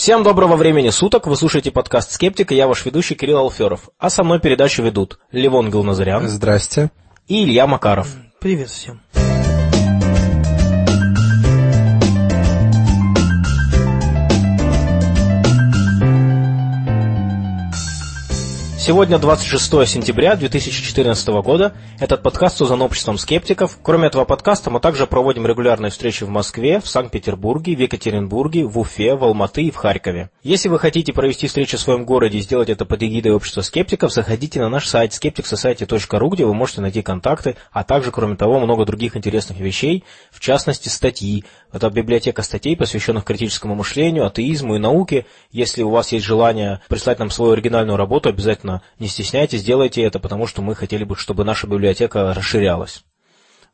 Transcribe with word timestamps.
Всем 0.00 0.22
доброго 0.22 0.56
времени 0.56 0.88
суток, 0.88 1.26
вы 1.26 1.36
слушаете 1.36 1.70
подкаст 1.70 2.12
«Скептик», 2.12 2.52
и 2.52 2.54
я 2.54 2.66
ваш 2.66 2.86
ведущий 2.86 3.14
Кирилл 3.14 3.36
Алферов. 3.36 3.90
А 3.98 4.08
со 4.08 4.24
мной 4.24 4.40
передачу 4.40 4.82
ведут 4.82 5.18
Левон 5.30 5.70
Гилназарян. 5.70 6.26
Здрасте. 6.26 6.90
И 7.28 7.44
Илья 7.44 7.66
Макаров. 7.66 8.08
Привет 8.40 8.70
всем. 8.70 9.02
Сегодня 18.80 19.18
26 19.18 19.86
сентября 19.86 20.36
2014 20.36 21.28
года. 21.44 21.74
Этот 21.98 22.22
подкаст 22.22 22.56
создан 22.56 22.80
обществом 22.80 23.18
скептиков. 23.18 23.78
Кроме 23.82 24.06
этого 24.06 24.24
подкаста 24.24 24.70
мы 24.70 24.80
также 24.80 25.06
проводим 25.06 25.46
регулярные 25.46 25.90
встречи 25.90 26.24
в 26.24 26.30
Москве, 26.30 26.80
в 26.80 26.88
Санкт-Петербурге, 26.88 27.76
в 27.76 27.78
Екатеринбурге, 27.78 28.64
в 28.64 28.78
Уфе, 28.78 29.16
в 29.16 29.24
Алматы 29.24 29.64
и 29.64 29.70
в 29.70 29.76
Харькове. 29.76 30.30
Если 30.42 30.70
вы 30.70 30.78
хотите 30.78 31.12
провести 31.12 31.46
встречу 31.46 31.76
в 31.76 31.80
своем 31.80 32.06
городе 32.06 32.38
и 32.38 32.40
сделать 32.40 32.70
это 32.70 32.86
под 32.86 33.02
эгидой 33.02 33.32
общества 33.32 33.60
скептиков, 33.60 34.14
заходите 34.14 34.60
на 34.60 34.70
наш 34.70 34.86
сайт 34.86 35.12
skepticsociety.ru, 35.12 36.30
где 36.30 36.46
вы 36.46 36.54
можете 36.54 36.80
найти 36.80 37.02
контакты, 37.02 37.56
а 37.72 37.84
также, 37.84 38.10
кроме 38.10 38.36
того, 38.36 38.60
много 38.60 38.86
других 38.86 39.14
интересных 39.14 39.60
вещей, 39.60 40.04
в 40.30 40.40
частности, 40.40 40.88
статьи. 40.88 41.44
Это 41.70 41.90
библиотека 41.90 42.40
статей, 42.40 42.78
посвященных 42.78 43.24
критическому 43.24 43.74
мышлению, 43.74 44.24
атеизму 44.24 44.76
и 44.76 44.78
науке. 44.78 45.26
Если 45.52 45.82
у 45.82 45.90
вас 45.90 46.12
есть 46.12 46.24
желание 46.24 46.80
прислать 46.88 47.18
нам 47.18 47.28
свою 47.28 47.52
оригинальную 47.52 47.98
работу, 47.98 48.30
обязательно 48.30 48.69
Конечно, 48.70 48.82
не 48.98 49.08
стесняйтесь, 49.08 49.64
делайте 49.64 50.02
это, 50.02 50.18
потому 50.18 50.46
что 50.46 50.62
мы 50.62 50.74
хотели 50.74 51.04
бы, 51.04 51.16
чтобы 51.16 51.44
наша 51.44 51.66
библиотека 51.66 52.32
расширялась. 52.34 53.02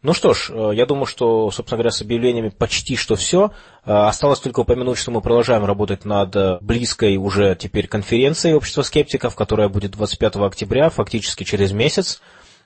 Ну 0.03 0.13
что 0.13 0.35
ж, 0.35 0.51
э, 0.51 0.71
я 0.75 0.87
думаю, 0.87 1.07
что, 1.07 1.51
собственно 1.51 1.79
говоря, 1.79 1.91
с 1.91 2.03
объявлениями 2.03 2.51
почти 2.51 2.97
что 2.97 3.17
все. 3.17 3.51
Э, 3.85 3.93
осталось 4.07 4.41
только 4.41 4.61
упомянуть, 4.61 4.99
что 4.99 5.11
мы 5.11 5.21
продолжаем 5.21 5.65
работать 5.65 6.05
над 6.05 6.37
э, 6.37 6.59
близкой 6.61 7.17
уже 7.17 7.57
теперь 7.59 7.89
конференцией 7.89 8.55
общества 8.55 8.83
скептиков, 8.83 9.35
которая 9.35 9.69
будет 9.69 9.93
25 9.93 10.37
октября, 10.37 10.91
фактически 10.91 11.45
через 11.45 11.73
месяц. 11.73 12.21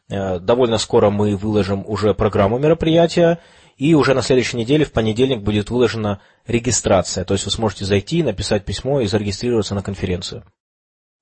Довольно 0.08 0.78
скоро 0.78 1.10
мы 1.10 1.36
выложим 1.36 1.84
уже 1.86 2.14
программу 2.14 2.58
мероприятия, 2.58 3.38
и 3.76 3.94
уже 3.94 4.12
на 4.12 4.22
следующей 4.22 4.56
неделе, 4.56 4.84
в 4.84 4.90
понедельник, 4.90 5.38
будет 5.38 5.70
выложена 5.70 6.20
регистрация. 6.48 7.24
То 7.24 7.34
есть 7.34 7.44
вы 7.44 7.52
сможете 7.52 7.84
зайти, 7.84 8.24
написать 8.24 8.64
письмо 8.64 9.02
и 9.02 9.06
зарегистрироваться 9.06 9.76
на 9.76 9.82
конференцию. 9.84 10.42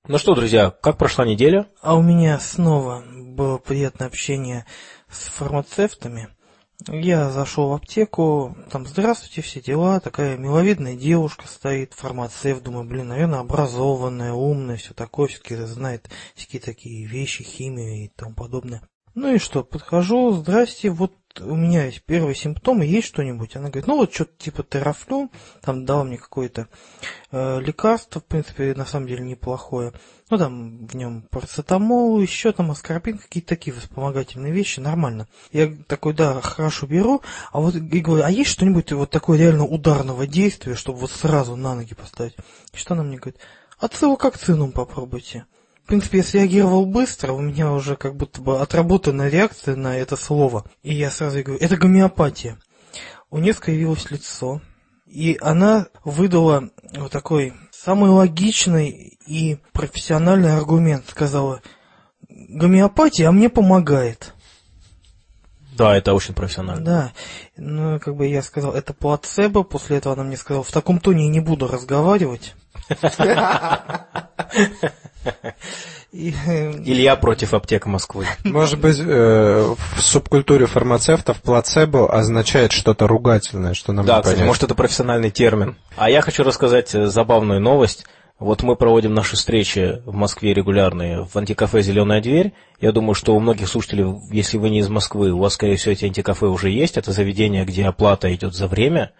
Ну 0.08 0.16
что, 0.16 0.34
друзья, 0.34 0.70
как 0.70 0.96
прошла 0.96 1.26
неделя? 1.26 1.68
А 1.82 1.94
у 1.94 2.00
меня 2.00 2.40
снова 2.40 3.04
было 3.06 3.58
приятное 3.58 4.06
общение 4.06 4.64
с 5.10 5.26
фармацевтами. 5.26 6.28
Я 6.86 7.28
зашел 7.30 7.68
в 7.68 7.74
аптеку, 7.74 8.56
там 8.70 8.86
здравствуйте, 8.86 9.42
все 9.42 9.60
дела, 9.60 10.00
такая 10.00 10.38
миловидная 10.38 10.96
девушка 10.96 11.46
стоит, 11.46 11.92
фармацевт, 11.92 12.62
думаю, 12.62 12.86
блин, 12.86 13.08
наверное, 13.08 13.40
образованная, 13.40 14.32
умная, 14.32 14.78
все 14.78 14.94
такое, 14.94 15.28
все-таки 15.28 15.56
знает 15.56 16.08
всякие 16.34 16.62
такие 16.62 17.04
вещи, 17.04 17.44
химию 17.44 18.06
и 18.06 18.08
тому 18.08 18.32
подобное. 18.32 18.80
Ну 19.20 19.34
и 19.34 19.38
что, 19.38 19.64
подхожу, 19.64 20.30
здрасте, 20.30 20.90
вот 20.90 21.12
у 21.40 21.56
меня 21.56 21.86
есть 21.86 22.04
первые 22.04 22.36
симптомы, 22.36 22.86
есть 22.86 23.08
что-нибудь? 23.08 23.56
Она 23.56 23.68
говорит, 23.68 23.88
ну 23.88 23.96
вот 23.96 24.14
что-то 24.14 24.30
типа 24.38 24.62
терафлю, 24.62 25.28
там 25.60 25.84
дала 25.84 26.04
мне 26.04 26.18
какое-то 26.18 26.68
э, 27.32 27.60
лекарство, 27.60 28.20
в 28.20 28.26
принципе, 28.26 28.74
на 28.76 28.86
самом 28.86 29.08
деле 29.08 29.24
неплохое. 29.24 29.92
Ну 30.30 30.38
там 30.38 30.86
в 30.86 30.94
нем 30.94 31.22
парацетамол, 31.30 32.20
еще 32.20 32.52
там 32.52 32.70
аскорбин, 32.70 33.18
какие-то 33.18 33.48
такие 33.48 33.74
вспомогательные 33.74 34.52
вещи, 34.52 34.78
нормально. 34.78 35.26
Я 35.50 35.74
такой, 35.88 36.14
да, 36.14 36.40
хорошо 36.40 36.86
беру, 36.86 37.20
а 37.50 37.58
вот 37.58 37.74
и 37.74 38.00
говорю, 38.00 38.22
а 38.22 38.30
есть 38.30 38.50
что-нибудь 38.50 38.92
вот 38.92 39.10
такое 39.10 39.36
реально 39.36 39.64
ударного 39.64 40.28
действия, 40.28 40.76
чтобы 40.76 41.00
вот 41.00 41.10
сразу 41.10 41.56
на 41.56 41.74
ноги 41.74 41.94
поставить? 41.96 42.36
И 42.72 42.76
что 42.76 42.94
она 42.94 43.02
мне 43.02 43.16
говорит? 43.16 43.40
Ацилококцинум 43.80 44.70
попробуйте 44.70 45.44
принципе, 45.88 46.18
я 46.18 46.24
среагировал 46.24 46.86
быстро, 46.86 47.32
у 47.32 47.40
меня 47.40 47.72
уже 47.72 47.96
как 47.96 48.14
будто 48.14 48.40
бы 48.40 48.60
отработана 48.60 49.28
реакция 49.28 49.74
на 49.74 49.96
это 49.96 50.16
слово. 50.16 50.64
И 50.82 50.94
я 50.94 51.10
сразу 51.10 51.42
говорю, 51.42 51.60
это 51.60 51.76
гомеопатия. 51.76 52.58
У 53.30 53.38
нее 53.38 53.54
скривилось 53.54 54.10
лицо, 54.10 54.60
и 55.06 55.38
она 55.40 55.86
выдала 56.04 56.68
вот 56.94 57.10
такой 57.10 57.54
самый 57.72 58.10
логичный 58.10 59.18
и 59.26 59.58
профессиональный 59.72 60.54
аргумент. 60.54 61.08
Сказала, 61.08 61.62
гомеопатия, 62.28 63.28
а 63.28 63.32
мне 63.32 63.48
помогает. 63.48 64.34
Да, 65.72 65.96
это 65.96 66.12
очень 66.12 66.34
профессионально. 66.34 66.84
Да. 66.84 67.12
Ну, 67.56 67.98
как 68.00 68.14
бы 68.16 68.26
я 68.26 68.42
сказал, 68.42 68.74
это 68.74 68.92
плацебо. 68.92 69.62
После 69.62 69.96
этого 69.96 70.14
она 70.14 70.24
мне 70.24 70.36
сказала, 70.36 70.64
в 70.64 70.72
таком 70.72 71.00
тоне 71.00 71.24
я 71.26 71.30
не 71.30 71.40
буду 71.40 71.66
разговаривать. 71.66 72.54
Э, 76.10 76.72
Илья 76.84 77.16
против 77.16 77.52
аптек 77.52 77.84
Москвы. 77.84 78.26
Может 78.42 78.80
быть, 78.80 78.98
э, 78.98 79.74
в 79.96 80.00
субкультуре 80.00 80.64
фармацевтов 80.64 81.42
плацебо 81.42 82.10
означает 82.10 82.72
что-то 82.72 83.06
ругательное, 83.06 83.74
что 83.74 83.92
нам 83.92 84.06
Да, 84.06 84.22
кстати, 84.22 84.42
может, 84.42 84.62
это 84.62 84.74
профессиональный 84.74 85.30
термин. 85.30 85.76
А 85.96 86.08
я 86.08 86.22
хочу 86.22 86.44
рассказать 86.44 86.94
э, 86.94 87.06
забавную 87.06 87.60
новость. 87.60 88.06
Вот 88.38 88.62
мы 88.62 88.76
проводим 88.76 89.14
наши 89.14 89.34
встречи 89.36 90.00
в 90.06 90.14
Москве 90.14 90.54
регулярные 90.54 91.24
в 91.24 91.36
антикафе 91.36 91.82
«Зеленая 91.82 92.22
дверь». 92.22 92.52
Я 92.80 92.92
думаю, 92.92 93.14
что 93.14 93.34
у 93.34 93.40
многих 93.40 93.68
слушателей, 93.68 94.06
если 94.30 94.58
вы 94.58 94.70
не 94.70 94.78
из 94.78 94.88
Москвы, 94.88 95.32
у 95.32 95.38
вас, 95.38 95.54
скорее 95.54 95.76
всего, 95.76 95.92
эти 95.92 96.04
антикафе 96.04 96.46
уже 96.46 96.70
есть. 96.70 96.96
Это 96.96 97.10
заведение, 97.10 97.64
где 97.64 97.84
оплата 97.84 98.32
идет 98.32 98.54
за 98.54 98.68
время, 98.68 99.10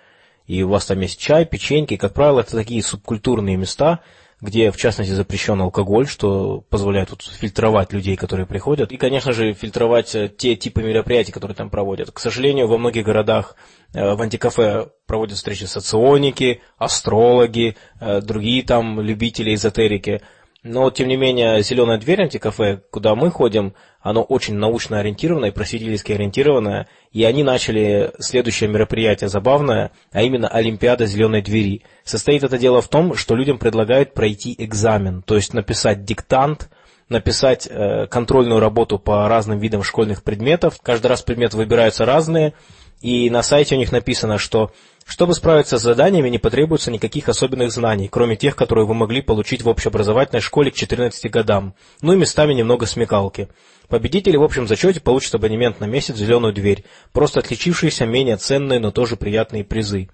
и 0.46 0.62
у 0.62 0.68
вас 0.68 0.86
там 0.86 1.00
есть 1.00 1.18
чай, 1.18 1.44
печеньки. 1.44 1.96
Как 1.96 2.14
правило, 2.14 2.40
это 2.40 2.52
такие 2.52 2.80
субкультурные 2.80 3.56
места, 3.56 4.00
где, 4.40 4.70
в 4.70 4.76
частности, 4.76 5.12
запрещен 5.12 5.60
алкоголь, 5.60 6.06
что 6.06 6.60
позволяет 6.70 7.10
вот, 7.10 7.22
фильтровать 7.22 7.92
людей, 7.92 8.16
которые 8.16 8.46
приходят, 8.46 8.92
и, 8.92 8.96
конечно 8.96 9.32
же, 9.32 9.52
фильтровать 9.52 10.14
э, 10.14 10.28
те 10.28 10.54
типы 10.54 10.82
мероприятий, 10.82 11.32
которые 11.32 11.56
там 11.56 11.70
проводят. 11.70 12.10
К 12.12 12.18
сожалению, 12.18 12.68
во 12.68 12.78
многих 12.78 13.04
городах 13.04 13.56
э, 13.94 14.14
в 14.14 14.22
антикафе 14.22 14.88
проводят 15.06 15.36
встречи 15.36 15.64
соционики, 15.64 16.60
астрологи, 16.76 17.76
э, 18.00 18.20
другие 18.20 18.62
там 18.62 19.00
любители 19.00 19.54
эзотерики– 19.54 20.22
но, 20.64 20.90
тем 20.90 21.06
не 21.06 21.16
менее, 21.16 21.62
«Зеленая 21.62 21.98
дверь» 21.98 22.22
антикафе, 22.22 22.82
куда 22.90 23.14
мы 23.14 23.30
ходим, 23.30 23.74
оно 24.00 24.22
очень 24.22 24.54
научно 24.54 24.98
ориентированное 24.98 25.52
просветительски 25.52 26.12
ориентированное. 26.12 26.88
И 27.12 27.22
они 27.22 27.44
начали 27.44 28.12
следующее 28.18 28.68
мероприятие 28.68 29.28
забавное, 29.28 29.92
а 30.10 30.22
именно 30.22 30.48
Олимпиада 30.48 31.06
«Зеленой 31.06 31.42
двери». 31.42 31.84
Состоит 32.02 32.42
это 32.42 32.58
дело 32.58 32.82
в 32.82 32.88
том, 32.88 33.14
что 33.14 33.36
людям 33.36 33.58
предлагают 33.58 34.14
пройти 34.14 34.54
экзамен, 34.58 35.22
то 35.22 35.36
есть 35.36 35.54
написать 35.54 36.04
диктант, 36.04 36.68
написать 37.08 37.68
э, 37.70 38.06
контрольную 38.08 38.60
работу 38.60 38.98
по 38.98 39.28
разным 39.28 39.60
видам 39.60 39.84
школьных 39.84 40.24
предметов. 40.24 40.80
Каждый 40.82 41.06
раз 41.06 41.22
предметы 41.22 41.56
выбираются 41.56 42.04
разные, 42.04 42.54
и 43.00 43.30
на 43.30 43.42
сайте 43.42 43.74
у 43.74 43.78
них 43.78 43.92
написано, 43.92 44.38
что 44.38 44.72
чтобы 45.08 45.34
справиться 45.34 45.78
с 45.78 45.82
заданиями, 45.82 46.28
не 46.28 46.38
потребуется 46.38 46.90
никаких 46.90 47.30
особенных 47.30 47.72
знаний, 47.72 48.08
кроме 48.08 48.36
тех, 48.36 48.54
которые 48.54 48.86
вы 48.86 48.92
могли 48.92 49.22
получить 49.22 49.62
в 49.62 49.68
общеобразовательной 49.68 50.42
школе 50.42 50.70
к 50.70 50.74
14 50.74 51.30
годам, 51.30 51.74
ну 52.02 52.12
и 52.12 52.16
местами 52.16 52.52
немного 52.52 52.84
смекалки. 52.84 53.48
Победители 53.88 54.36
в 54.36 54.42
общем 54.42 54.68
зачете 54.68 55.00
получат 55.00 55.34
абонемент 55.34 55.80
на 55.80 55.86
месяц 55.86 56.14
в 56.14 56.18
«Зеленую 56.18 56.52
дверь», 56.52 56.84
просто 57.12 57.40
отличившиеся 57.40 58.04
менее 58.04 58.36
ценные, 58.36 58.80
но 58.80 58.90
тоже 58.90 59.16
приятные 59.16 59.64
призы. 59.64 60.10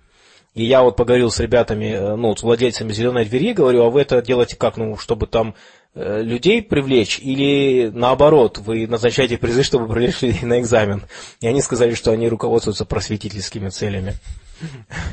И 0.55 0.63
я 0.63 0.85
вот 0.85 0.97
поговорил 0.97 1.33
с 1.33 1.41
ребятами, 1.41 1.87
э, 1.87 2.15
ну, 2.15 2.37
с 2.37 2.45
владельцами 2.45 2.93
«Зеленой 2.93 3.25
двери», 3.25 3.53
говорю, 3.53 3.83
а 3.83 3.91
вы 3.91 4.03
это 4.03 4.23
делаете 4.23 4.55
как, 4.55 4.77
ну, 4.77 4.97
чтобы 4.97 5.27
там 5.27 5.57
людей 5.95 6.63
привлечь 6.63 7.19
или 7.21 7.91
наоборот, 7.93 8.59
вы 8.59 8.87
назначаете 8.87 9.39
призы, 9.39 9.63
чтобы 9.63 9.87
привлечь 9.89 10.23
людей 10.23 10.43
на 10.43 10.61
экзамен? 10.61 11.05
И 11.41 11.47
они 11.47 11.63
сказали, 11.63 11.95
что 11.95 12.11
они 12.11 12.29
руководствуются 12.29 12.85
просветительскими 12.85 13.69
целями. 13.69 14.15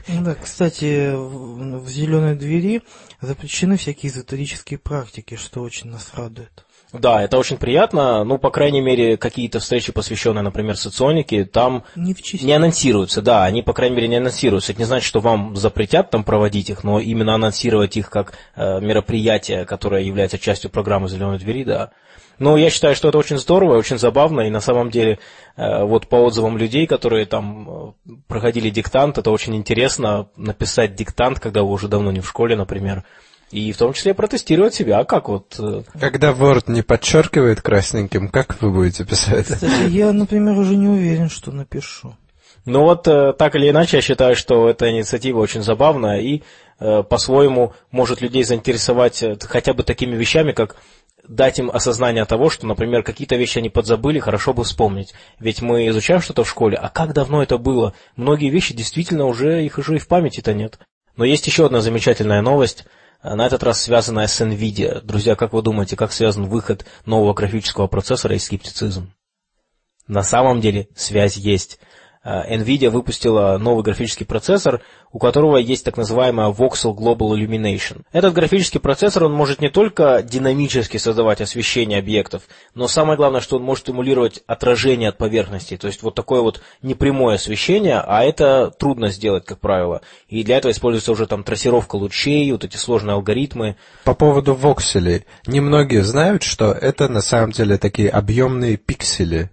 Да, 0.07 0.35
кстати, 0.35 1.13
в 1.13 1.87
зеленой 1.89 2.35
двери 2.35 2.83
запрещены 3.21 3.77
всякие 3.77 4.11
эзотерические 4.11 4.79
практики, 4.79 5.35
что 5.35 5.61
очень 5.61 5.89
нас 5.89 6.11
радует. 6.13 6.65
Да, 6.93 7.23
это 7.23 7.37
очень 7.37 7.57
приятно. 7.57 8.23
Ну, 8.23 8.37
по 8.37 8.49
крайней 8.49 8.81
мере, 8.81 9.15
какие-то 9.15 9.59
встречи, 9.59 9.93
посвященные, 9.93 10.41
например, 10.41 10.75
соционике, 10.75 11.45
там 11.45 11.85
не, 11.95 12.15
не 12.43 12.53
анонсируются. 12.53 13.21
Да, 13.21 13.45
они, 13.45 13.61
по 13.61 13.73
крайней 13.73 13.95
мере, 13.95 14.07
не 14.09 14.17
анонсируются. 14.17 14.73
Это 14.73 14.81
не 14.81 14.85
значит, 14.85 15.07
что 15.07 15.21
вам 15.21 15.55
запретят 15.55 16.09
там 16.09 16.23
проводить 16.23 16.69
их, 16.69 16.83
но 16.83 16.99
именно 16.99 17.33
анонсировать 17.33 17.95
их 17.95 18.09
как 18.09 18.33
э, 18.55 18.81
мероприятие, 18.81 19.65
которое 19.65 20.03
является 20.03 20.37
частью 20.37 20.69
программы 20.69 21.07
«Зеленой 21.07 21.39
двери», 21.39 21.63
да. 21.63 21.91
Но 22.39 22.57
я 22.57 22.71
считаю, 22.71 22.95
что 22.95 23.07
это 23.09 23.19
очень 23.19 23.37
здорово, 23.37 23.77
очень 23.77 23.99
забавно, 23.99 24.41
и 24.41 24.49
на 24.49 24.61
самом 24.61 24.89
деле, 24.89 25.19
э, 25.55 25.83
вот 25.83 26.07
по 26.07 26.15
отзывам 26.15 26.57
людей, 26.57 26.87
которые 26.87 27.25
там 27.25 27.69
э, 27.69 28.11
проходили 28.27 28.69
диктант, 28.69 29.17
это 29.17 29.31
очень 29.31 29.55
интересно 29.55 30.27
написать 30.35 30.95
диктант, 30.95 31.39
когда 31.39 31.61
вы 31.61 31.69
уже 31.69 31.87
давно 31.87 32.11
не 32.11 32.19
в 32.19 32.27
школе, 32.27 32.55
например, 32.55 33.03
и 33.51 33.71
в 33.71 33.77
том 33.77 33.93
числе 33.93 34.13
протестировать 34.13 34.73
себя, 34.73 34.99
а 34.99 35.05
как 35.05 35.29
вот... 35.29 35.55
Э, 35.59 35.83
Когда 35.99 36.31
Word 36.31 36.71
не 36.71 36.81
подчеркивает 36.81 37.61
красненьким, 37.61 38.29
как 38.29 38.61
вы 38.61 38.71
будете 38.71 39.05
писать? 39.05 39.47
Кстати, 39.47 39.89
я, 39.89 40.11
например, 40.13 40.57
уже 40.57 40.75
не 40.75 40.87
уверен, 40.87 41.29
что 41.29 41.51
напишу. 41.51 42.15
Ну 42.65 42.81
вот, 42.81 43.07
э, 43.07 43.33
так 43.33 43.55
или 43.55 43.69
иначе, 43.69 43.97
я 43.97 44.01
считаю, 44.01 44.35
что 44.35 44.69
эта 44.69 44.89
инициатива 44.89 45.39
очень 45.39 45.63
забавная, 45.63 46.19
и 46.19 46.43
э, 46.79 47.03
по-своему 47.03 47.73
может 47.91 48.21
людей 48.21 48.43
заинтересовать 48.43 49.23
хотя 49.41 49.73
бы 49.73 49.83
такими 49.83 50.15
вещами, 50.15 50.51
как 50.53 50.77
дать 51.27 51.59
им 51.59 51.69
осознание 51.71 52.25
того, 52.25 52.49
что, 52.49 52.67
например, 52.67 53.03
какие-то 53.03 53.35
вещи 53.35 53.59
они 53.59 53.69
подзабыли, 53.69 54.19
хорошо 54.19 54.53
бы 54.53 54.63
вспомнить. 54.63 55.13
Ведь 55.39 55.61
мы 55.61 55.87
изучаем 55.89 56.21
что-то 56.21 56.43
в 56.43 56.49
школе, 56.49 56.77
а 56.77 56.89
как 56.89 57.13
давно 57.13 57.43
это 57.43 57.57
было? 57.57 57.93
Многие 58.15 58.49
вещи 58.49 58.73
действительно 58.73 59.25
уже, 59.25 59.63
их 59.63 59.77
уже 59.77 59.95
и 59.95 59.99
в 59.99 60.07
памяти-то 60.07 60.53
нет. 60.53 60.79
Но 61.15 61.25
есть 61.25 61.45
еще 61.47 61.65
одна 61.65 61.81
замечательная 61.81 62.41
новость, 62.41 62.85
на 63.23 63.45
этот 63.45 63.63
раз 63.63 63.81
связанная 63.81 64.27
с 64.27 64.41
NVIDIA. 64.41 65.01
Друзья, 65.01 65.35
как 65.35 65.53
вы 65.53 65.61
думаете, 65.61 65.95
как 65.95 66.11
связан 66.11 66.45
выход 66.45 66.85
нового 67.05 67.33
графического 67.33 67.87
процессора 67.87 68.35
и 68.35 68.39
скептицизм? 68.39 69.13
На 70.07 70.23
самом 70.23 70.59
деле 70.59 70.87
связь 70.95 71.37
есть. 71.37 71.79
Э, 72.23 72.55
NVIDIA 72.55 72.89
выпустила 72.89 73.57
новый 73.57 73.83
графический 73.83 74.27
процессор, 74.27 74.81
у 75.11 75.17
которого 75.17 75.57
есть 75.57 75.83
так 75.83 75.97
называемая 75.97 76.51
Voxel 76.51 76.95
Global 76.95 77.31
Illumination. 77.35 78.03
Этот 78.11 78.33
графический 78.35 78.79
процессор, 78.79 79.23
он 79.23 79.33
может 79.33 79.59
не 79.59 79.69
только 79.69 80.21
динамически 80.21 80.97
создавать 80.97 81.41
освещение 81.41 81.97
объектов, 81.97 82.43
но 82.75 82.87
самое 82.87 83.17
главное, 83.17 83.41
что 83.41 83.55
он 83.55 83.63
может 83.63 83.89
эмулировать 83.89 84.43
отражение 84.45 85.09
от 85.09 85.17
поверхности, 85.17 85.77
то 85.77 85.87
есть 85.87 86.03
вот 86.03 86.13
такое 86.13 86.41
вот 86.41 86.61
непрямое 86.83 87.35
освещение, 87.35 87.99
а 87.99 88.23
это 88.23 88.71
трудно 88.77 89.09
сделать, 89.09 89.45
как 89.45 89.59
правило. 89.59 90.01
И 90.27 90.43
для 90.43 90.57
этого 90.57 90.71
используется 90.71 91.11
уже 91.11 91.25
там 91.25 91.43
трассировка 91.43 91.95
лучей, 91.95 92.51
вот 92.51 92.63
эти 92.63 92.77
сложные 92.77 93.15
алгоритмы. 93.15 93.77
По 94.03 94.13
поводу 94.13 94.53
вокселей. 94.53 95.25
Немногие 95.47 96.03
знают, 96.03 96.43
что 96.43 96.71
это 96.71 97.09
на 97.09 97.21
самом 97.21 97.51
деле 97.51 97.79
такие 97.79 98.09
объемные 98.09 98.77
пиксели, 98.77 99.49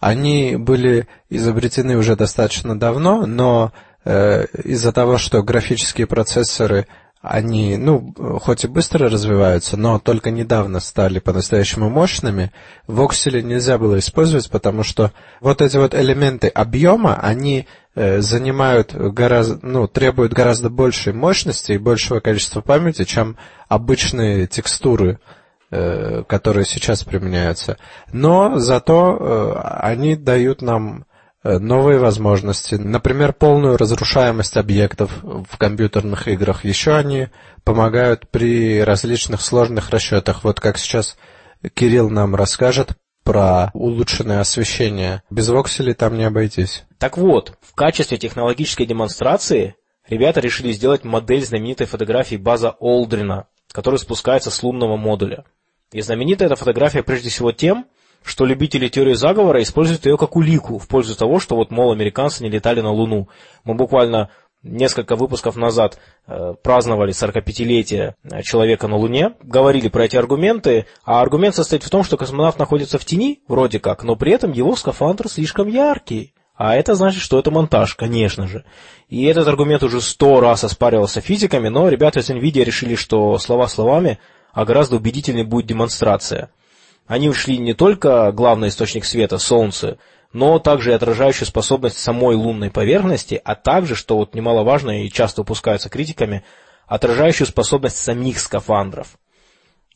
они 0.00 0.56
были 0.56 1.06
изобретены 1.28 1.96
уже 1.96 2.16
достаточно 2.16 2.76
давно, 2.76 3.26
но 3.26 3.72
э, 4.04 4.46
из-за 4.64 4.92
того, 4.92 5.18
что 5.18 5.42
графические 5.42 6.06
процессоры, 6.06 6.86
они, 7.20 7.76
ну, 7.76 8.14
хоть 8.40 8.64
и 8.64 8.66
быстро 8.66 9.10
развиваются, 9.10 9.76
но 9.76 9.98
только 9.98 10.30
недавно 10.30 10.80
стали 10.80 11.18
по-настоящему 11.18 11.90
мощными, 11.90 12.50
воксели 12.86 13.42
нельзя 13.42 13.76
было 13.76 13.98
использовать, 13.98 14.50
потому 14.50 14.84
что 14.84 15.12
вот 15.42 15.60
эти 15.60 15.76
вот 15.76 15.94
элементы 15.94 16.48
объема, 16.48 17.16
они 17.16 17.66
э, 17.94 18.22
занимают 18.22 18.94
гораздо, 18.94 19.58
ну, 19.60 19.86
требуют 19.86 20.32
гораздо 20.32 20.70
большей 20.70 21.12
мощности 21.12 21.72
и 21.72 21.78
большего 21.78 22.20
количества 22.20 22.62
памяти, 22.62 23.04
чем 23.04 23.36
обычные 23.68 24.46
текстуры 24.46 25.20
которые 25.70 26.64
сейчас 26.64 27.04
применяются. 27.04 27.76
Но 28.12 28.58
зато 28.58 29.16
э, 29.16 29.60
они 29.80 30.16
дают 30.16 30.62
нам 30.62 31.06
э, 31.44 31.58
новые 31.58 31.98
возможности. 31.98 32.74
Например, 32.74 33.32
полную 33.32 33.76
разрушаемость 33.76 34.56
объектов 34.56 35.10
в 35.22 35.56
компьютерных 35.58 36.26
играх. 36.26 36.64
Еще 36.64 36.96
они 36.96 37.28
помогают 37.62 38.28
при 38.30 38.82
различных 38.82 39.40
сложных 39.40 39.90
расчетах. 39.90 40.42
Вот 40.42 40.58
как 40.58 40.76
сейчас 40.76 41.16
Кирилл 41.74 42.10
нам 42.10 42.34
расскажет 42.34 42.96
про 43.22 43.70
улучшенное 43.74 44.40
освещение. 44.40 45.22
Без 45.30 45.48
вокселей 45.48 45.94
там 45.94 46.16
не 46.16 46.24
обойтись. 46.24 46.84
Так 46.98 47.16
вот, 47.16 47.56
в 47.60 47.74
качестве 47.74 48.18
технологической 48.18 48.86
демонстрации 48.86 49.76
ребята 50.08 50.40
решили 50.40 50.72
сделать 50.72 51.04
модель 51.04 51.44
знаменитой 51.44 51.86
фотографии 51.86 52.36
База 52.36 52.70
Олдрина, 52.80 53.46
который 53.70 53.98
спускается 53.98 54.50
с 54.50 54.62
лунного 54.62 54.96
модуля. 54.96 55.44
И 55.92 56.00
знаменита 56.02 56.44
эта 56.44 56.56
фотография 56.56 57.02
прежде 57.02 57.30
всего 57.30 57.52
тем, 57.52 57.86
что 58.22 58.44
любители 58.44 58.88
теории 58.88 59.14
заговора 59.14 59.62
используют 59.62 60.06
ее 60.06 60.16
как 60.16 60.36
улику 60.36 60.78
в 60.78 60.86
пользу 60.86 61.16
того, 61.16 61.40
что 61.40 61.56
вот, 61.56 61.70
мол, 61.70 61.92
американцы 61.92 62.42
не 62.42 62.50
летали 62.50 62.80
на 62.80 62.92
Луну. 62.92 63.28
Мы 63.64 63.74
буквально 63.74 64.30
несколько 64.62 65.16
выпусков 65.16 65.56
назад 65.56 65.98
э, 66.26 66.54
праздновали 66.62 67.12
45-летие 67.12 68.14
э, 68.22 68.42
человека 68.42 68.88
на 68.88 68.96
Луне, 68.96 69.32
говорили 69.42 69.88
про 69.88 70.04
эти 70.04 70.16
аргументы, 70.16 70.86
а 71.04 71.22
аргумент 71.22 71.54
состоит 71.54 71.82
в 71.82 71.90
том, 71.90 72.04
что 72.04 72.16
космонавт 72.16 72.58
находится 72.58 72.98
в 72.98 73.04
тени, 73.04 73.40
вроде 73.48 73.80
как, 73.80 74.04
но 74.04 74.16
при 74.16 74.32
этом 74.32 74.52
его 74.52 74.76
скафандр 74.76 75.28
слишком 75.28 75.66
яркий. 75.68 76.34
А 76.54 76.76
это 76.76 76.94
значит, 76.94 77.22
что 77.22 77.38
это 77.38 77.50
монтаж, 77.50 77.94
конечно 77.94 78.46
же. 78.46 78.66
И 79.08 79.24
этот 79.24 79.48
аргумент 79.48 79.82
уже 79.82 80.02
сто 80.02 80.40
раз 80.40 80.62
оспаривался 80.62 81.22
физиками, 81.22 81.68
но 81.68 81.88
ребята 81.88 82.20
из 82.20 82.28
NVIDIA 82.28 82.64
решили, 82.64 82.96
что 82.96 83.38
слова 83.38 83.66
словами, 83.66 84.18
а 84.52 84.64
гораздо 84.64 84.96
убедительнее 84.96 85.44
будет 85.44 85.66
демонстрация. 85.66 86.50
Они 87.06 87.28
ушли 87.28 87.58
не 87.58 87.74
только 87.74 88.30
главный 88.32 88.68
источник 88.68 89.04
света, 89.04 89.38
Солнце, 89.38 89.98
но 90.32 90.58
также 90.58 90.90
и 90.90 90.94
отражающую 90.94 91.46
способность 91.46 91.98
самой 91.98 92.36
лунной 92.36 92.70
поверхности, 92.70 93.40
а 93.44 93.54
также, 93.54 93.96
что 93.96 94.16
вот 94.16 94.34
немаловажно 94.34 95.04
и 95.04 95.10
часто 95.10 95.42
упускается 95.42 95.88
критиками, 95.88 96.44
отражающую 96.86 97.46
способность 97.46 97.96
самих 97.96 98.38
скафандров. 98.38 99.18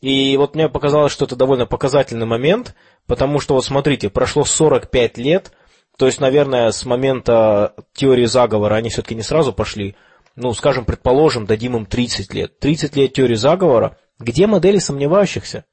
И 0.01 0.37
вот 0.37 0.55
мне 0.55 0.69
показалось, 0.69 1.13
что 1.13 1.25
это 1.25 1.37
довольно 1.37 1.67
показательный 1.67 2.27
момент, 2.27 2.75
потому 3.07 3.41
что 3.41 3.55
вот 3.55 3.65
смотрите, 3.65 4.11
прошло 4.11 4.45
45 4.45 5.19
лет, 5.19 5.53
то 5.97 6.07
есть, 6.07 6.21
наверное, 6.21 6.73
с 6.73 6.85
момента 6.85 7.75
теории 7.93 8.27
заговора 8.27 8.75
они 8.75 8.91
все-таки 8.91 9.15
не 9.15 9.23
сразу 9.23 9.53
пошли, 9.53 9.95
ну, 10.37 10.53
скажем, 10.53 10.85
предположим, 10.85 11.47
дадим 11.47 11.77
им 11.77 11.87
30 11.87 12.35
лет. 12.35 12.59
30 12.59 12.97
лет 12.97 13.13
теории 13.13 13.37
заговора, 13.37 13.97
где 14.19 14.47
модели 14.47 14.79
сомневающихся? 14.79 15.65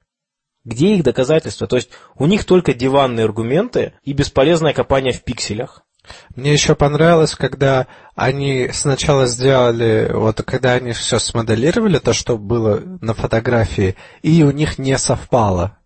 Где 0.64 0.96
их 0.96 1.04
доказательства? 1.04 1.68
То 1.68 1.76
есть 1.76 1.90
у 2.16 2.28
них 2.28 2.46
только 2.46 2.74
диванные 2.74 3.26
аргументы 3.26 3.94
и 4.04 4.14
бесполезное 4.14 4.74
копание 4.74 5.14
в 5.14 5.24
пикселях. 5.24 5.84
Мне 6.36 6.54
еще 6.54 6.76
понравилось, 6.76 7.36
когда 7.36 7.88
они 8.16 8.70
сначала 8.74 9.28
сделали, 9.28 10.10
вот 10.12 10.42
когда 10.44 10.74
они 10.74 10.94
все 10.94 11.20
смоделировали, 11.20 12.00
то, 12.00 12.14
что 12.14 12.38
было 12.38 12.80
на 13.02 13.14
фотографии, 13.14 13.96
и 14.24 14.44
у 14.44 14.52
них 14.52 14.80
не 14.80 14.98
совпало. 14.98 15.78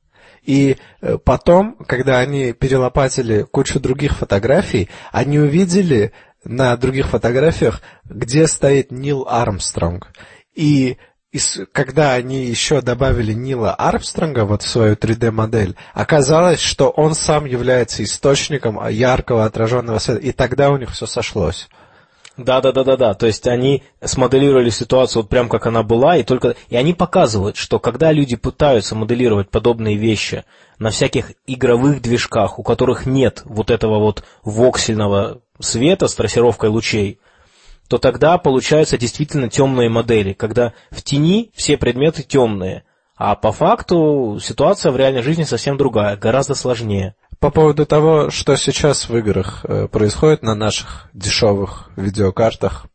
И 0.41 0.77
э, 1.01 1.17
потом, 1.17 1.75
когда 1.87 2.19
они 2.19 2.53
перелопатили 2.53 3.43
кучу 3.43 3.79
других 3.79 4.15
фотографий, 4.15 4.89
они 5.11 5.39
увидели 5.39 6.13
на 6.43 6.77
других 6.77 7.07
фотографиях, 7.07 7.81
где 8.05 8.47
стоит 8.47 8.91
Нил 8.91 9.25
Армстронг. 9.27 10.11
И 10.53 10.97
и 11.35 11.65
когда 11.73 12.13
они 12.13 12.45
еще 12.45 12.79
добавили 12.79 13.33
Нила 13.33 13.73
Армстронга 13.73 14.45
вот 14.45 14.61
в 14.61 14.69
свою 14.69 14.95
3D-модель, 14.95 15.75
оказалось, 15.93 16.61
что 16.61 16.89
он 16.89 17.13
сам 17.13 17.43
является 17.43 18.05
источником 18.05 18.79
яркого 18.87 19.43
отраженного 19.43 19.99
света, 19.99 20.21
и 20.21 20.31
тогда 20.31 20.69
у 20.69 20.77
них 20.77 20.91
все 20.91 21.05
сошлось. 21.05 21.67
Да, 22.37 22.61
да, 22.61 22.71
да, 22.71 22.85
да, 22.85 22.95
да. 22.95 23.13
То 23.15 23.27
есть 23.27 23.47
они 23.47 23.83
смоделировали 24.01 24.69
ситуацию 24.69 25.23
вот 25.23 25.29
прям 25.29 25.49
как 25.49 25.67
она 25.67 25.83
была, 25.83 26.15
и 26.15 26.23
только 26.23 26.55
и 26.69 26.77
они 26.77 26.93
показывают, 26.93 27.57
что 27.57 27.79
когда 27.79 28.13
люди 28.13 28.38
пытаются 28.38 28.95
моделировать 28.95 29.50
подобные 29.50 29.98
вещи 29.98 30.45
на 30.79 30.89
всяких 30.89 31.33
игровых 31.48 32.01
движках, 32.01 32.60
у 32.60 32.63
которых 32.63 33.05
нет 33.05 33.41
вот 33.43 33.71
этого 33.71 34.00
вот 34.00 34.24
воксельного 34.43 35.41
света 35.60 36.07
с 36.07 36.15
трассировкой 36.15 36.69
лучей, 36.69 37.19
то 37.88 37.98
тогда 37.98 38.38
получаются 38.38 38.98
действительно 38.98 39.50
темные 39.50 39.89
модели, 39.89 40.34
когда 40.34 40.74
в 40.92 41.01
тени 41.01 41.51
все 41.54 41.77
предметы 41.77 42.24
темные, 42.24 42.84
а 43.15 43.36
по 43.36 43.51
факту 43.51 44.39
ситуация 44.42 44.92
в 44.92 44.98
реальной 44.98 45.22
жизни 45.22 45.44
совсем 45.44 45.77
другая, 45.77 46.18
гораздо 46.18 46.56
сложнее. 46.56 47.15
По 47.39 47.51
поводу 47.51 47.86
того, 47.86 48.30
что 48.30 48.56
сейчас 48.56 49.10
в 49.10 49.18
играх 49.18 49.65
э, 49.65 49.88
происходит 49.88 50.42
на 50.42 50.56
наших 50.56 51.10
дешевых 51.13 51.89
видеокартах, 51.96 52.88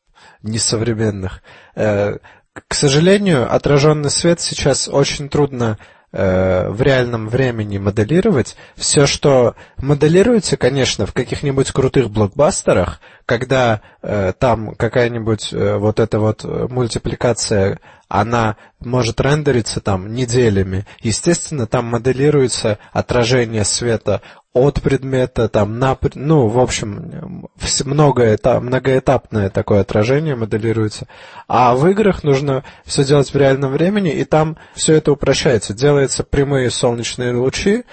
несовременных, 0.43 1.43
э, 1.77 2.19
к 2.53 2.75
сожалению, 2.75 3.55
отраженный 3.55 4.11
свет 4.11 4.41
сейчас 4.41 4.89
очень 4.89 5.29
трудно 5.29 5.79
Э, 6.13 6.69
в 6.71 6.83
реальном 6.83 7.29
времени 7.29 7.79
моделировать. 7.79 8.57
Все, 8.75 9.07
что 9.07 9.55
моделируется, 9.77 10.57
конечно, 10.57 11.07
в 11.07 11.13
каких-нибудь 11.13 11.71
крутых 11.71 12.11
блокбастерах, 12.11 13.01
когда 13.31 13.81
э, 14.03 14.33
там 14.37 14.75
какая-нибудь 14.75 15.53
э, 15.53 15.77
вот 15.77 16.01
эта 16.01 16.19
вот 16.19 16.43
мультипликация, 16.43 17.79
она 18.09 18.57
может 18.81 19.21
рендериться 19.21 19.81
там 19.81 20.13
неделями. 20.13 20.85
Естественно, 21.01 21.69
там 21.69 21.85
моделируется 21.85 22.79
отражение 22.93 23.65
света 23.65 24.21
от 24.53 24.83
предмета, 24.83 25.49
там, 25.49 25.79
на, 25.79 25.97
ну, 26.15 26.49
в 26.49 26.59
общем, 26.59 27.49
многоэтап, 27.85 28.65
многоэтапное 28.65 29.49
такое 29.49 29.83
отражение 29.83 30.35
моделируется. 30.35 31.07
А 31.47 31.77
в 31.77 31.87
играх 31.87 32.25
нужно 32.25 32.65
все 32.85 33.05
делать 33.05 33.33
в 33.33 33.37
реальном 33.37 33.71
времени, 33.71 34.11
и 34.11 34.25
там 34.25 34.57
все 34.75 34.95
это 34.95 35.13
упрощается. 35.13 35.73
Делаются 35.73 36.25
прямые 36.25 36.73
солнечные 36.73 37.33
лучи, 37.33 37.85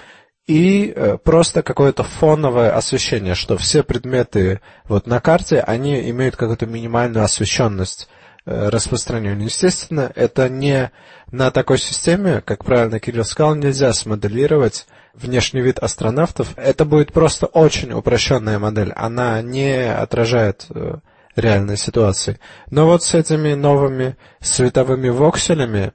и 0.48 0.94
э, 0.96 1.18
просто 1.22 1.62
какое-то 1.62 2.02
фоновое 2.02 2.74
освещение, 2.74 3.34
что 3.34 3.58
все 3.58 3.82
предметы 3.82 4.60
вот 4.84 5.06
на 5.06 5.20
карте, 5.20 5.60
они 5.60 6.10
имеют 6.10 6.36
какую-то 6.36 6.66
минимальную 6.66 7.22
освещенность 7.22 8.08
э, 8.46 8.70
распространения. 8.70 9.44
Естественно, 9.44 10.10
это 10.14 10.48
не 10.48 10.90
на 11.30 11.50
такой 11.50 11.78
системе, 11.78 12.40
как 12.40 12.64
правильно 12.64 12.98
Кирилл 12.98 13.24
сказал, 13.24 13.56
нельзя 13.56 13.92
смоделировать 13.92 14.86
внешний 15.12 15.60
вид 15.60 15.78
астронавтов, 15.80 16.54
это 16.56 16.86
будет 16.86 17.12
просто 17.12 17.44
очень 17.44 17.92
упрощенная 17.92 18.58
модель. 18.58 18.92
Она 18.96 19.42
не 19.42 19.92
отражает 19.92 20.64
э, 20.70 20.96
реальной 21.36 21.76
ситуации. 21.76 22.40
Но 22.70 22.86
вот 22.86 23.02
с 23.02 23.12
этими 23.12 23.52
новыми 23.52 24.16
световыми 24.40 25.10
вокселями 25.10 25.92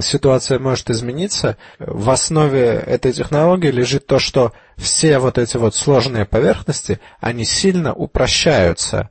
ситуация 0.00 0.58
может 0.58 0.90
измениться. 0.90 1.56
В 1.78 2.10
основе 2.10 2.82
этой 2.86 3.12
технологии 3.12 3.70
лежит 3.70 4.06
то, 4.06 4.18
что 4.18 4.52
все 4.76 5.18
вот 5.18 5.38
эти 5.38 5.56
вот 5.56 5.74
сложные 5.74 6.24
поверхности, 6.24 7.00
они 7.20 7.44
сильно 7.44 7.92
упрощаются. 7.92 9.10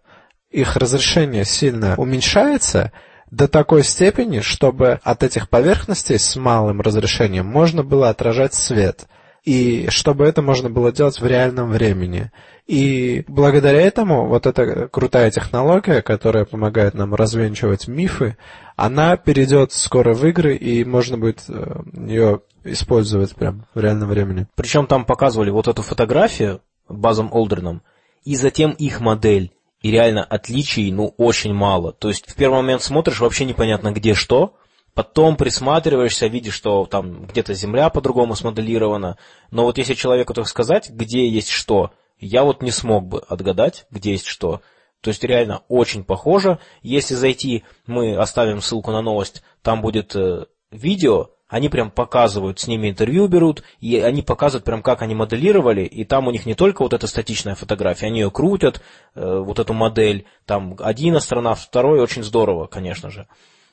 Их 0.50 0.76
разрешение 0.76 1.46
сильно 1.46 1.96
уменьшается 1.98 2.92
до 3.32 3.48
такой 3.48 3.84
степени, 3.84 4.42
чтобы 4.42 5.00
от 5.04 5.24
этих 5.24 5.50
поверхностей 5.50 6.20
с 6.20 6.36
малым 6.36 6.82
разрешением 6.82 7.48
можно 7.48 7.84
было 7.84 8.10
отражать 8.10 8.54
свет. 8.54 9.08
И 9.44 9.90
чтобы 9.90 10.26
это 10.26 10.42
можно 10.42 10.70
было 10.70 10.94
делать 10.94 11.20
в 11.20 11.26
реальном 11.26 11.72
времени. 11.72 12.32
И 12.66 13.26
благодаря 13.28 13.82
этому 13.82 14.28
вот 14.28 14.46
эта 14.46 14.88
крутая 14.88 15.32
технология, 15.32 16.02
которая 16.02 16.46
помогает 16.46 16.94
нам 16.94 17.14
развенчивать 17.14 17.90
мифы, 17.90 18.38
она 18.78 19.18
перейдет 19.18 19.74
скоро 19.74 20.14
в 20.14 20.26
игры, 20.26 20.56
и 20.56 20.86
можно 20.86 21.18
будет 21.18 21.44
э, 21.50 21.82
ее 22.08 22.42
использовать 22.64 23.36
прям 23.36 23.66
в 23.74 23.80
реальном 23.82 24.10
времени. 24.10 24.48
Причем 24.56 24.88
там 24.88 25.04
показывали 25.04 25.50
вот 25.50 25.68
эту 25.68 25.82
фотографию 25.82 26.62
Базом 26.88 27.30
Олдерном, 27.34 27.82
и 28.24 28.38
затем 28.38 28.72
их 28.72 29.02
модель. 29.02 29.52
И 29.82 29.92
реально 29.92 30.24
отличий, 30.24 30.90
ну, 30.94 31.14
очень 31.18 31.54
мало. 31.54 31.92
То 31.92 32.08
есть 32.08 32.32
в 32.32 32.36
первый 32.36 32.62
момент 32.62 32.82
смотришь, 32.82 33.20
вообще 33.20 33.44
непонятно 33.44 33.92
где 33.92 34.14
что, 34.14 34.56
потом 34.94 35.36
присматриваешься, 35.36 36.28
видишь, 36.28 36.54
что 36.54 36.86
там 36.86 37.26
где-то 37.26 37.54
земля 37.54 37.90
по-другому 37.90 38.36
смоделирована. 38.36 39.18
Но 39.52 39.64
вот 39.64 39.78
если 39.78 39.94
человеку 39.94 40.34
так 40.34 40.48
сказать, 40.48 40.90
где 40.90 41.28
есть 41.28 41.50
что, 41.50 41.92
я 42.20 42.44
вот 42.44 42.62
не 42.62 42.72
смог 42.72 43.06
бы 43.06 43.20
отгадать, 43.20 43.86
где 43.90 44.12
есть 44.12 44.28
что. 44.28 44.62
То 45.02 45.10
есть 45.10 45.24
реально 45.24 45.64
очень 45.68 46.04
похоже. 46.04 46.60
Если 46.82 47.16
зайти, 47.16 47.64
мы 47.86 48.16
оставим 48.16 48.62
ссылку 48.62 48.92
на 48.92 49.02
новость, 49.02 49.44
там 49.62 49.82
будет 49.82 50.16
э, 50.16 50.46
видео, 50.72 51.32
они 51.50 51.70
прям 51.70 51.92
показывают, 51.92 52.60
с 52.60 52.68
ними 52.68 52.90
интервью 52.90 53.28
берут, 53.28 53.64
и 53.80 54.00
они 54.00 54.22
показывают 54.22 54.66
прям, 54.66 54.82
как 54.82 55.02
они 55.02 55.14
моделировали, 55.14 55.84
и 55.84 56.06
там 56.06 56.28
у 56.28 56.32
них 56.32 56.46
не 56.46 56.56
только 56.56 56.82
вот 56.82 56.94
эта 56.94 57.06
статичная 57.06 57.54
фотография, 57.54 58.08
они 58.08 58.22
ее 58.22 58.32
крутят, 58.32 58.82
э, 59.14 59.40
вот 59.46 59.60
эту 59.60 59.74
модель, 59.74 60.26
там 60.46 60.76
один 60.80 61.16
астронавт, 61.16 61.62
второй, 61.62 62.00
очень 62.00 62.24
здорово, 62.24 62.68
конечно 62.68 63.10
же. 63.12 63.28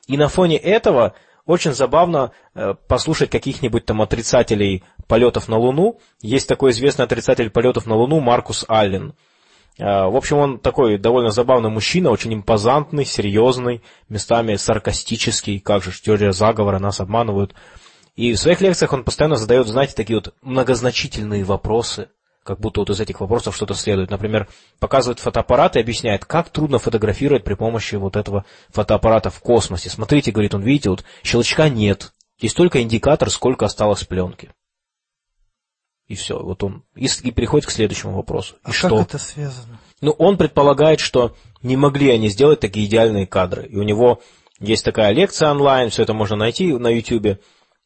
И 0.06 0.16
на 0.16 0.28
фоне 0.28 0.56
этого 0.56 1.14
очень 1.46 1.72
забавно 1.72 2.32
э, 2.54 2.74
послушать 2.88 3.30
каких-нибудь 3.30 3.84
там 3.86 4.02
отрицателей 4.02 4.84
полетов 5.06 5.48
на 5.48 5.56
Луну. 5.58 5.98
Есть 6.20 6.48
такой 6.48 6.70
известный 6.70 7.04
отрицатель 7.04 7.50
полетов 7.50 7.86
на 7.86 7.96
Луну 7.96 8.20
Маркус 8.20 8.64
Аллен– 8.68 9.14
Э, 9.80 10.08
в 10.08 10.16
общем, 10.16 10.36
он 10.36 10.58
такой 10.58 10.98
довольно 10.98 11.30
забавный 11.30 11.70
мужчина, 11.70 12.10
очень 12.10 12.34
импозантный, 12.34 13.06
серьезный, 13.06 13.82
местами 14.08 14.56
саркастический, 14.56 15.58
как 15.58 15.82
же, 15.82 15.92
теория 15.92 16.32
заговора, 16.32 16.78
нас 16.78 17.00
обманывают. 17.00 17.54
И 18.14 18.34
в 18.34 18.38
своих 18.38 18.60
лекциях 18.60 18.92
он 18.92 19.04
постоянно 19.04 19.36
задает, 19.36 19.66
знаете, 19.66 19.94
такие 19.94 20.18
вот 20.18 20.34
многозначительные 20.42 21.44
вопросы, 21.44 22.10
как 22.50 22.58
будто 22.58 22.80
вот 22.80 22.90
из 22.90 22.98
этих 22.98 23.20
вопросов 23.20 23.54
что-то 23.54 23.74
следует. 23.74 24.10
Например, 24.10 24.48
показывает 24.80 25.20
фотоаппарат 25.20 25.76
и 25.76 25.80
объясняет, 25.80 26.24
как 26.24 26.48
трудно 26.48 26.80
фотографировать 26.80 27.44
при 27.44 27.54
помощи 27.54 27.94
вот 27.94 28.16
этого 28.16 28.44
фотоаппарата 28.70 29.30
в 29.30 29.38
космосе. 29.38 29.88
Смотрите, 29.88 30.32
говорит 30.32 30.52
он, 30.52 30.62
видите, 30.62 30.90
вот 30.90 31.04
щелчка 31.22 31.68
нет, 31.68 32.12
есть 32.40 32.56
только 32.56 32.82
индикатор, 32.82 33.30
сколько 33.30 33.66
осталось 33.66 34.02
пленки. 34.02 34.50
И 36.08 36.16
все, 36.16 36.42
вот 36.42 36.64
он 36.64 36.82
и, 36.96 37.06
и 37.22 37.30
переходит 37.30 37.68
к 37.68 37.70
следующему 37.70 38.14
вопросу. 38.14 38.56
А 38.64 38.70
и 38.70 38.72
как 38.72 38.74
что? 38.74 39.00
это 39.00 39.18
связано? 39.18 39.78
Ну, 40.00 40.10
он 40.10 40.36
предполагает, 40.36 40.98
что 40.98 41.36
не 41.62 41.76
могли 41.76 42.10
они 42.10 42.30
сделать 42.30 42.58
такие 42.58 42.86
идеальные 42.86 43.28
кадры. 43.28 43.64
И 43.68 43.76
у 43.76 43.84
него 43.84 44.22
есть 44.58 44.84
такая 44.84 45.12
лекция 45.12 45.52
онлайн, 45.52 45.90
все 45.90 46.02
это 46.02 46.14
можно 46.14 46.34
найти 46.34 46.72
на 46.72 46.88
YouTube, 46.88 47.38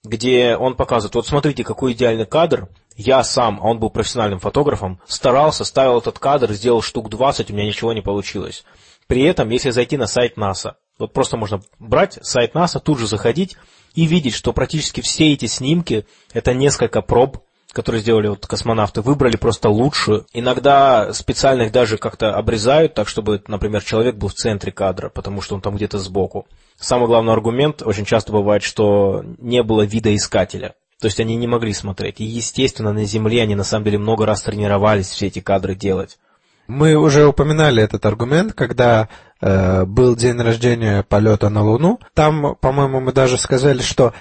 где 0.04 0.56
он 0.56 0.74
показывает, 0.74 1.14
вот 1.14 1.26
смотрите, 1.26 1.64
какой 1.64 1.92
идеальный 1.92 2.24
кадр. 2.24 2.68
Я 2.96 3.24
сам, 3.24 3.58
а 3.60 3.66
он 3.68 3.78
был 3.78 3.90
профессиональным 3.90 4.38
фотографом, 4.38 5.00
старался, 5.06 5.64
ставил 5.64 5.98
этот 5.98 6.18
кадр, 6.18 6.52
сделал 6.52 6.80
штук 6.80 7.08
20, 7.08 7.50
у 7.50 7.54
меня 7.54 7.66
ничего 7.66 7.92
не 7.92 8.02
получилось. 8.02 8.64
При 9.06 9.22
этом, 9.22 9.50
если 9.50 9.70
зайти 9.70 9.96
на 9.96 10.06
сайт 10.06 10.36
НАСА, 10.36 10.76
вот 10.98 11.12
просто 11.12 11.36
можно 11.36 11.60
брать 11.78 12.18
сайт 12.22 12.54
НАСА, 12.54 12.80
тут 12.80 12.98
же 12.98 13.06
заходить 13.06 13.56
и 13.94 14.06
видеть, 14.06 14.34
что 14.34 14.52
практически 14.52 15.00
все 15.00 15.32
эти 15.32 15.46
снимки, 15.46 16.06
это 16.32 16.54
несколько 16.54 17.02
проб, 17.02 17.38
которые 17.72 18.00
сделали 18.00 18.28
вот 18.28 18.46
космонавты, 18.46 19.02
выбрали 19.02 19.36
просто 19.36 19.68
лучшую. 19.68 20.26
Иногда 20.32 21.12
специально 21.12 21.62
их 21.62 21.72
даже 21.72 21.98
как-то 21.98 22.36
обрезают, 22.36 22.94
так 22.94 23.08
чтобы, 23.08 23.42
например, 23.48 23.82
человек 23.82 24.14
был 24.14 24.28
в 24.28 24.34
центре 24.34 24.70
кадра, 24.70 25.08
потому 25.08 25.40
что 25.40 25.56
он 25.56 25.60
там 25.60 25.74
где-то 25.74 25.98
сбоку. 25.98 26.46
Самый 26.78 27.08
главный 27.08 27.32
аргумент 27.32 27.82
очень 27.82 28.04
часто 28.04 28.32
бывает, 28.32 28.62
что 28.62 29.24
не 29.38 29.62
было 29.64 29.82
видоискателя. 29.82 30.76
То 31.04 31.08
есть 31.08 31.20
они 31.20 31.36
не 31.36 31.46
могли 31.46 31.74
смотреть. 31.74 32.18
И, 32.22 32.24
естественно, 32.24 32.90
на 32.90 33.04
Земле 33.04 33.42
они 33.42 33.54
на 33.54 33.62
самом 33.62 33.84
деле 33.84 33.98
много 33.98 34.24
раз 34.24 34.40
тренировались 34.40 35.08
все 35.08 35.26
эти 35.26 35.40
кадры 35.40 35.74
делать. 35.74 36.16
Мы 36.66 36.94
уже 36.94 37.26
упоминали 37.26 37.82
этот 37.82 38.06
аргумент, 38.06 38.54
когда 38.54 39.10
э, 39.42 39.84
был 39.84 40.16
день 40.16 40.40
рождения 40.40 41.02
полета 41.02 41.50
на 41.50 41.62
Луну. 41.62 42.00
Там, 42.14 42.56
по-моему, 42.58 43.00
мы 43.00 43.12
даже 43.12 43.36
сказали, 43.36 43.82
что 43.82 44.14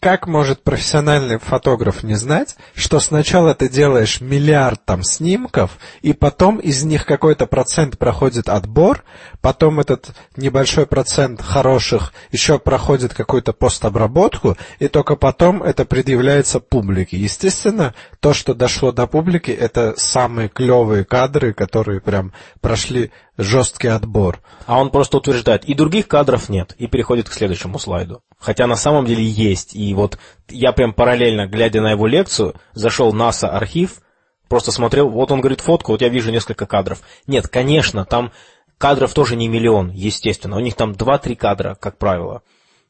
как 0.00 0.26
может 0.26 0.62
профессиональный 0.62 1.38
фотограф 1.38 2.02
не 2.02 2.14
знать, 2.14 2.56
что 2.74 3.00
сначала 3.00 3.54
ты 3.54 3.68
делаешь 3.68 4.22
миллиард 4.22 4.82
там 4.86 5.02
снимков, 5.02 5.78
и 6.00 6.14
потом 6.14 6.58
из 6.58 6.82
них 6.84 7.04
какой-то 7.04 7.46
процент 7.46 7.98
проходит 7.98 8.48
отбор, 8.48 9.04
потом 9.42 9.78
этот 9.78 10.12
небольшой 10.36 10.86
процент 10.86 11.42
хороших 11.42 12.14
еще 12.32 12.58
проходит 12.58 13.12
какую-то 13.12 13.52
постобработку, 13.52 14.56
и 14.78 14.88
только 14.88 15.16
потом 15.16 15.62
это 15.62 15.84
предъявляется 15.84 16.60
публике. 16.60 17.18
Естественно, 17.18 17.94
то, 18.20 18.32
что 18.32 18.54
дошло 18.54 18.92
до 18.92 19.06
публики, 19.06 19.50
это 19.50 19.94
самые 19.98 20.48
клевые 20.48 21.04
кадры, 21.04 21.52
которые 21.52 22.00
прям 22.00 22.32
прошли 22.62 23.10
жесткий 23.40 23.88
отбор. 23.88 24.40
А 24.66 24.80
он 24.80 24.90
просто 24.90 25.16
утверждает, 25.16 25.64
и 25.64 25.74
других 25.74 26.06
кадров 26.06 26.48
нет, 26.48 26.74
и 26.78 26.86
переходит 26.86 27.28
к 27.28 27.32
следующему 27.32 27.78
слайду. 27.78 28.22
Хотя 28.38 28.66
на 28.66 28.76
самом 28.76 29.06
деле 29.06 29.24
есть. 29.24 29.74
И 29.74 29.92
вот 29.94 30.18
я 30.48 30.72
прям 30.72 30.92
параллельно, 30.92 31.46
глядя 31.46 31.80
на 31.80 31.92
его 31.92 32.06
лекцию, 32.06 32.54
зашел 32.72 33.10
в 33.10 33.16
NASA 33.16 33.48
архив, 33.48 34.02
просто 34.48 34.72
смотрел, 34.72 35.08
вот 35.08 35.30
он 35.32 35.40
говорит 35.40 35.60
фотку, 35.60 35.92
вот 35.92 36.02
я 36.02 36.08
вижу 36.08 36.30
несколько 36.30 36.66
кадров. 36.66 37.00
Нет, 37.26 37.48
конечно, 37.48 38.04
там 38.04 38.32
кадров 38.78 39.12
тоже 39.14 39.36
не 39.36 39.48
миллион, 39.48 39.90
естественно. 39.90 40.56
У 40.56 40.60
них 40.60 40.74
там 40.74 40.92
2-3 40.92 41.36
кадра, 41.36 41.74
как 41.74 41.98
правило. 41.98 42.42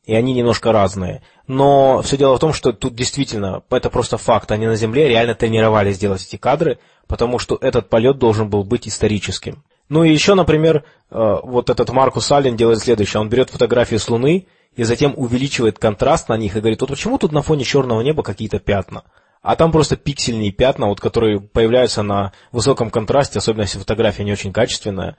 И 0.05 0.15
они 0.15 0.33
немножко 0.33 0.73
разные. 0.73 1.23
Но 1.47 2.01
все 2.03 2.17
дело 2.17 2.37
в 2.37 2.41
том, 2.41 2.53
что 2.53 2.73
тут 2.73 2.95
действительно, 2.95 3.63
это 3.71 3.91
просто 3.91 4.17
факт. 4.19 4.51
Они 4.51 4.67
на 4.67 4.75
Земле 4.75 5.09
реально 5.09 5.35
тренировались 5.35 5.99
делать 5.99 6.27
эти 6.27 6.37
кадры, 6.37 6.79
потому 7.07 7.39
что 7.39 7.59
этот 7.61 7.89
полет 7.89 8.19
должен 8.19 8.49
был 8.49 8.65
быть 8.65 8.89
историческим. 8.89 9.63
Ну 9.91 10.05
и 10.05 10.13
еще, 10.13 10.35
например, 10.35 10.85
э, 11.11 11.37
вот 11.43 11.69
этот 11.69 11.91
Маркус 11.91 12.31
Аллен 12.31 12.57
делает 12.57 12.79
следующее. 12.79 13.21
Он 13.21 13.29
берет 13.29 13.51
фотографии 13.51 13.97
с 13.97 14.09
Луны 14.09 14.47
и 14.77 14.85
затем 14.85 15.13
увеличивает 15.17 15.81
контраст 15.81 16.29
на 16.29 16.37
них 16.37 16.55
и 16.55 16.61
говорит, 16.61 16.81
вот 16.81 16.91
почему 16.91 17.19
тут 17.19 17.33
на 17.33 17.43
фоне 17.43 17.65
черного 17.65 18.01
неба 18.01 18.23
какие-то 18.23 18.61
пятна? 18.61 19.03
А 19.43 19.57
там 19.57 19.73
просто 19.73 19.97
пиксельные 19.97 20.53
пятна, 20.53 20.87
вот, 20.87 21.01
которые 21.01 21.41
появляются 21.41 22.03
на 22.03 22.33
высоком 22.53 22.91
контрасте, 22.91 23.41
особенно 23.41 23.63
если 23.63 23.81
фотография 23.81 24.23
не 24.23 24.33
очень 24.33 24.53
качественная. 24.53 25.17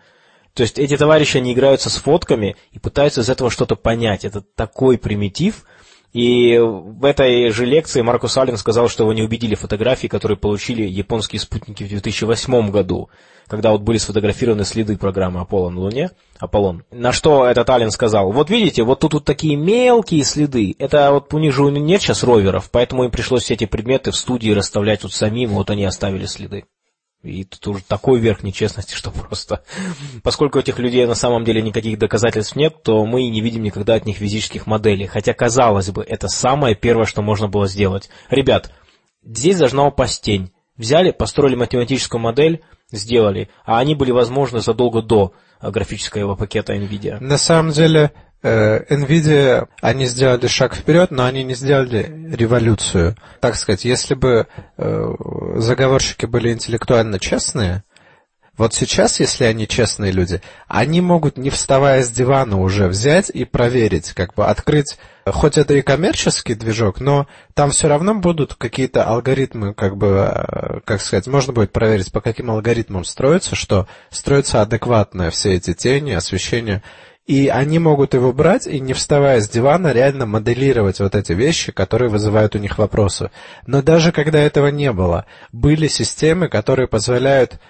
То 0.54 0.64
есть 0.64 0.80
эти 0.80 0.96
товарищи, 0.96 1.38
они 1.38 1.52
играются 1.52 1.90
с 1.90 1.98
фотками 1.98 2.56
и 2.72 2.80
пытаются 2.80 3.22
из 3.22 3.30
этого 3.30 3.50
что-то 3.50 3.76
понять. 3.76 4.24
Это 4.24 4.40
такой 4.42 4.98
примитив, 4.98 5.66
и 6.14 6.58
в 6.60 7.06
этой 7.06 7.50
же 7.52 7.66
лекции 7.66 8.02
Маркус 8.02 8.38
Аллен 8.38 8.58
сказал, 8.58 8.90
что 8.90 9.04
его 9.04 9.14
не 9.14 9.24
убедили 9.24 9.56
фотографии, 9.56 10.08
которые 10.08 10.38
получили 10.38 10.84
японские 10.84 11.40
спутники 11.40 11.84
в 11.84 11.90
2008 11.90 12.70
году, 12.70 13.10
когда 13.52 13.72
вот 13.72 13.82
были 13.82 13.98
сфотографированы 13.98 14.64
следы 14.64 14.96
программы 14.96 15.42
Аполлон 15.42 15.76
на 15.76 15.82
Луне. 15.82 16.12
Аполлон. 16.40 16.86
На 16.90 17.12
что 17.12 17.46
этот 17.46 17.70
Аллен 17.70 17.92
сказал, 17.92 18.32
вот 18.32 18.50
видите, 18.50 18.84
вот 18.84 19.02
тут 19.02 19.14
вот 19.14 19.26
такие 19.26 19.58
мелкие 19.58 20.24
следы, 20.24 20.74
это 20.80 21.12
вот 21.12 21.34
у 21.34 21.38
них 21.38 21.54
же 21.54 21.64
нет 21.64 22.02
сейчас 22.02 22.24
роверов, 22.24 22.70
поэтому 22.72 23.04
им 23.04 23.12
пришлось 23.12 23.44
все 23.44 23.56
эти 23.56 23.66
предметы 23.66 24.12
в 24.12 24.16
студии 24.16 24.52
расставлять 24.52 25.04
вот 25.04 25.12
самим, 25.12 25.50
вот 25.50 25.70
они 25.70 25.84
оставили 25.84 26.28
следы. 26.28 26.64
И 27.24 27.44
тут 27.44 27.68
уже 27.68 27.84
такой 27.84 28.22
верх 28.22 28.42
нечестности, 28.42 28.96
что 28.96 29.12
просто... 29.12 29.66
Поскольку 30.24 30.58
этих 30.58 30.80
людей 30.80 31.06
на 31.06 31.16
самом 31.16 31.44
деле 31.44 31.62
никаких 31.62 32.00
доказательств 32.00 32.56
нет, 32.56 32.82
то 32.84 33.06
мы 33.06 33.28
не 33.28 33.42
видим 33.42 33.64
никогда 33.64 33.96
от 33.96 34.06
них 34.06 34.16
физических 34.16 34.66
моделей. 34.66 35.08
Хотя, 35.08 35.34
казалось 35.34 35.92
бы, 35.92 36.04
это 36.04 36.30
самое 36.30 36.74
первое, 36.74 37.06
что 37.06 37.22
можно 37.22 37.50
было 37.50 37.68
сделать. 37.68 38.10
Ребят, 38.30 38.72
здесь 39.26 39.58
должна 39.58 39.88
упасть 39.88 40.24
тень. 40.24 40.54
Взяли, 40.78 41.12
построили 41.12 41.56
математическую 41.56 42.22
модель, 42.22 42.62
сделали, 42.92 43.50
а 43.66 43.80
они 43.80 43.96
были 43.96 44.12
возможны 44.12 44.62
задолго 44.62 45.02
до 45.02 45.34
графического 45.62 46.36
пакета 46.36 46.76
NVIDIA. 46.76 47.20
На 47.20 47.38
самом 47.38 47.72
деле, 47.72 48.12
Э, 48.44 48.84
Nvidia, 48.90 49.68
они 49.82 50.06
сделали 50.06 50.48
шаг 50.48 50.76
вперед, 50.76 51.12
но 51.12 51.26
они 51.26 51.44
не 51.44 51.54
сделали 51.54 52.34
революцию. 52.34 53.16
Так 53.40 53.56
сказать, 53.56 53.86
если 53.86 54.16
бы 54.16 54.48
э, 54.78 55.14
заговорщики 55.58 56.26
были 56.26 56.52
интеллектуально 56.52 57.20
честные, 57.20 57.84
Вот 58.58 58.74
сейчас, 58.74 59.20
если 59.22 59.46
они 59.46 59.66
честные 59.66 60.12
люди, 60.12 60.42
они 60.68 61.00
могут, 61.00 61.38
не 61.38 61.50
вставая 61.50 62.04
с 62.04 62.10
дивана 62.10 62.60
уже, 62.60 62.88
взять 62.88 63.30
и 63.30 63.46
проверить, 63.46 64.12
как 64.12 64.34
бы 64.34 64.46
открыть, 64.46 64.98
хоть 65.26 65.58
это 65.58 65.74
и 65.74 65.82
коммерческий 65.82 66.56
движок, 66.56 67.00
но 67.00 67.28
там 67.54 67.72
все 67.72 67.88
равно 67.88 68.14
будут 68.14 68.56
какие-то 68.56 69.06
алгоритмы, 69.06 69.74
как 69.74 69.96
бы, 69.96 70.32
э, 70.36 70.80
как 70.84 71.02
сказать, 71.02 71.28
можно 71.28 71.54
будет 71.54 71.72
проверить, 71.72 72.12
по 72.12 72.20
каким 72.20 72.52
алгоритмам 72.52 73.06
строится, 73.06 73.56
что 73.56 73.88
строится 74.10 74.62
адекватное 74.62 75.32
все 75.32 75.54
эти 75.54 75.74
тени, 75.74 76.12
освещение, 76.12 76.84
и 77.26 77.48
они 77.48 77.80
могут 77.80 78.14
его 78.14 78.34
брать 78.34 78.68
и, 78.68 78.82
не 78.82 78.92
вставая 78.92 79.40
с 79.40 79.48
дивана, 79.48 79.94
реально 79.94 80.26
моделировать 80.26 81.00
вот 81.00 81.16
эти 81.16 81.32
вещи, 81.32 81.72
которые 81.72 82.10
вызывают 82.10 82.56
у 82.56 82.60
них 82.60 82.78
вопросы. 82.78 83.32
Но 83.66 83.82
даже 83.82 84.12
когда 84.12 84.40
этого 84.40 84.68
не 84.68 84.92
было, 84.92 85.26
были 85.54 85.88
системы, 85.88 86.50
которые 86.50 86.90
позволяют 86.90 87.62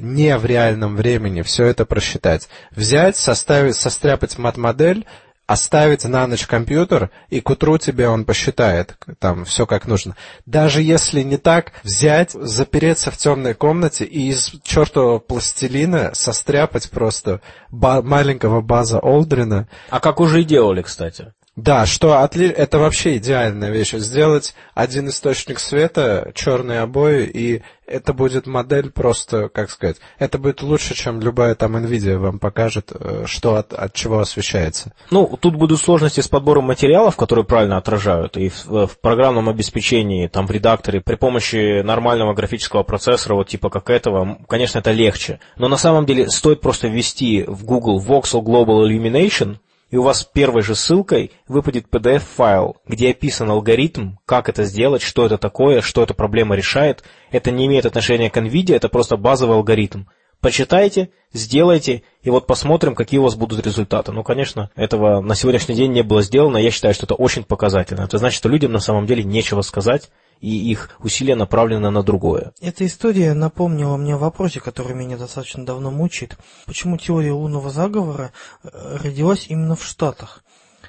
не 0.00 0.36
в 0.36 0.44
реальном 0.44 0.96
времени 0.96 1.42
все 1.42 1.66
это 1.66 1.84
просчитать. 1.84 2.48
Взять, 2.70 3.16
составить, 3.16 3.76
состряпать 3.76 4.38
мат-модель, 4.38 5.06
оставить 5.50 6.04
на 6.04 6.28
ночь 6.28 6.46
компьютер, 6.46 7.10
и 7.28 7.40
к 7.40 7.50
утру 7.50 7.76
тебе 7.76 8.08
он 8.08 8.24
посчитает 8.24 8.96
там 9.18 9.44
все 9.44 9.66
как 9.66 9.86
нужно. 9.88 10.14
Даже 10.46 10.80
если 10.80 11.22
не 11.22 11.38
так, 11.38 11.72
взять, 11.82 12.30
запереться 12.30 13.10
в 13.10 13.16
темной 13.16 13.54
комнате 13.54 14.04
и 14.04 14.28
из 14.28 14.52
чертового 14.62 15.18
пластилина 15.18 16.12
состряпать 16.14 16.88
просто 16.90 17.40
ба- 17.68 18.00
маленького 18.00 18.60
база 18.60 19.00
Олдрина. 19.00 19.66
А 19.88 19.98
как 19.98 20.20
уже 20.20 20.42
и 20.42 20.44
делали, 20.44 20.82
кстати. 20.82 21.32
Да, 21.60 21.84
что 21.84 22.22
отли... 22.22 22.48
это 22.48 22.78
вообще 22.78 23.18
идеальная 23.18 23.70
вещь. 23.70 23.92
Сделать 23.92 24.54
один 24.74 25.08
источник 25.10 25.58
света, 25.58 26.32
черные 26.34 26.80
обои, 26.80 27.24
и 27.24 27.62
это 27.86 28.14
будет 28.14 28.46
модель 28.46 28.90
просто, 28.90 29.50
как 29.50 29.70
сказать, 29.70 29.96
это 30.18 30.38
будет 30.38 30.62
лучше, 30.62 30.94
чем 30.94 31.20
любая 31.20 31.54
там 31.54 31.76
NVIDIA 31.76 32.16
вам 32.16 32.38
покажет, 32.38 32.92
э, 32.94 33.24
что 33.26 33.56
от, 33.56 33.74
от 33.74 33.92
чего 33.92 34.20
освещается. 34.20 34.94
Ну, 35.10 35.36
тут 35.38 35.56
будут 35.56 35.80
сложности 35.80 36.20
с 36.20 36.28
подбором 36.28 36.64
материалов, 36.64 37.16
которые 37.16 37.44
правильно 37.44 37.76
отражают, 37.76 38.38
и 38.38 38.48
в, 38.48 38.86
в 38.86 38.98
программном 38.98 39.50
обеспечении, 39.50 40.28
там, 40.28 40.46
в 40.46 40.50
редакторе, 40.50 41.02
при 41.02 41.16
помощи 41.16 41.82
нормального 41.82 42.32
графического 42.32 42.84
процессора, 42.84 43.34
вот 43.34 43.48
типа 43.48 43.68
как 43.68 43.90
этого, 43.90 44.38
конечно, 44.48 44.78
это 44.78 44.92
легче. 44.92 45.40
Но 45.56 45.68
на 45.68 45.76
самом 45.76 46.06
деле 46.06 46.30
стоит 46.30 46.62
просто 46.62 46.88
ввести 46.88 47.44
в 47.46 47.64
Google 47.64 48.02
Voxel 48.02 48.40
Global 48.40 48.86
Illumination, 48.88 49.58
и 49.90 49.96
у 49.96 50.02
вас 50.02 50.24
первой 50.24 50.62
же 50.62 50.74
ссылкой 50.74 51.32
выпадет 51.48 51.86
PDF-файл, 51.90 52.76
где 52.86 53.10
описан 53.10 53.50
алгоритм, 53.50 54.12
как 54.24 54.48
это 54.48 54.64
сделать, 54.64 55.02
что 55.02 55.26
это 55.26 55.36
такое, 55.36 55.80
что 55.80 56.02
эта 56.02 56.14
проблема 56.14 56.54
решает. 56.54 57.02
Это 57.30 57.50
не 57.50 57.66
имеет 57.66 57.86
отношения 57.86 58.30
к 58.30 58.36
NVIDIA, 58.36 58.76
это 58.76 58.88
просто 58.88 59.16
базовый 59.16 59.56
алгоритм. 59.56 60.04
Почитайте, 60.40 61.10
сделайте, 61.34 62.02
и 62.22 62.30
вот 62.30 62.46
посмотрим, 62.46 62.94
какие 62.94 63.20
у 63.20 63.24
вас 63.24 63.34
будут 63.34 63.64
результаты. 63.64 64.10
Ну, 64.12 64.22
конечно, 64.22 64.70
этого 64.74 65.20
на 65.20 65.34
сегодняшний 65.34 65.74
день 65.74 65.92
не 65.92 66.02
было 66.02 66.22
сделано, 66.22 66.56
я 66.56 66.70
считаю, 66.70 66.94
что 66.94 67.04
это 67.04 67.14
очень 67.14 67.44
показательно. 67.44 68.04
Это 68.04 68.16
значит, 68.16 68.38
что 68.38 68.48
людям 68.48 68.72
на 68.72 68.80
самом 68.80 69.06
деле 69.06 69.22
нечего 69.22 69.60
сказать, 69.60 70.08
и 70.40 70.70
их 70.70 70.90
усилия 71.00 71.36
направлены 71.36 71.90
на 71.90 72.02
другое. 72.02 72.52
Эта 72.60 72.86
история 72.86 73.34
напомнила 73.34 73.96
мне 73.96 74.14
о 74.14 74.18
вопросе, 74.18 74.60
который 74.60 74.94
меня 74.94 75.16
достаточно 75.16 75.64
давно 75.64 75.90
мучает. 75.90 76.36
Почему 76.66 76.96
теория 76.96 77.32
лунного 77.32 77.70
заговора 77.70 78.32
э, 78.62 78.96
родилась 79.02 79.46
именно 79.48 79.76
в 79.76 79.84
Штатах? 79.84 80.42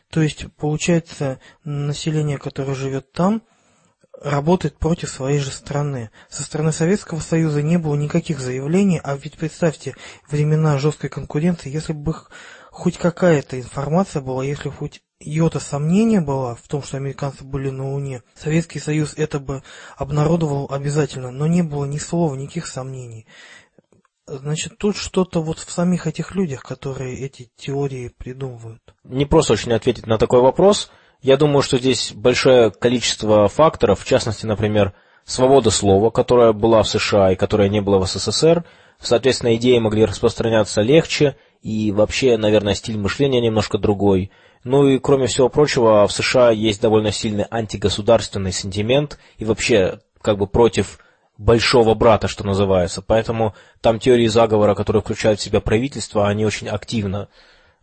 То 0.10 0.22
есть, 0.22 0.46
получается, 0.58 1.40
население, 1.64 2.38
которое 2.38 2.76
живет 2.76 3.12
там, 3.12 3.42
работает 4.22 4.78
против 4.78 5.10
своей 5.10 5.40
же 5.40 5.52
страны. 5.52 6.12
Со 6.30 6.44
стороны 6.44 6.72
Советского 6.72 7.20
Союза 7.20 7.62
не 7.62 7.78
было 7.78 7.96
никаких 7.96 8.40
заявлений, 8.40 9.02
а 9.04 9.16
ведь 9.16 9.38
представьте, 9.38 9.96
времена 10.30 10.78
жесткой 10.78 11.10
конкуренции, 11.10 11.72
если 11.72 11.94
бы 11.94 12.16
хоть 12.70 12.98
какая-то 12.98 13.60
информация 13.60 14.22
была, 14.22 14.44
если 14.44 14.70
хоть 14.70 15.02
йота 15.24 15.60
сомнения 15.60 16.22
была 16.22 16.56
в 16.56 16.68
том, 16.68 16.84
что 16.84 16.98
американцы 16.98 17.44
были 17.44 17.70
на 17.70 17.92
Луне, 17.92 18.24
Советский 18.36 18.80
Союз 18.80 19.14
это 19.16 19.40
бы 19.40 19.64
обнародовал 19.98 20.68
обязательно, 20.72 21.32
но 21.32 21.48
не 21.48 21.62
было 21.62 21.86
ни 21.86 21.98
слова, 21.98 22.36
никаких 22.36 22.68
сомнений. 22.68 23.26
Значит, 24.28 24.78
тут 24.78 24.96
что-то 24.96 25.42
вот 25.42 25.60
в 25.60 25.72
самих 25.72 26.08
этих 26.08 26.36
людях, 26.36 26.64
которые 26.64 27.20
эти 27.20 27.50
теории 27.58 28.12
придумывают. 28.18 28.82
Не 29.04 29.26
просто 29.26 29.54
очень 29.54 29.74
ответить 29.74 30.08
на 30.08 30.18
такой 30.18 30.42
вопрос. 30.42 30.90
Я 31.22 31.38
думаю, 31.38 31.62
что 31.64 31.78
здесь 31.78 32.14
большое 32.14 32.72
количество 32.72 33.48
факторов, 33.48 34.00
в 34.00 34.06
частности, 34.06 34.46
например, 34.46 34.94
свобода 35.26 35.70
слова, 35.70 36.10
которая 36.10 36.54
была 36.54 36.84
в 36.84 36.88
США 36.88 37.32
и 37.32 37.36
которая 37.36 37.70
не 37.70 37.82
была 37.82 38.00
в 38.00 38.08
СССР. 38.08 38.64
Соответственно, 39.00 39.56
идеи 39.56 39.80
могли 39.80 40.06
распространяться 40.06 40.82
легче, 40.82 41.36
и 41.62 41.92
вообще, 41.92 42.38
наверное, 42.38 42.76
стиль 42.76 42.98
мышления 42.98 43.42
немножко 43.42 43.78
другой. 43.78 44.32
Ну 44.64 44.88
и, 44.88 45.00
кроме 45.00 45.28
всего 45.28 45.50
прочего, 45.50 46.08
в 46.08 46.12
США 46.12 46.52
есть 46.52 46.82
довольно 46.82 47.12
сильный 47.12 47.46
антигосударственный 47.50 48.52
сентимент 48.52 49.18
и 49.38 49.46
вообще 49.46 50.00
как 50.22 50.38
бы 50.38 50.46
против 50.46 51.00
большого 51.38 51.96
брата, 51.96 52.28
что 52.28 52.46
называется. 52.46 53.02
Поэтому 53.02 53.56
там 53.82 54.00
теории 54.00 54.28
заговора, 54.28 54.76
которые 54.76 55.02
включают 55.02 55.40
в 55.40 55.44
себя 55.44 55.60
правительство, 55.60 56.28
они 56.28 56.46
очень 56.46 56.68
активно, 56.68 57.30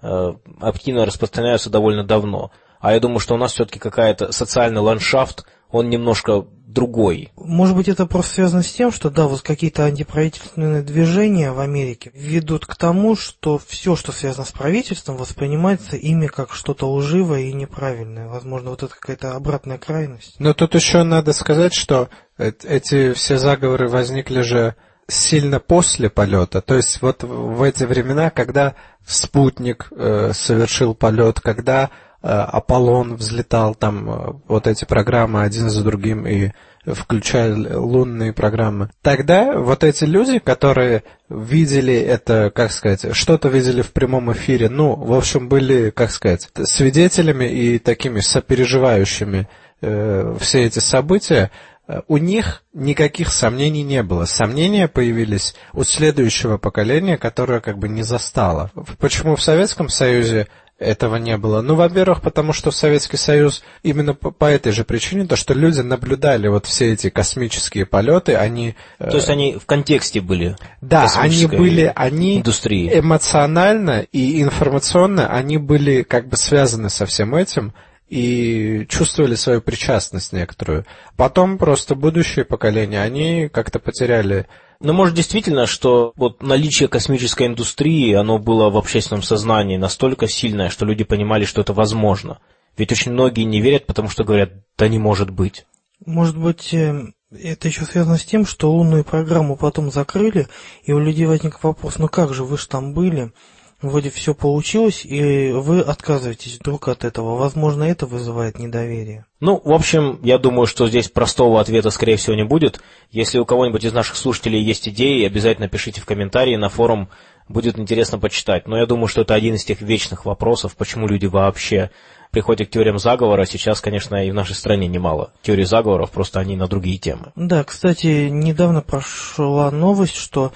э, 0.01 0.35
активно 0.61 1.05
распространяются 1.05 1.69
довольно 1.69 2.05
давно. 2.05 2.53
А 2.81 2.93
я 2.93 3.01
думаю, 3.01 3.19
что 3.19 3.35
у 3.35 3.39
нас 3.39 3.53
все-таки 3.53 3.79
какая-то 3.79 4.33
социальный 4.33 4.81
ландшафт, 4.81 5.45
он 5.71 5.91
немножко 5.91 6.47
другой. 6.69 7.33
Может 7.37 7.75
быть, 7.75 7.89
это 7.89 8.07
просто 8.07 8.35
связано 8.35 8.63
с 8.63 8.73
тем, 8.73 8.93
что, 8.93 9.11
да, 9.11 9.27
вот 9.27 9.41
какие-то 9.43 9.85
антиправительственные 9.85 10.83
движения 10.83 11.51
в 11.51 11.61
Америке 11.61 12.11
ведут 12.15 12.67
к 12.67 12.77
тому, 12.77 13.17
что 13.17 13.59
все, 13.67 13.97
что 13.97 14.13
связано 14.13 14.45
с 14.45 14.53
правительством, 14.53 15.17
воспринимается 15.17 15.97
ими 15.97 16.27
как 16.27 16.53
что-то 16.53 16.91
лживое 16.91 17.45
и 17.45 17.53
неправильное. 17.53 18.29
Возможно, 18.29 18.71
вот 18.71 18.83
это 18.83 18.95
какая-то 18.95 19.35
обратная 19.35 19.79
крайность. 19.79 20.37
Но 20.39 20.53
тут 20.53 20.75
еще 20.75 21.03
надо 21.03 21.33
сказать, 21.33 21.75
что 21.75 22.11
эти 22.37 23.13
все 23.15 23.39
заговоры 23.39 23.89
возникли 23.89 24.43
же 24.43 24.77
сильно 25.09 25.59
после 25.59 26.11
полета. 26.11 26.61
То 26.61 26.75
есть 26.75 27.01
вот 27.01 27.23
в 27.23 27.63
эти 27.63 27.85
времена, 27.85 28.29
когда 28.29 28.75
спутник 29.07 29.89
э, 29.91 30.33
совершил 30.35 30.95
полет, 30.95 31.41
когда 31.41 31.91
Аполлон 32.21 33.15
взлетал, 33.15 33.75
там 33.75 34.11
э, 34.11 34.33
вот 34.49 34.67
эти 34.67 34.85
программы 34.85 35.43
один 35.43 35.71
за 35.71 35.85
другим 35.85 36.27
и 36.27 36.51
включая 36.85 37.55
лунные 37.79 38.33
программы. 38.33 38.91
Тогда 39.03 39.59
вот 39.59 39.85
эти 39.85 40.05
люди, 40.05 40.39
которые 40.39 41.05
видели 41.29 41.95
это, 41.95 42.51
как 42.55 42.73
сказать, 42.73 43.15
что-то 43.15 43.49
видели 43.49 43.83
в 43.83 43.93
прямом 43.93 44.33
эфире, 44.33 44.69
ну, 44.69 44.95
в 44.95 45.13
общем, 45.13 45.49
были, 45.49 45.91
как 45.91 46.11
сказать, 46.11 46.49
свидетелями 46.65 47.45
и 47.45 47.79
такими 47.79 48.21
сопереживающими 48.21 49.49
э, 49.81 50.37
все 50.41 50.65
эти 50.65 50.81
события, 50.81 51.51
э, 51.87 52.01
у 52.09 52.17
них 52.17 52.65
никаких 52.73 53.31
сомнений 53.31 53.83
не 53.83 54.03
было. 54.03 54.25
Сомнения 54.25 54.89
появились 54.89 55.55
у 55.73 55.85
следующего 55.85 56.59
поколения, 56.59 57.17
которое 57.17 57.61
как 57.61 57.79
бы 57.79 57.89
не 57.89 58.03
застало. 58.03 58.73
Почему 58.99 59.37
в 59.37 59.43
Советском 59.43 59.89
Союзе 59.89 60.49
этого 60.79 61.17
не 61.17 61.37
было. 61.37 61.61
Ну, 61.61 61.75
во-первых, 61.75 62.23
потому 62.23 62.53
что 62.53 62.71
Советский 62.71 63.17
Союз 63.17 63.63
именно 63.83 64.15
по, 64.15 64.31
по 64.31 64.45
этой 64.45 64.73
же 64.73 64.85
причине, 64.85 65.27
то, 65.27 65.37
что 65.37 65.53
люди 65.53 65.81
наблюдали 65.81 66.49
вот 66.49 66.67
все 66.67 66.93
эти 66.93 67.11
космические 67.11 67.85
полеты, 67.85 68.37
они... 68.37 68.77
То 68.99 69.17
есть 69.17 69.29
они 69.29 69.57
в 69.57 69.67
контексте 69.67 70.21
были. 70.21 70.57
Да, 70.81 71.09
они 71.17 71.47
были, 71.47 71.93
они 71.95 72.39
индустрии. 72.39 72.91
эмоционально 72.93 74.07
и 74.13 74.41
информационно, 74.41 75.29
они 75.29 75.59
были 75.59 76.03
как 76.03 76.29
бы 76.29 76.37
связаны 76.37 76.91
со 76.91 77.07
всем 77.07 77.35
этим 77.35 77.73
и 78.09 78.87
чувствовали 78.89 79.35
свою 79.35 79.61
причастность 79.61 80.33
некоторую. 80.33 80.87
Потом 81.17 81.59
просто 81.59 81.95
будущее 81.95 82.45
поколение, 82.45 83.03
они 83.03 83.49
как-то 83.49 83.81
потеряли 83.81 84.47
но 84.81 84.93
может 84.93 85.15
действительно, 85.15 85.67
что 85.67 86.13
вот 86.17 86.43
наличие 86.43 86.89
космической 86.89 87.47
индустрии, 87.47 88.13
оно 88.13 88.39
было 88.39 88.71
в 88.71 88.77
общественном 88.77 89.23
сознании 89.23 89.77
настолько 89.77 90.29
сильное, 90.29 90.71
что 90.71 90.87
люди 90.87 91.05
понимали, 91.05 91.45
что 91.45 91.61
это 91.61 91.73
возможно. 91.73 92.39
Ведь 92.77 92.93
очень 92.93 93.13
многие 93.13 93.43
не 93.43 93.61
верят, 93.61 93.87
потому 93.87 94.09
что 94.09 94.23
говорят, 94.23 94.53
да 94.77 94.89
не 94.89 94.99
может 94.99 95.31
быть. 95.31 95.67
Может 96.07 96.39
быть, 96.39 96.73
э, 96.73 97.13
это 97.33 97.67
еще 97.67 97.85
связано 97.85 98.19
с 98.19 98.25
тем, 98.25 98.47
что 98.47 98.73
лунную 98.73 99.03
программу 99.03 99.57
потом 99.57 99.91
закрыли, 99.91 100.47
и 100.85 100.93
у 100.93 101.01
людей 101.01 101.27
возник 101.27 101.63
вопрос, 101.65 101.99
ну 101.99 102.07
как 102.09 102.33
же, 102.33 102.45
вы 102.45 102.57
же 102.57 102.69
там 102.69 102.95
были, 102.95 103.33
вроде 103.81 104.11
все 104.11 104.35
получилось, 104.35 105.05
и 105.05 105.53
вы 105.53 105.81
отказываетесь 105.81 106.59
вдруг 106.59 106.89
от 106.89 107.05
этого. 107.05 107.37
Возможно, 107.37 107.85
это 107.85 108.07
вызывает 108.07 108.59
недоверие. 108.59 109.25
Ну, 109.41 109.61
в 109.65 109.73
общем, 109.73 110.19
я 110.23 110.39
думаю, 110.39 110.67
что 110.67 110.89
здесь 110.89 111.09
простого 111.09 111.61
ответа, 111.61 111.91
скорее 111.91 112.17
всего, 112.17 112.35
не 112.35 112.45
будет. 112.45 112.81
Если 113.11 113.39
у 113.39 113.45
кого-нибудь 113.45 113.85
из 113.85 113.93
наших 113.93 114.17
слушателей 114.17 114.61
есть 114.61 114.89
идеи, 114.89 115.27
обязательно 115.27 115.69
пишите 115.69 116.01
в 116.01 116.07
комментарии 116.07 116.57
на 116.57 116.69
форум, 116.69 117.09
будет 117.49 117.79
интересно 117.79 118.19
почитать. 118.19 118.67
Но 118.67 118.77
я 118.77 118.87
думаю, 118.87 119.09
что 119.09 119.23
это 119.23 119.35
один 119.35 119.55
из 119.55 119.65
тех 119.65 119.81
вечных 119.81 120.25
вопросов, 120.25 120.77
почему 120.77 121.07
люди 121.07 121.27
вообще 121.27 121.91
приходят 122.31 122.69
к 122.69 122.71
теориям 122.71 122.99
заговора. 122.99 123.45
Сейчас, 123.47 123.81
конечно, 123.81 124.27
и 124.27 124.31
в 124.31 124.35
нашей 124.35 124.55
стране 124.55 124.87
немало 124.89 125.33
теорий 125.43 125.65
заговоров, 125.65 126.11
просто 126.11 126.41
они 126.41 126.57
на 126.57 126.67
другие 126.67 126.99
темы. 126.99 127.33
Да, 127.37 127.65
кстати, 127.65 128.29
недавно 128.29 128.83
прошла 128.83 129.71
новость, 129.71 130.17
что 130.17 130.53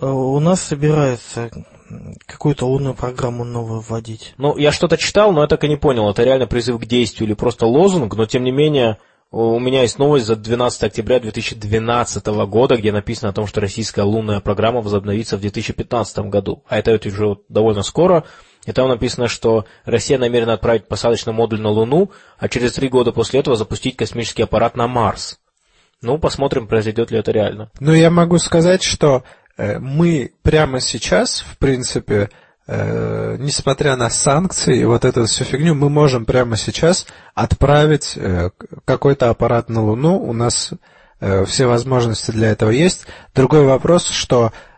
э, 0.00 0.06
у 0.06 0.38
нас 0.40 0.62
собирается 0.62 1.50
какую-то 2.26 2.66
лунную 2.66 2.94
программу 2.94 3.44
новую 3.44 3.80
вводить. 3.80 4.34
Ну, 4.38 4.56
я 4.56 4.72
что-то 4.72 4.96
читал, 4.96 5.32
но 5.32 5.42
я 5.42 5.48
так 5.48 5.64
и 5.64 5.68
не 5.68 5.76
понял, 5.76 6.08
это 6.08 6.22
реально 6.22 6.46
призыв 6.46 6.80
к 6.80 6.86
действию 6.86 7.28
или 7.28 7.34
просто 7.34 7.66
лозунг, 7.66 8.14
но 8.14 8.26
тем 8.26 8.44
не 8.44 8.52
менее 8.52 8.98
у 9.32 9.60
меня 9.60 9.82
есть 9.82 9.98
новость 9.98 10.26
за 10.26 10.34
12 10.34 10.82
октября 10.82 11.20
2012 11.20 12.26
года, 12.48 12.76
где 12.76 12.90
написано 12.90 13.30
о 13.30 13.32
том, 13.32 13.46
что 13.46 13.60
российская 13.60 14.02
лунная 14.02 14.40
программа 14.40 14.80
возобновится 14.80 15.36
в 15.36 15.40
2015 15.40 16.18
году. 16.30 16.64
А 16.68 16.78
это 16.78 16.98
уже 17.08 17.36
довольно 17.48 17.82
скоро. 17.82 18.24
И 18.66 18.72
там 18.72 18.88
написано, 18.88 19.28
что 19.28 19.66
Россия 19.84 20.18
намерена 20.18 20.54
отправить 20.54 20.88
посадочный 20.88 21.32
модуль 21.32 21.60
на 21.60 21.70
Луну, 21.70 22.10
а 22.38 22.48
через 22.48 22.72
три 22.72 22.88
года 22.88 23.12
после 23.12 23.40
этого 23.40 23.54
запустить 23.56 23.96
космический 23.96 24.42
аппарат 24.42 24.76
на 24.76 24.88
Марс. 24.88 25.38
Ну, 26.02 26.18
посмотрим, 26.18 26.66
произойдет 26.66 27.10
ли 27.10 27.18
это 27.18 27.30
реально. 27.30 27.70
Ну, 27.78 27.92
я 27.92 28.10
могу 28.10 28.38
сказать, 28.38 28.82
что 28.82 29.22
мы 29.56 30.32
прямо 30.42 30.80
сейчас, 30.80 31.40
в 31.40 31.58
принципе, 31.58 32.30
э, 32.66 33.36
несмотря 33.38 33.96
на 33.96 34.10
санкции 34.10 34.78
и 34.78 34.84
вот 34.84 35.04
эту 35.04 35.26
всю 35.26 35.44
фигню, 35.44 35.74
мы 35.74 35.88
можем 35.88 36.24
прямо 36.24 36.56
сейчас 36.56 37.06
отправить 37.34 38.14
э, 38.16 38.50
какой-то 38.84 39.30
аппарат 39.30 39.68
на 39.68 39.82
Луну. 39.82 40.18
У 40.18 40.32
нас 40.32 40.70
э, 41.20 41.44
все 41.44 41.66
возможности 41.66 42.30
для 42.30 42.50
этого 42.50 42.70
есть. 42.70 43.06
Другой 43.34 43.64
вопрос, 43.64 44.08
что 44.08 44.52
Э, 44.52 44.69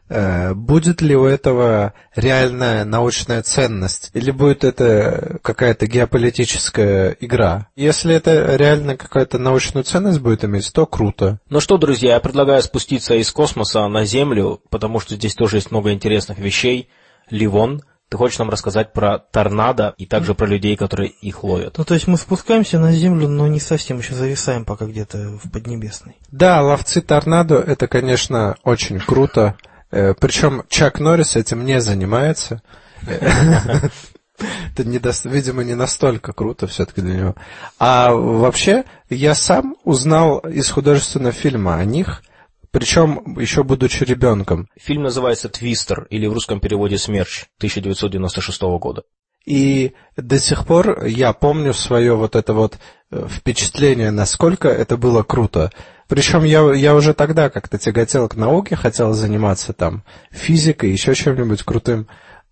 будет 0.54 1.00
ли 1.00 1.16
у 1.16 1.24
этого 1.24 1.94
реальная 2.14 2.84
научная 2.84 3.42
ценность, 3.42 4.10
или 4.14 4.30
будет 4.30 4.64
это 4.64 5.38
какая-то 5.42 5.86
геополитическая 5.86 7.16
игра? 7.20 7.68
Если 7.76 8.14
это 8.14 8.56
реально 8.56 8.96
какая-то 8.96 9.38
научную 9.38 9.84
ценность 9.84 10.20
будет 10.20 10.44
иметь, 10.44 10.72
то 10.72 10.86
круто. 10.86 11.40
Ну 11.48 11.60
что, 11.60 11.78
друзья, 11.78 12.14
я 12.14 12.20
предлагаю 12.20 12.62
спуститься 12.62 13.14
из 13.14 13.30
космоса 13.30 13.86
на 13.88 14.04
Землю, 14.04 14.60
потому 14.70 15.00
что 15.00 15.14
здесь 15.14 15.34
тоже 15.34 15.56
есть 15.58 15.70
много 15.70 15.92
интересных 15.92 16.38
вещей. 16.38 16.88
Ливон, 17.30 17.82
ты 18.08 18.18
хочешь 18.18 18.38
нам 18.38 18.50
рассказать 18.50 18.92
про 18.92 19.18
торнадо 19.18 19.94
и 19.96 20.04
также 20.04 20.34
про 20.34 20.44
людей, 20.46 20.76
которые 20.76 21.08
их 21.08 21.44
ловят? 21.44 21.78
Ну, 21.78 21.84
то 21.84 21.94
есть 21.94 22.06
мы 22.06 22.18
спускаемся 22.18 22.78
на 22.78 22.92
Землю, 22.92 23.26
но 23.26 23.46
не 23.46 23.58
совсем 23.58 23.98
еще 23.98 24.14
зависаем 24.14 24.66
пока 24.66 24.84
где-то 24.84 25.38
в 25.42 25.50
Поднебесной. 25.50 26.16
Да, 26.30 26.60
ловцы 26.60 27.00
торнадо, 27.00 27.56
это, 27.56 27.88
конечно, 27.88 28.56
очень 28.64 28.98
круто. 28.98 29.56
Э, 29.92 30.14
Причем 30.18 30.64
Чак 30.68 30.98
Норрис 30.98 31.36
этим 31.36 31.64
не 31.64 31.80
занимается. 31.80 32.62
Это, 33.02 34.84
не 34.84 34.98
видимо, 35.24 35.62
не 35.62 35.74
настолько 35.74 36.32
круто 36.32 36.66
все-таки 36.66 37.02
для 37.02 37.14
него. 37.14 37.34
А 37.78 38.12
вообще, 38.12 38.84
я 39.08 39.34
сам 39.34 39.76
узнал 39.84 40.38
из 40.38 40.68
художественного 40.70 41.32
фильма 41.32 41.76
о 41.76 41.84
них, 41.84 42.22
причем 42.70 43.38
еще 43.38 43.62
будучи 43.62 44.02
ребенком. 44.02 44.68
Фильм 44.80 45.02
называется 45.02 45.48
«Твистер» 45.48 46.06
или 46.10 46.26
в 46.26 46.32
русском 46.32 46.58
переводе 46.58 46.98
«Смерч» 46.98 47.44
1996 47.58 48.62
года. 48.62 49.02
И 49.44 49.94
до 50.16 50.38
сих 50.38 50.66
пор 50.66 51.04
я 51.04 51.32
помню 51.32 51.74
свое 51.74 52.14
вот 52.14 52.36
это 52.36 52.52
вот 52.52 52.78
э, 53.10 53.26
впечатление, 53.28 54.10
насколько 54.10 54.68
это 54.68 54.96
было 54.96 55.22
круто. 55.22 55.72
Причем 56.08 56.44
я, 56.44 56.72
я 56.72 56.94
уже 56.94 57.14
тогда 57.14 57.50
как-то 57.50 57.78
тяготел 57.78 58.28
к 58.28 58.36
науке, 58.36 58.76
хотел 58.76 59.12
заниматься 59.14 59.72
там 59.72 60.04
физикой, 60.30 60.90
еще 60.90 61.14
чем-нибудь 61.14 61.62
крутым. 61.62 62.06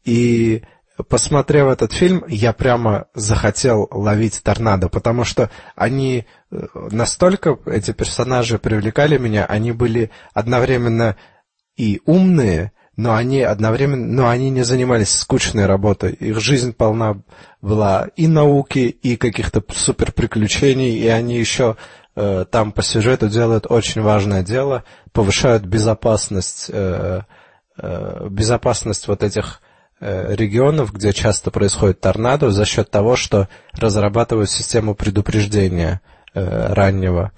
И 0.05 0.63
посмотрев 1.09 1.69
этот 1.69 1.93
фильм, 1.93 2.25
я 2.27 2.53
прямо 2.53 3.07
захотел 3.15 3.89
ловить 3.91 4.43
торнадо, 4.43 4.89
потому 4.89 5.25
что 5.25 5.51
они 5.77 6.27
э, 6.51 6.67
настолько, 6.91 7.59
эти 7.67 7.93
персонажи 7.93 8.59
привлекали 8.59 9.19
меня, 9.19 9.45
они 9.45 9.73
были 9.73 10.11
одновременно 10.35 11.17
и 11.77 12.01
умные, 12.05 12.73
но 13.01 13.15
они 13.15 13.43
одновременно, 13.43 14.07
но 14.07 14.29
они 14.29 14.51
не 14.51 14.63
занимались 14.63 15.11
скучной 15.11 15.67
работой. 15.67 16.13
Их 16.13 16.41
жизнь 16.41 16.73
полна 16.73 17.23
была 17.63 18.09
и 18.17 18.27
науки, 18.27 18.79
и 18.79 19.17
каких-то 19.17 19.63
супер 19.69 20.13
приключений, 20.13 20.97
и 20.97 21.09
они 21.09 21.39
еще 21.39 21.77
Э, 22.17 22.45
там 22.51 22.73
по 22.73 22.83
сюжету 22.83 23.29
делают 23.29 23.67
очень 23.69 24.03
важное 24.03 24.43
дело, 24.43 24.85
повышают 25.13 25.65
безопасность, 25.65 26.67
э, 26.69 27.23
э, 27.79 28.27
безопасность 28.29 29.09
вот 29.09 29.23
этих 29.23 29.61
регионов, 30.03 30.95
где 30.95 31.13
часто 31.13 31.51
происходит 31.51 32.01
торнадо, 32.01 32.51
за 32.51 32.65
счет 32.65 32.91
того, 32.91 33.17
что 33.17 33.51
разрабатывают 33.73 34.49
систему 34.49 34.95
предупреждения 34.95 36.01
раннего. 36.33 37.33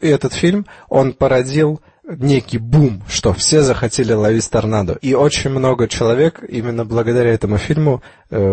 И 0.00 0.08
этот 0.08 0.32
фильм, 0.32 0.66
он 0.88 1.12
породил 1.12 1.80
некий 2.06 2.58
бум, 2.58 3.02
что 3.08 3.32
все 3.32 3.62
захотели 3.62 4.12
ловить 4.12 4.50
торнадо. 4.50 4.98
И 5.00 5.14
очень 5.14 5.50
много 5.50 5.88
человек 5.88 6.42
именно 6.46 6.84
благодаря 6.84 7.32
этому 7.32 7.58
фильму 7.58 8.02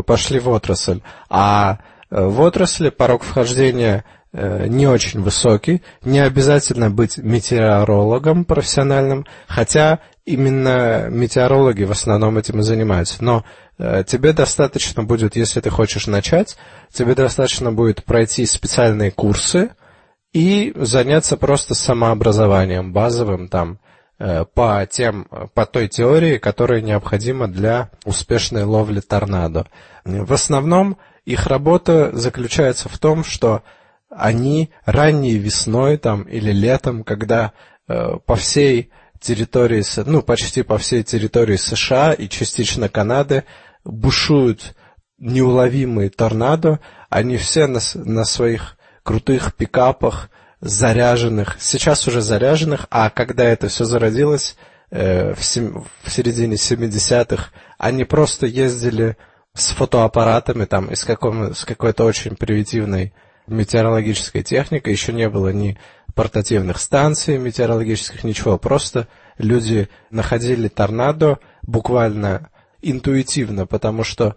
пошли 0.06 0.40
в 0.40 0.50
отрасль. 0.50 1.02
А 1.30 1.80
в 2.10 2.40
отрасли 2.42 2.90
порог 2.90 3.24
вхождения 3.24 4.06
Э, 4.34 4.68
не 4.68 4.88
очень 4.88 5.22
высокий, 5.22 5.82
не 6.04 6.20
обязательно 6.20 6.90
быть 6.90 7.18
метеорологом 7.18 8.46
профессиональным, 8.46 9.26
хотя 9.46 10.00
именно 10.24 11.10
метеорологи 11.10 11.84
в 11.84 11.92
основном 11.92 12.38
этим 12.38 12.62
и 12.62 12.64
занимаются. 12.64 13.22
Но 13.22 13.44
э, 13.78 14.06
тебе 14.08 14.32
достаточно 14.32 15.04
будет, 15.04 15.36
если 15.36 15.60
ты 15.60 15.70
хочешь 15.70 16.08
начать, 16.08 16.56
тебе 16.94 17.14
достаточно 17.14 17.74
будет 17.74 18.06
пройти 18.06 18.46
специальные 18.46 19.12
курсы 19.12 19.72
и 20.34 20.74
заняться 20.76 21.38
просто 21.38 21.76
самообразованием 21.76 22.94
базовым 22.94 23.48
там 23.48 23.80
э, 24.17 24.46
по 24.46 24.88
тем, 24.89 25.28
по 25.54 25.65
той 25.65 25.88
теории, 25.88 26.38
которая 26.38 26.82
необходима 26.82 27.48
для 27.48 27.89
успешной 28.06 28.63
ловли 28.63 29.02
торнадо. 29.02 29.67
В 30.06 30.32
основном 30.34 30.98
их 31.26 31.48
работа 31.48 32.12
заключается 32.13 32.89
в 32.89 32.98
том, 32.98 33.24
что 33.24 33.63
они 34.10 34.72
ранней 34.86 35.38
весной 35.38 35.98
там 35.98 36.24
или 36.24 36.52
летом, 36.52 37.04
когда 37.04 37.54
э, 37.88 38.17
по 38.26 38.36
всей 38.36 38.91
территории, 39.20 39.84
ну 40.06 40.22
почти 40.22 40.63
по 40.63 40.78
всей 40.78 41.04
территории 41.04 41.56
США 41.56 42.13
и 42.13 42.28
частично 42.28 42.89
Канады 42.89 43.44
бушуют 43.84 44.76
неуловимые 45.17 46.10
торнадо, 46.10 46.80
они 47.10 47.38
все 47.38 47.67
на, 47.67 47.80
на 47.94 48.26
своих 48.26 48.78
крутых 49.04 49.56
пикапах, 49.56 50.30
заряженных, 50.60 51.58
сейчас 51.60 52.08
уже 52.08 52.22
заряженных, 52.22 52.86
а 52.92 53.10
когда 53.10 53.46
это 53.46 53.68
все 53.68 53.84
зародилось 53.84 54.56
э, 54.92 55.34
в, 55.34 55.44
сем, 55.44 55.86
в 56.04 56.12
середине 56.12 56.56
70-х, 56.56 57.50
они 57.78 58.04
просто 58.06 58.46
ездили 58.46 59.18
с 59.54 59.72
фотоаппаратами 59.72 60.66
там 60.66 60.92
из 60.92 61.04
каком, 61.04 61.54
с 61.56 61.66
какой-то 61.66 62.06
очень 62.06 62.36
примитивной 62.36 63.14
метеорологическая 63.48 64.44
техника, 64.44 64.90
еще 64.90 65.14
не 65.14 65.30
было 65.30 65.50
ни 65.50 65.78
портативных 66.14 66.78
станций 66.78 67.38
метеорологических, 67.38 68.24
ничего. 68.24 68.58
Просто 68.58 69.08
люди 69.38 69.90
находили 70.10 70.68
торнадо 70.68 71.40
буквально 71.64 72.50
интуитивно, 72.82 73.66
потому 73.66 74.04
что 74.04 74.36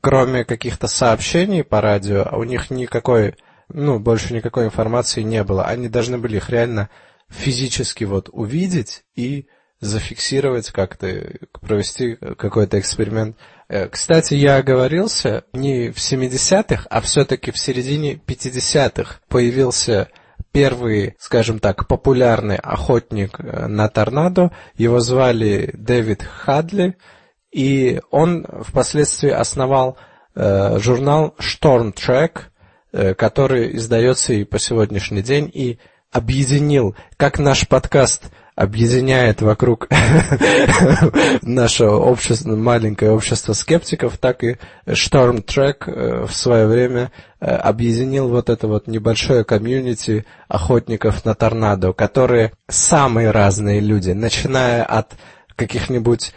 кроме 0.00 0.44
каких-то 0.44 0.86
сообщений 0.86 1.62
по 1.62 1.80
радио, 1.80 2.28
у 2.32 2.44
них 2.44 2.70
никакой, 2.70 3.36
ну, 3.74 3.98
больше 3.98 4.32
никакой 4.32 4.66
информации 4.66 5.22
не 5.22 5.42
было. 5.44 5.64
Они 5.66 5.88
должны 5.88 6.16
были 6.16 6.36
их 6.36 6.48
реально 6.48 6.88
физически 7.28 8.04
вот 8.04 8.30
увидеть 8.32 9.04
и 9.16 9.48
зафиксировать 9.80 10.70
как-то, 10.70 11.32
провести 11.60 12.14
какой-то 12.14 12.78
эксперимент. 12.78 13.36
Э, 13.68 13.88
кстати, 13.88 14.34
я 14.34 14.56
оговорился, 14.56 15.44
не 15.52 15.90
в 15.90 15.96
70-х, 15.96 16.86
а 16.88 17.00
все-таки 17.00 17.50
в 17.50 17.58
середине 17.58 18.14
50-х 18.14 19.20
появился 19.28 20.08
первый, 20.52 21.16
скажем 21.18 21.58
так, 21.58 21.88
популярный 21.88 22.56
охотник 22.56 23.40
э, 23.40 23.66
на 23.66 23.88
торнадо. 23.88 24.52
Его 24.76 25.00
звали 25.00 25.70
Дэвид 25.74 26.22
Хадли, 26.22 26.96
и 27.52 28.00
он 28.10 28.46
впоследствии 28.62 29.30
основал 29.30 29.98
э, 30.34 30.78
журнал 30.78 31.34
Track, 31.38 32.38
э, 32.38 32.42
который 33.16 33.76
издается 33.76 34.32
и 34.32 34.44
по 34.44 34.58
сегодняшний 34.58 35.22
день, 35.22 35.50
и 35.52 35.78
объединил, 36.12 36.94
как 37.16 37.38
наш 37.38 37.66
подкаст– 37.66 38.24
объединяет 38.54 39.42
вокруг 39.42 39.88
наше 41.42 41.86
общество, 41.86 42.54
маленькое 42.54 43.10
общество 43.10 43.52
скептиков, 43.52 44.16
так 44.18 44.44
и 44.44 44.58
Storm 44.86 45.44
Track 45.44 45.90
э, 45.90 46.26
в 46.26 46.32
свое 46.32 46.66
время 46.66 47.10
э, 47.40 47.46
объединил 47.46 48.28
вот 48.28 48.50
это 48.50 48.68
вот 48.68 48.86
небольшое 48.86 49.44
комьюнити 49.44 50.24
охотников 50.46 51.24
на 51.24 51.34
торнадо, 51.34 51.92
которые 51.92 52.52
самые 52.68 53.32
разные 53.32 53.80
люди, 53.80 54.12
начиная 54.12 54.84
от 54.84 55.14
каких-нибудь 55.56 56.32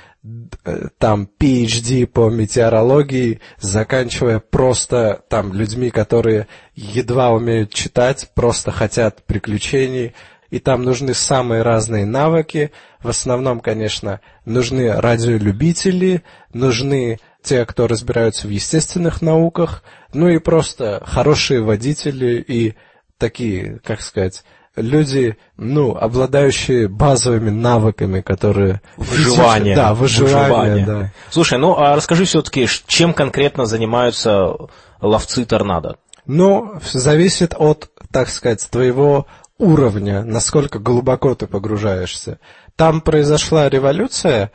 э, 0.65 0.87
там 0.97 1.29
PhD 1.39 2.05
по 2.05 2.29
метеорологии, 2.29 3.41
заканчивая 3.59 4.39
просто 4.39 5.23
там 5.29 5.53
людьми, 5.53 5.89
которые 5.89 6.47
едва 6.75 7.31
умеют 7.31 7.73
читать, 7.73 8.31
просто 8.33 8.71
хотят 8.71 9.25
приключений, 9.25 10.13
и 10.49 10.59
там 10.59 10.83
нужны 10.83 11.13
самые 11.13 11.61
разные 11.61 12.05
навыки. 12.05 12.71
В 13.01 13.09
основном, 13.09 13.59
конечно, 13.59 14.21
нужны 14.45 14.93
радиолюбители, 14.93 16.23
нужны 16.53 17.19
те, 17.43 17.65
кто 17.65 17.87
разбираются 17.87 18.47
в 18.47 18.49
естественных 18.49 19.21
науках, 19.21 19.83
ну 20.13 20.29
и 20.29 20.37
просто 20.37 21.01
хорошие 21.05 21.61
водители 21.61 22.43
и 22.45 22.75
такие, 23.17 23.79
как 23.83 24.01
сказать, 24.01 24.43
люди, 24.77 25.37
ну, 25.57 25.95
обладающие 25.95 26.87
базовыми 26.87 27.49
навыками, 27.49 28.21
которые... 28.21 28.81
Выживание. 28.95 29.75
Да, 29.75 29.93
выживание, 29.93 30.39
выживание. 30.39 30.85
да. 30.85 31.11
Слушай, 31.29 31.59
ну, 31.59 31.77
а 31.77 31.95
расскажи 31.95 32.25
все-таки, 32.25 32.67
чем 32.87 33.13
конкретно 33.13 33.65
занимаются 33.65 34.55
ловцы 35.01 35.45
торнадо? 35.45 35.97
Ну, 36.25 36.79
зависит 36.91 37.53
от, 37.57 37.89
так 38.11 38.29
сказать, 38.29 38.67
твоего 38.69 39.27
уровня, 39.57 40.23
насколько 40.23 40.79
глубоко 40.79 41.35
ты 41.35 41.47
погружаешься. 41.47 42.39
Там 42.75 43.01
произошла 43.01 43.69
революция, 43.69 44.51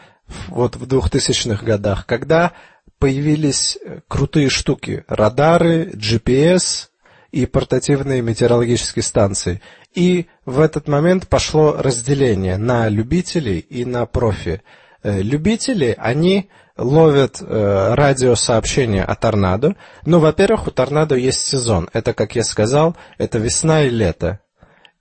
вот 0.48 0.76
в 0.76 0.84
2000-х 0.84 1.64
годах, 1.64 2.06
когда 2.06 2.52
появились 2.98 3.78
крутые 4.06 4.48
штуки, 4.48 5.04
радары, 5.08 5.90
GPS 5.94 6.88
и 7.32 7.46
портативные 7.46 8.22
метеорологические 8.22 9.02
станции. 9.02 9.60
И 9.94 10.26
в 10.44 10.60
этот 10.60 10.86
момент 10.86 11.26
пошло 11.28 11.76
разделение 11.78 12.58
на 12.58 12.88
любителей 12.88 13.58
и 13.58 13.84
на 13.84 14.06
профи. 14.06 14.62
Э, 15.02 15.20
любители, 15.20 15.94
они 15.98 16.50
ловят 16.76 17.40
э, 17.40 17.94
радиосообщения 17.94 19.02
о 19.02 19.14
торнадо. 19.14 19.76
Ну, 20.04 20.20
во-первых, 20.20 20.68
у 20.68 20.70
торнадо 20.70 21.16
есть 21.16 21.40
сезон. 21.40 21.88
Это, 21.92 22.12
как 22.12 22.36
я 22.36 22.44
сказал, 22.44 22.96
это 23.18 23.38
весна 23.38 23.84
и 23.84 23.90
лето. 23.90 24.40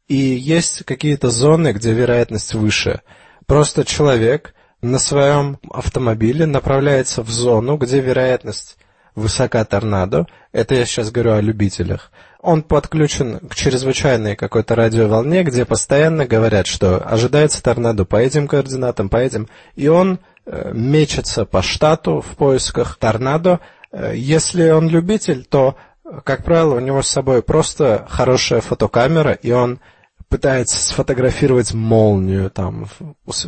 И 0.08 0.16
есть 0.16 0.84
какие-то 0.86 1.30
зоны, 1.30 1.74
где 1.74 1.94
вероятность 1.94 2.54
выше. 2.54 3.02
Просто 3.46 3.86
человек 3.86 4.54
на 4.82 5.00
своем 5.00 5.60
автомобиле 5.70 6.46
направляется 6.46 7.24
в 7.24 7.30
зону, 7.30 7.78
где 7.78 8.00
вероятность 8.00 8.78
высока 9.16 9.64
торнадо. 9.66 10.28
Это 10.52 10.76
я 10.76 10.86
сейчас 10.86 11.12
говорю 11.12 11.34
о 11.34 11.42
любителях 11.42 12.12
он 12.42 12.64
подключен 12.64 13.40
к 13.40 13.56
чрезвычайной 13.56 14.36
какой-то 14.36 14.76
радиоволне, 14.76 15.44
где 15.44 15.66
постоянно 15.66 16.26
говорят, 16.26 16.68
что 16.68 16.98
ожидается 16.98 17.62
торнадо 17.62 18.04
по 18.04 18.16
этим 18.16 18.48
координатам, 18.48 19.10
по 19.10 19.18
этим, 19.18 19.48
и 19.76 19.88
он 19.88 20.20
э, 20.46 20.72
мечется 20.74 21.46
по 21.46 21.62
штату 21.62 22.22
в 22.22 22.36
поисках 22.36 22.98
торнадо. 22.98 23.60
Э, 23.92 24.14
если 24.16 24.72
он 24.72 24.90
любитель, 24.90 25.46
то, 25.46 25.76
как 26.24 26.44
правило, 26.44 26.76
у 26.76 26.80
него 26.80 27.04
с 27.04 27.08
собой 27.08 27.44
просто 27.44 28.08
хорошая 28.10 28.62
фотокамера, 28.62 29.34
и 29.34 29.52
он 29.52 29.80
пытается 30.28 30.78
сфотографировать 30.78 31.74
молнию, 31.74 32.50
там, 32.50 32.88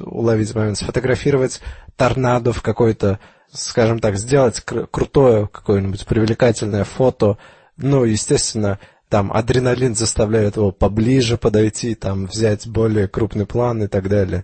уловить 0.03 0.53
момент, 0.53 0.77
сфотографировать 0.77 1.61
торнадо 1.95 2.51
в 2.53 2.61
какой-то, 2.61 3.19
скажем 3.53 3.99
так, 3.99 4.17
сделать 4.17 4.61
крутое 4.61 5.47
какое-нибудь 5.47 6.05
привлекательное 6.05 6.83
фото, 6.83 7.37
ну, 7.77 8.03
естественно, 8.03 8.79
там 9.09 9.31
адреналин 9.31 9.95
заставляет 9.95 10.55
его 10.55 10.71
поближе 10.71 11.37
подойти, 11.37 11.95
там 11.95 12.25
взять 12.25 12.67
более 12.67 13.07
крупный 13.07 13.45
план 13.45 13.83
и 13.83 13.87
так 13.87 14.09
далее. 14.09 14.43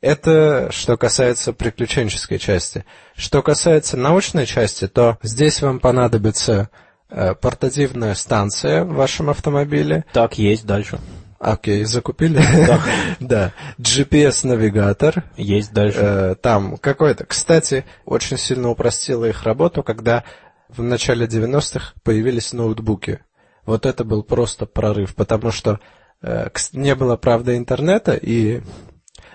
Это 0.00 0.68
что 0.70 0.96
касается 0.96 1.52
приключенческой 1.52 2.38
части. 2.38 2.84
Что 3.14 3.42
касается 3.42 3.96
научной 3.96 4.46
части, 4.46 4.88
то 4.88 5.18
здесь 5.22 5.62
вам 5.62 5.80
понадобится 5.80 6.70
э, 7.08 7.34
портативная 7.34 8.14
станция 8.14 8.84
в 8.84 8.94
вашем 8.94 9.30
автомобиле. 9.30 10.04
Так, 10.12 10.38
есть 10.38 10.66
дальше. 10.66 10.98
Окей, 11.38 11.84
закупили? 11.84 12.42
Да. 13.20 13.52
GPS-навигатор. 13.78 15.24
Есть 15.36 15.72
дальше. 15.72 15.98
Э, 16.00 16.34
там 16.34 16.76
какой-то. 16.76 17.24
Кстати, 17.24 17.84
очень 18.04 18.38
сильно 18.38 18.70
упростило 18.70 19.24
их 19.26 19.42
работу, 19.44 19.82
когда 19.82 20.24
в 20.68 20.82
начале 20.82 21.26
90-х 21.26 21.92
появились 22.02 22.52
ноутбуки. 22.52 23.20
Вот 23.64 23.86
это 23.86 24.04
был 24.04 24.22
просто 24.22 24.66
прорыв, 24.66 25.14
потому 25.14 25.50
что 25.50 25.80
э, 26.22 26.48
не 26.72 26.94
было, 26.94 27.16
правда, 27.16 27.56
интернета, 27.56 28.14
и 28.14 28.62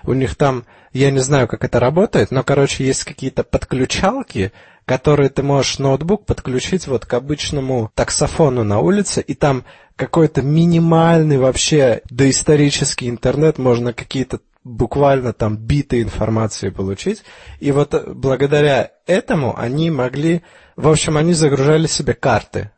у 0.03 0.13
них 0.13 0.35
там, 0.35 0.65
я 0.93 1.11
не 1.11 1.19
знаю, 1.19 1.47
как 1.47 1.63
это 1.63 1.79
работает, 1.79 2.31
но, 2.31 2.43
короче, 2.43 2.85
есть 2.85 3.03
какие-то 3.03 3.43
подключалки, 3.43 4.51
которые 4.85 5.29
ты 5.29 5.43
можешь 5.43 5.79
ноутбук 5.79 6.25
подключить 6.25 6.87
вот 6.87 7.05
к 7.05 7.13
обычному 7.13 7.91
таксофону 7.95 8.63
на 8.63 8.79
улице, 8.79 9.21
и 9.21 9.33
там 9.33 9.63
какой-то 9.95 10.41
минимальный 10.41 11.37
вообще 11.37 12.01
доисторический 12.09 13.09
интернет, 13.09 13.57
можно 13.57 13.93
какие-то 13.93 14.39
буквально 14.63 15.33
там 15.33 15.57
биты 15.57 16.01
информации 16.01 16.69
получить. 16.69 17.23
И 17.59 17.71
вот 17.71 17.93
э, 17.93 18.03
благодаря 18.13 18.91
этому 19.07 19.57
они 19.57 19.89
могли 19.89 20.43
в 20.81 20.87
общем, 20.87 21.17
они 21.17 21.33
загружали 21.33 21.85
себе 21.85 22.15
карты 22.15 22.71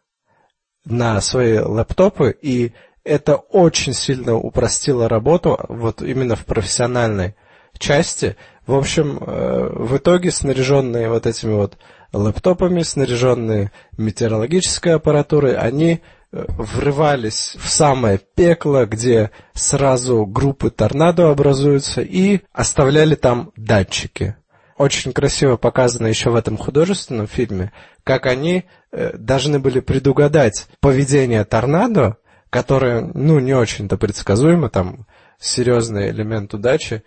на 0.86 1.22
свои 1.22 1.60
лэптопы, 1.60 2.36
и 2.42 2.74
это 3.06 3.36
очень 3.36 3.94
сильно 3.94 4.36
упростило 4.36 5.08
работу, 5.08 5.58
вот 5.70 6.02
именно 6.02 6.36
в 6.36 6.46
профессиональной 6.46 7.36
части. 7.78 8.36
В 8.68 8.76
общем, 8.76 9.20
э, 9.22 9.70
в 9.72 9.96
итоге 9.98 10.32
снаряженные 10.32 11.10
вот 11.10 11.26
этими 11.28 11.54
вот 11.54 11.78
лэптопами, 12.14 12.82
снаряженные 12.84 13.72
метеорологической 13.98 14.96
аппаратурой, 14.96 15.56
они 15.56 16.02
э, 16.32 16.46
врывались 16.48 17.56
в 17.60 17.68
самое 17.68 18.20
пекло, 18.36 18.86
где 18.86 19.32
сразу 19.54 20.26
группы 20.26 20.70
торнадо 20.70 21.30
образуются, 21.30 22.02
и 22.02 22.42
оставляли 22.52 23.16
там 23.16 23.52
датчики. 23.58 24.36
Очень 24.78 25.14
красиво 25.14 25.58
показано 25.58 26.08
еще 26.08 26.30
в 26.30 26.36
этом 26.36 26.58
художественном 26.58 27.28
фильме, 27.28 27.72
как 28.04 28.26
они 28.26 28.66
э, 28.92 29.18
должны 29.18 29.60
были 29.60 29.80
предугадать 29.80 30.68
поведение 30.80 31.44
торнадо, 31.46 32.18
которое, 32.50 33.02
ну, 33.02 33.40
не 33.40 33.54
очень-то 33.54 33.98
предсказуемо, 33.98 34.70
там 34.70 35.08
серьезный 35.40 36.10
элемент 36.12 36.54
удачи, 36.54 37.04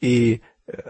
и 0.00 0.42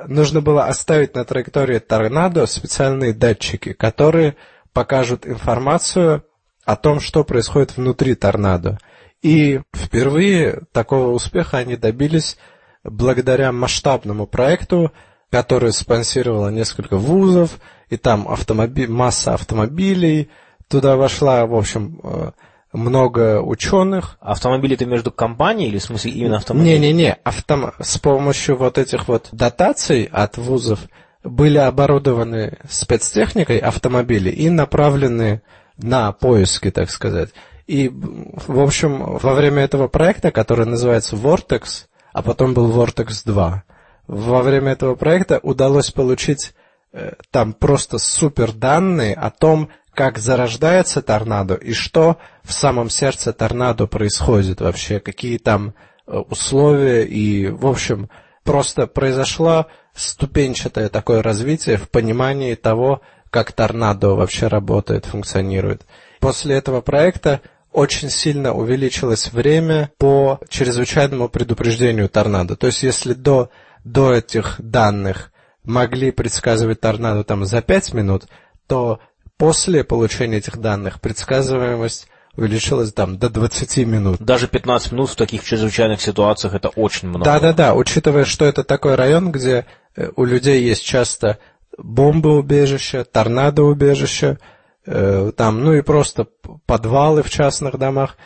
нужно 0.07 0.41
было 0.41 0.65
оставить 0.65 1.15
на 1.15 1.25
траектории 1.25 1.79
торнадо 1.79 2.47
специальные 2.47 3.13
датчики, 3.13 3.73
которые 3.73 4.37
покажут 4.73 5.27
информацию 5.27 6.25
о 6.65 6.77
том, 6.77 7.01
что 7.01 7.25
происходит 7.25 7.77
внутри 7.77 8.15
торнадо. 8.15 8.79
И 9.23 9.61
впервые 9.75 10.63
такого 10.73 11.13
успеха 11.13 11.59
они 11.59 11.77
добились 11.77 12.37
благодаря 12.85 13.53
масштабному 13.53 14.27
проекту, 14.27 14.93
которую 15.31 15.73
спонсировала 15.73 16.49
несколько 16.49 16.97
вузов, 16.97 17.59
и 17.89 17.97
там 17.97 18.29
автомобиль, 18.29 18.91
масса 18.91 19.35
автомобилей 19.35 20.31
туда 20.69 20.97
вошла, 20.97 21.47
в 21.47 21.55
общем, 21.55 22.01
э, 22.03 22.31
много 22.73 23.41
ученых. 23.41 24.17
Автомобили 24.21 24.75
это 24.75 24.87
между 24.87 25.11
компанией 25.11 25.69
или 25.69 25.79
в 25.79 25.85
смысле 25.85 26.13
именно 26.13 26.37
автомобили? 26.37 26.79
Не-не-не, 26.79 27.19
автом... 27.25 27.73
с 27.81 27.99
помощью 27.99 28.57
вот 28.57 28.79
этих 28.79 29.09
вот 29.09 29.29
дотаций 29.33 30.09
от 30.11 30.37
вузов 30.37 30.81
были 31.25 31.59
оборудованы 31.59 32.59
спецтехникой 32.69 33.59
автомобили 33.59 34.31
и 34.31 34.51
направлены 34.51 35.43
на 35.77 36.13
поиски, 36.13 36.71
так 36.71 36.91
сказать. 36.91 37.31
И, 37.67 37.91
в 37.93 38.61
общем, 38.61 39.19
во 39.19 39.35
время 39.35 39.63
этого 39.63 39.89
проекта, 39.89 40.31
который 40.31 40.67
называется 40.67 41.17
Vortex, 41.17 41.87
а 42.13 42.23
потом 42.23 42.55
был 42.55 42.71
Vortex 42.71 43.23
2, 43.25 43.63
во 44.07 44.43
время 44.43 44.73
этого 44.73 44.95
проекта 44.95 45.39
удалось 45.43 45.91
получить 45.91 46.55
э, 46.93 47.13
там 47.31 47.53
просто 47.53 47.99
супер 47.99 48.53
данные 48.53 49.15
о 49.15 49.31
том, 49.31 49.69
как 49.99 50.19
зарождается 50.19 51.03
торнадо 51.03 51.55
и 51.55 51.73
что 51.73 52.19
в 52.45 52.53
самом 52.53 52.89
сердце 52.89 53.33
торнадо 53.33 53.89
происходит 53.89 54.61
вообще, 54.61 55.01
какие 55.01 55.39
там 55.39 55.75
э, 56.07 56.17
условия 56.17 57.05
и, 57.05 57.49
в 57.49 57.67
общем, 57.67 58.09
просто 58.45 58.87
произошло 58.87 59.67
ступенчатое 59.97 60.89
такое 60.89 61.21
развитие 61.21 61.79
в 61.79 61.91
понимании 61.91 62.55
того, 62.55 63.01
как 63.31 63.51
торнадо 63.51 64.11
вообще 64.11 64.47
работает, 64.47 65.05
функционирует. 65.05 65.85
После 66.21 66.55
этого 66.55 66.81
проекта 66.81 67.41
очень 67.73 68.09
сильно 68.09 68.55
увеличилось 68.55 69.33
время 69.33 69.91
по 69.99 70.39
чрезвычайному 70.49 71.29
предупреждению 71.29 72.09
торнадо. 72.09 72.55
То 72.55 72.69
есть, 72.69 72.85
если 72.85 73.15
до 73.15 73.51
до 73.83 74.15
этих 74.15 74.61
данных 74.61 75.33
могли 75.65 76.13
предсказывать 76.13 76.79
торнадо 76.79 77.25
там 77.25 77.45
за 77.45 77.63
5 77.63 77.95
минут, 77.95 78.29
то 78.69 79.01
после 79.39 79.85
получения 79.85 80.39
этих 80.39 80.59
данных 80.59 81.01
предсказываемость 81.01 82.09
увеличилась 82.37 82.93
там 82.93 83.19
до 83.19 83.31
20 83.31 83.79
минут. 83.87 84.21
Даже 84.21 84.47
15 84.47 84.93
минут 84.93 85.11
в 85.11 85.17
таких 85.17 85.43
чрезвычайных 85.43 86.01
ситуациях 86.01 86.55
это 86.55 86.69
очень 86.69 87.09
много. 87.09 87.25
Да-да-да, 87.25 87.75
учитывая, 87.75 88.25
что 88.25 88.45
это 88.45 88.63
такой 88.63 88.95
район, 88.95 89.33
где 89.33 89.67
э, 89.97 90.11
у 90.15 90.25
людей 90.25 90.63
есть 90.63 90.85
часто 90.85 91.39
бомбоубежища, 91.77 93.05
торнадоубежища, 93.05 94.39
э, 94.87 95.33
там, 95.37 95.65
ну 95.65 95.73
и 95.75 95.83
просто 95.83 96.27
подвалы 96.67 97.23
в 97.23 97.31
частных 97.31 97.79
домах. 97.79 98.17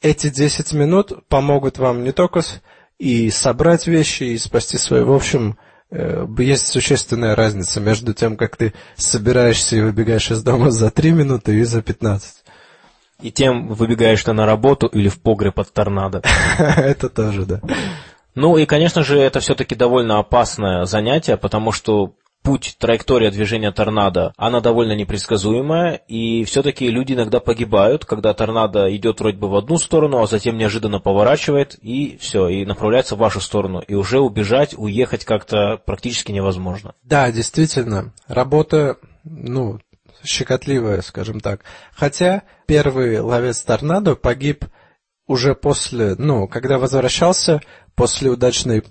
Эти 0.00 0.30
10 0.30 0.72
минут 0.72 1.28
помогут 1.28 1.78
вам 1.78 2.04
не 2.04 2.12
только 2.12 2.42
и 2.98 3.30
собрать 3.30 3.86
вещи, 3.86 4.24
и 4.24 4.38
спасти 4.38 4.78
свои. 4.78 5.02
В 5.02 5.12
общем, 5.12 5.58
есть 5.90 6.66
существенная 6.68 7.34
разница 7.34 7.80
между 7.80 8.14
тем, 8.14 8.36
как 8.36 8.56
ты 8.56 8.74
собираешься 8.96 9.76
и 9.76 9.80
выбегаешь 9.80 10.30
из 10.30 10.42
дома 10.42 10.70
за 10.70 10.90
три 10.90 11.10
минуты 11.10 11.54
и 11.54 11.64
за 11.64 11.82
пятнадцать. 11.82 12.44
И 13.20 13.30
тем 13.30 13.68
выбегаешь 13.68 14.22
ты 14.22 14.32
на 14.32 14.46
работу 14.46 14.86
или 14.86 15.08
в 15.08 15.20
погреб 15.20 15.58
от 15.58 15.72
торнадо. 15.72 16.22
Это 16.58 17.08
тоже, 17.08 17.44
да. 17.44 17.60
Ну 18.34 18.56
и, 18.56 18.64
конечно 18.64 19.02
же, 19.02 19.18
это 19.18 19.40
все-таки 19.40 19.74
довольно 19.74 20.20
опасное 20.20 20.84
занятие, 20.84 21.36
потому 21.36 21.72
что 21.72 22.14
путь, 22.42 22.76
траектория 22.78 23.30
движения 23.30 23.70
торнадо, 23.72 24.32
она 24.36 24.60
довольно 24.60 24.92
непредсказуемая, 24.92 25.94
и 26.08 26.44
все-таки 26.44 26.88
люди 26.90 27.12
иногда 27.12 27.40
погибают, 27.40 28.04
когда 28.04 28.32
торнадо 28.34 28.94
идет 28.94 29.20
вроде 29.20 29.38
бы 29.38 29.48
в 29.48 29.56
одну 29.56 29.78
сторону, 29.78 30.22
а 30.22 30.26
затем 30.26 30.56
неожиданно 30.56 31.00
поворачивает, 31.00 31.76
и 31.82 32.16
все, 32.20 32.48
и 32.48 32.64
направляется 32.64 33.14
в 33.14 33.18
вашу 33.18 33.40
сторону. 33.40 33.82
И 33.86 33.94
уже 33.94 34.20
убежать, 34.20 34.74
уехать 34.76 35.24
как-то 35.24 35.80
практически 35.84 36.32
невозможно. 36.32 36.94
Да, 37.02 37.30
действительно, 37.30 38.12
работа, 38.26 38.96
ну, 39.24 39.80
щекотливая, 40.24 41.02
скажем 41.02 41.40
так. 41.40 41.64
Хотя 41.94 42.42
первый 42.66 43.20
ловец 43.20 43.62
торнадо 43.62 44.16
погиб 44.16 44.64
уже 45.26 45.54
после, 45.54 46.16
ну, 46.18 46.48
когда 46.48 46.78
возвращался 46.78 47.60
после 47.94 48.30
удачной 48.30 48.82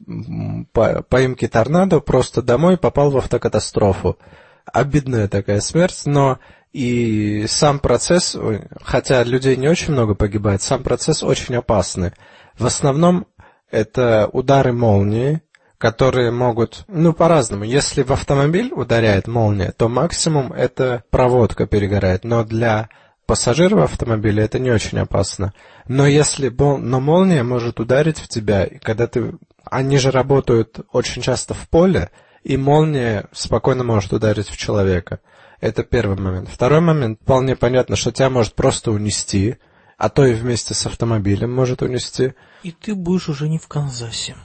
поимки 1.09 1.47
торнадо, 1.47 1.99
просто 1.99 2.41
домой 2.41 2.77
попал 2.77 3.11
в 3.11 3.17
автокатастрофу. 3.17 4.17
Обидная 4.65 5.27
такая 5.27 5.61
смерть, 5.61 6.01
но 6.05 6.39
и 6.73 7.45
сам 7.47 7.79
процесс, 7.79 8.37
хотя 8.83 9.23
людей 9.23 9.55
не 9.55 9.67
очень 9.67 9.93
много 9.93 10.13
погибает, 10.13 10.61
сам 10.61 10.83
процесс 10.83 11.23
очень 11.23 11.55
опасный. 11.55 12.11
В 12.57 12.65
основном 12.65 13.25
это 13.71 14.29
удары 14.31 14.73
молнии, 14.73 15.41
которые 15.79 16.29
могут, 16.29 16.83
ну, 16.87 17.13
по-разному. 17.13 17.63
Если 17.63 18.03
в 18.03 18.11
автомобиль 18.11 18.71
ударяет 18.73 19.27
молния, 19.27 19.71
то 19.71 19.87
максимум 19.87 20.51
это 20.51 21.03
проводка 21.09 21.65
перегорает. 21.65 22.25
Но 22.25 22.43
для 22.43 22.89
пассажиров 23.29 23.91
автомобиля 23.91 24.45
это 24.45 24.57
не 24.57 24.71
очень 24.71 24.97
опасно. 24.97 25.53
Но 25.87 26.07
если 26.07 26.49
но 26.49 26.99
молния 26.99 27.43
может 27.43 27.79
ударить 27.79 28.17
в 28.17 28.27
тебя, 28.27 28.65
и 28.65 28.79
когда 28.79 29.05
ты... 29.05 29.35
Они 29.65 29.99
же 29.99 30.09
работают 30.09 30.79
очень 30.91 31.21
часто 31.21 31.53
в 31.53 31.69
поле, 31.69 32.09
и 32.43 32.57
молния 32.57 33.27
спокойно 33.31 33.83
может 33.83 34.13
ударить 34.13 34.49
в 34.49 34.57
человека. 34.57 35.19
Это 35.61 35.83
первый 35.83 36.17
момент. 36.17 36.49
Второй 36.49 36.79
момент, 36.79 37.19
вполне 37.21 37.55
понятно, 37.55 37.95
что 37.95 38.11
тебя 38.11 38.31
может 38.31 38.55
просто 38.55 38.91
унести, 38.91 39.57
а 39.95 40.09
то 40.09 40.25
и 40.25 40.33
вместе 40.33 40.73
с 40.73 40.87
автомобилем 40.87 41.53
может 41.53 41.83
унести. 41.83 42.33
И 42.63 42.71
ты 42.71 42.95
будешь 42.95 43.29
уже 43.29 43.47
не 43.47 43.59
в 43.59 43.67
Канзасе. 43.67 44.37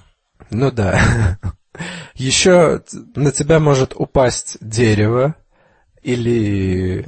Ну 0.51 0.71
да. 0.71 1.39
Еще 2.15 2.83
на 3.15 3.33
тебя 3.33 3.61
может 3.61 3.95
упасть 3.97 4.59
дерево, 4.61 5.37
или, 6.05 7.01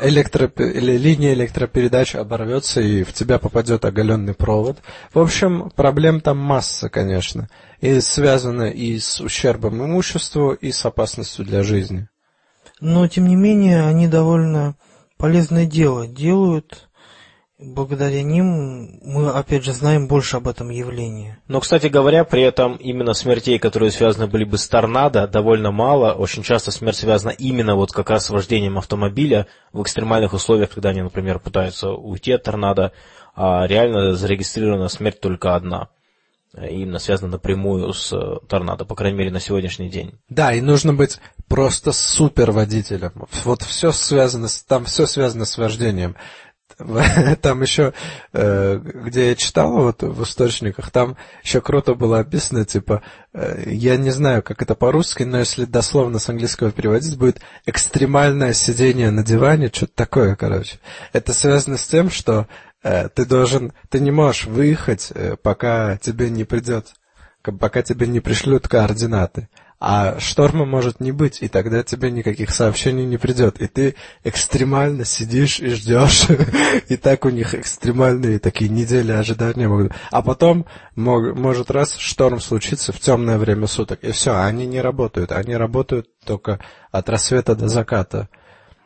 электро, 0.00 0.46
или 0.46 0.96
линия 0.96 1.34
электропередач 1.34 2.14
оборвется, 2.14 2.80
и 2.80 3.04
в 3.04 3.12
тебя 3.12 3.38
попадет 3.38 3.84
оголенный 3.84 4.32
провод. 4.32 4.78
В 5.12 5.18
общем, 5.18 5.70
проблем 5.76 6.22
там 6.22 6.38
масса, 6.38 6.88
конечно. 6.88 7.50
И 7.82 8.00
связано 8.00 8.70
и 8.70 8.98
с 8.98 9.20
ущербом 9.20 9.84
имуществу, 9.84 10.52
и 10.52 10.72
с 10.72 10.84
опасностью 10.86 11.44
для 11.44 11.62
жизни. 11.62 12.08
Но, 12.80 13.06
тем 13.06 13.28
не 13.28 13.36
менее, 13.36 13.84
они 13.84 14.08
довольно 14.08 14.76
полезное 15.18 15.66
дело 15.66 16.06
делают, 16.06 16.88
благодаря 17.62 18.22
ним 18.22 18.98
мы, 19.02 19.30
опять 19.30 19.64
же, 19.64 19.72
знаем 19.72 20.08
больше 20.08 20.36
об 20.36 20.48
этом 20.48 20.70
явлении. 20.70 21.36
Но, 21.48 21.60
кстати 21.60 21.86
говоря, 21.86 22.24
при 22.24 22.42
этом 22.42 22.76
именно 22.76 23.14
смертей, 23.14 23.58
которые 23.58 23.90
связаны 23.90 24.26
были 24.26 24.44
бы 24.44 24.58
с 24.58 24.68
торнадо, 24.68 25.26
довольно 25.26 25.70
мало. 25.70 26.12
Очень 26.12 26.42
часто 26.42 26.70
смерть 26.70 26.96
связана 26.96 27.30
именно 27.30 27.74
вот 27.74 27.92
как 27.92 28.10
раз 28.10 28.26
с 28.26 28.30
вождением 28.30 28.78
автомобиля 28.78 29.46
в 29.72 29.82
экстремальных 29.82 30.32
условиях, 30.32 30.70
когда 30.70 30.90
они, 30.90 31.02
например, 31.02 31.38
пытаются 31.38 31.90
уйти 31.90 32.32
от 32.32 32.42
торнадо, 32.42 32.92
а 33.34 33.66
реально 33.66 34.14
зарегистрирована 34.14 34.88
смерть 34.88 35.20
только 35.20 35.54
одна. 35.54 35.88
Именно 36.54 36.98
связана 36.98 37.32
напрямую 37.32 37.94
с 37.94 38.12
э, 38.12 38.46
торнадо, 38.46 38.84
по 38.84 38.94
крайней 38.94 39.16
мере, 39.16 39.30
на 39.30 39.40
сегодняшний 39.40 39.88
день. 39.88 40.18
Да, 40.28 40.52
и 40.52 40.60
нужно 40.60 40.92
быть 40.92 41.18
просто 41.48 41.92
супер 41.92 42.50
водителем. 42.50 43.12
Вот 43.44 43.62
все 43.62 43.90
связано, 43.90 44.48
там 44.68 44.84
все 44.84 45.06
связано 45.06 45.46
с 45.46 45.56
вождением. 45.56 46.14
там 47.42 47.62
еще, 47.62 47.92
э, 48.32 48.80
где 48.82 49.30
я 49.30 49.34
читал 49.34 49.72
вот 49.72 50.02
в 50.02 50.22
источниках, 50.22 50.90
там 50.90 51.16
еще 51.42 51.60
круто 51.60 51.94
было 51.94 52.20
описано, 52.20 52.64
типа, 52.64 53.02
э, 53.32 53.64
я 53.66 53.96
не 53.96 54.10
знаю, 54.10 54.42
как 54.42 54.62
это 54.62 54.74
по-русски, 54.74 55.22
но 55.24 55.38
если 55.38 55.64
дословно 55.64 56.18
с 56.18 56.28
английского 56.28 56.72
переводить, 56.72 57.16
будет 57.18 57.40
экстремальное 57.66 58.52
сидение 58.52 59.10
на 59.10 59.22
диване, 59.22 59.70
что-то 59.72 59.92
такое, 59.94 60.36
короче. 60.36 60.78
Это 61.12 61.32
связано 61.32 61.76
с 61.76 61.86
тем, 61.86 62.10
что 62.10 62.46
э, 62.82 63.08
ты 63.08 63.24
должен, 63.24 63.72
ты 63.88 64.00
не 64.00 64.10
можешь 64.10 64.44
выехать, 64.46 65.12
пока 65.42 65.96
тебе 65.98 66.30
не 66.30 66.44
придет, 66.44 66.88
пока 67.42 67.82
тебе 67.82 68.06
не 68.06 68.20
пришлют 68.20 68.68
координаты 68.68 69.48
а 69.84 70.20
шторма 70.20 70.64
может 70.64 71.00
не 71.00 71.10
быть, 71.10 71.42
и 71.42 71.48
тогда 71.48 71.82
тебе 71.82 72.12
никаких 72.12 72.50
сообщений 72.54 73.04
не 73.04 73.16
придет. 73.16 73.60
И 73.60 73.66
ты 73.66 73.96
экстремально 74.22 75.04
сидишь 75.04 75.58
и 75.58 75.70
ждешь. 75.70 76.28
И 76.88 76.96
так 76.96 77.24
у 77.24 77.30
них 77.30 77.52
экстремальные 77.52 78.38
такие 78.38 78.70
недели 78.70 79.10
ожидания 79.10 79.66
могут. 79.66 79.90
А 80.12 80.22
потом 80.22 80.66
может 80.94 81.72
раз 81.72 81.96
шторм 81.96 82.38
случиться 82.38 82.92
в 82.92 83.00
темное 83.00 83.38
время 83.38 83.66
суток. 83.66 84.04
И 84.04 84.12
все, 84.12 84.40
они 84.40 84.66
не 84.66 84.80
работают. 84.80 85.32
Они 85.32 85.56
работают 85.56 86.06
только 86.24 86.60
от 86.92 87.08
рассвета 87.08 87.56
до 87.56 87.66
заката. 87.66 88.28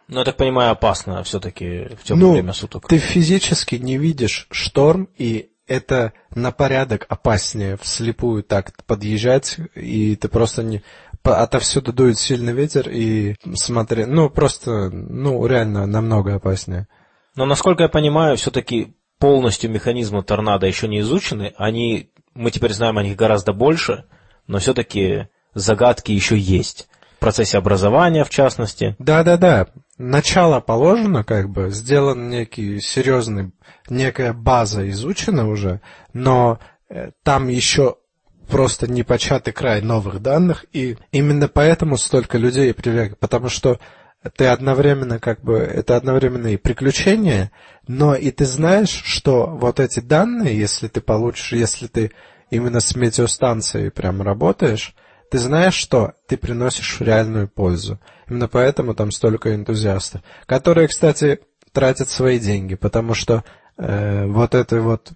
Ну, 0.09 0.21
я 0.21 0.25
так 0.25 0.39
понимаю, 0.39 0.71
опасно 0.71 1.23
все-таки 1.25 1.95
в 2.01 2.05
темное 2.05 2.27
ну, 2.27 2.33
время 2.33 2.53
суток. 2.55 2.89
Ты 2.89 2.97
физически 2.97 3.75
не 3.75 3.99
видишь 3.99 4.47
шторм, 4.51 5.11
и 5.19 5.51
это 5.67 6.13
на 6.35 6.53
порядок 6.53 7.07
опаснее 7.09 7.77
вслепую 7.77 8.43
так 8.43 8.73
подъезжать, 8.87 9.59
и 9.75 10.17
ты 10.17 10.29
просто 10.29 10.63
не... 10.63 10.83
Отовсюду 11.23 11.93
дует 11.93 12.19
сильный 12.19 12.53
ветер, 12.53 12.89
и 12.89 13.35
смотри, 13.55 14.05
ну, 14.05 14.31
просто, 14.31 14.91
ну, 14.91 15.45
реально 15.45 15.85
намного 15.87 16.37
опаснее. 16.37 16.87
Но, 17.35 17.47
насколько 17.47 17.83
я 17.83 17.89
понимаю, 17.89 18.37
все-таки 18.37 18.97
полностью 19.19 19.71
механизмы 19.71 20.23
торнадо 20.23 20.67
еще 20.67 20.87
не 20.87 21.01
изучены, 21.01 21.53
они, 21.57 22.11
мы 22.35 22.53
теперь 22.53 22.73
знаем 22.73 22.99
о 22.99 23.03
них 23.03 23.17
гораздо 23.17 23.53
больше, 23.53 24.05
но 24.47 24.59
все-таки 24.59 25.27
загадки 25.53 26.13
еще 26.13 26.39
есть. 26.39 26.89
В 27.17 27.19
процессе 27.19 27.59
образования, 27.59 28.25
в 28.25 28.31
частности. 28.31 28.95
Да-да-да, 28.99 29.69
начало 29.99 30.61
положено, 30.61 31.25
как 31.25 31.49
бы, 31.51 31.71
сделан 31.71 32.29
некий 32.29 32.81
серьезный, 32.81 33.53
некая 33.89 34.33
база 34.33 34.89
изучена 34.91 35.49
уже, 35.49 35.81
но 36.13 36.59
э, 36.89 37.11
там 37.23 37.49
еще 37.49 37.97
просто 38.49 38.91
непочатый 38.91 39.53
край 39.53 39.83
новых 39.83 40.21
данных, 40.21 40.67
и 40.73 40.97
именно 41.13 41.49
поэтому 41.49 41.97
столько 41.97 42.39
людей 42.39 42.73
привлекли, 42.73 43.17
потому 43.19 43.49
что 43.49 43.81
ты 44.37 44.47
одновременно 44.47 45.19
как 45.19 45.43
бы, 45.43 45.59
это 45.59 45.97
одновременно 45.97 46.49
и 46.49 46.57
приключение, 46.57 47.51
но 47.87 48.15
и 48.15 48.31
ты 48.31 48.45
знаешь, 48.45 49.03
что 49.05 49.47
вот 49.47 49.81
эти 49.81 50.01
данные, 50.01 50.59
если 50.59 50.89
ты 50.89 51.01
получишь, 51.01 51.53
если 51.53 51.87
ты 51.87 52.13
именно 52.51 52.81
с 52.81 52.95
метеостанцией 52.95 53.91
прям 53.91 54.23
работаешь, 54.23 54.95
ты 55.31 55.39
знаешь, 55.39 55.75
что 55.75 56.13
ты 56.27 56.37
приносишь 56.37 57.01
реальную 57.01 57.49
пользу. 57.49 57.99
Именно 58.29 58.49
поэтому 58.49 58.95
там 58.95 59.11
столько 59.11 59.55
энтузиастов, 59.55 60.23
которые, 60.47 60.89
кстати, 60.89 61.41
тратят 61.73 62.09
свои 62.09 62.39
деньги, 62.39 62.75
потому 62.75 63.15
что 63.15 63.45
э, 63.77 64.27
вот 64.27 64.55
это 64.55 64.81
вот 64.81 65.13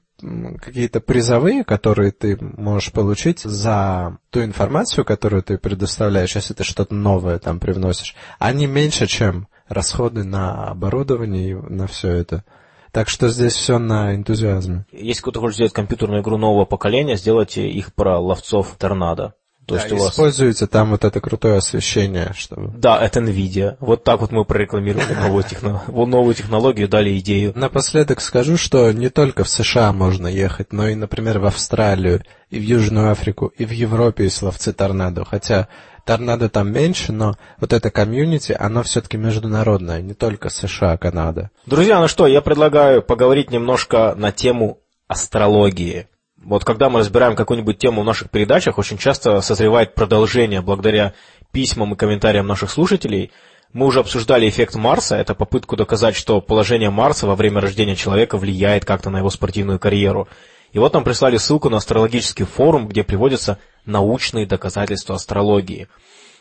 какие-то 0.61 1.01
призовые, 1.01 1.65
которые 1.65 2.13
ты 2.13 2.37
можешь 2.41 2.93
получить 2.93 3.41
за 3.41 4.19
ту 4.31 4.45
информацию, 4.45 5.05
которую 5.05 5.43
ты 5.43 5.57
предоставляешь, 5.59 6.37
если 6.37 6.55
ты 6.55 6.65
что-то 6.65 6.95
новое 6.95 7.39
там 7.39 7.59
привносишь, 7.59 8.15
они 8.39 8.67
меньше, 8.67 9.07
чем 9.07 9.49
расходы 9.69 10.25
на 10.25 10.67
оборудование 10.67 11.51
и 11.51 11.55
на 11.55 11.87
все 11.87 12.11
это. 12.11 12.45
Так 12.93 13.09
что 13.09 13.29
здесь 13.29 13.55
все 13.55 13.79
на 13.79 14.17
энтузиазме. 14.17 14.85
Если 14.91 15.23
кто-то 15.23 15.41
хочет 15.41 15.55
сделать 15.55 15.73
компьютерную 15.73 16.23
игру 16.23 16.37
нового 16.37 16.65
поколения, 16.65 17.17
сделайте 17.17 17.69
их 17.69 17.95
про 17.95 18.19
ловцов 18.19 18.75
торнадо. 18.79 19.35
То 19.71 19.77
да, 19.77 19.83
есть 19.83 19.93
у 19.93 19.99
вас... 19.99 20.13
используете 20.13 20.67
там 20.67 20.91
вот 20.91 21.05
это 21.05 21.21
крутое 21.21 21.59
освещение, 21.59 22.33
чтобы... 22.35 22.77
Да, 22.77 23.01
это 23.01 23.21
NVIDIA. 23.21 23.77
Вот 23.79 24.03
так 24.03 24.21
вот 24.21 24.33
мы 24.33 24.45
прорекламировали 24.45 25.15
новую, 25.15 25.45
техно... 25.45 25.85
новую 25.87 26.35
технологию, 26.35 26.89
дали 26.89 27.17
идею. 27.21 27.53
Напоследок 27.55 28.21
скажу, 28.21 28.57
что 28.57 28.91
не 28.91 29.11
только 29.11 29.45
в 29.45 29.49
США 29.49 29.93
можно 29.93 30.27
ехать, 30.27 30.73
но 30.73 30.89
и, 30.89 30.97
например, 30.97 31.39
в 31.39 31.47
Австралию, 31.47 32.25
и 32.51 32.59
в 32.59 32.63
Южную 32.63 33.13
Африку, 33.13 33.53
и 33.57 33.65
в 33.65 33.71
Европе 33.71 34.25
есть 34.25 34.43
ловцы 34.43 34.73
торнадо. 34.73 35.25
Хотя 35.25 35.69
торнадо 36.05 36.49
там 36.49 36.73
меньше, 36.73 37.13
но 37.13 37.37
вот 37.61 37.73
это 37.73 37.93
комьюнити, 37.93 38.57
оно 38.59 38.83
все-таки 38.83 39.17
международное, 39.19 40.03
не 40.03 40.15
только 40.15 40.51
США, 40.51 40.97
Канада. 40.97 41.51
Друзья, 41.65 42.01
ну 42.01 42.09
что, 42.09 42.27
я 42.27 42.41
предлагаю 42.41 43.03
поговорить 43.03 43.53
немножко 43.53 44.17
на 44.17 44.33
тему 44.33 44.81
астрологии. 45.07 46.09
Вот 46.43 46.65
когда 46.65 46.89
мы 46.89 47.01
разбираем 47.01 47.37
какую-нибудь 47.37 47.79
тему 47.79 48.01
в 48.01 48.05
наших 48.05 48.31
передачах, 48.31 48.79
очень 48.79 48.97
часто 48.97 49.43
созревает 49.43 49.95
продолжение 49.95 50.63
благодаря 50.63 51.13
письмам 51.53 51.93
и 51.93 51.97
комментариям 51.97 52.47
наших 52.47 52.71
слушателей. 52.71 53.31
Мы 53.75 53.87
уже 53.87 54.01
обсуждали 54.01 54.49
эффект 54.49 54.75
Марса, 54.75 55.17
это 55.17 55.35
попытку 55.35 55.77
доказать, 55.77 56.17
что 56.17 56.41
положение 56.41 56.89
Марса 56.89 57.27
во 57.27 57.37
время 57.37 57.61
рождения 57.61 57.95
человека 57.95 58.39
влияет 58.39 58.87
как-то 58.87 59.11
на 59.11 59.19
его 59.19 59.29
спортивную 59.29 59.79
карьеру. 59.79 60.29
И 60.73 60.79
вот 60.79 60.95
нам 60.95 61.05
прислали 61.05 61.37
ссылку 61.37 61.69
на 61.69 61.77
астрологический 61.77 62.47
форум, 62.47 62.89
где 62.89 63.05
приводятся 63.05 63.59
научные 63.85 64.47
доказательства 64.47 65.17
астрологии– 65.17 65.89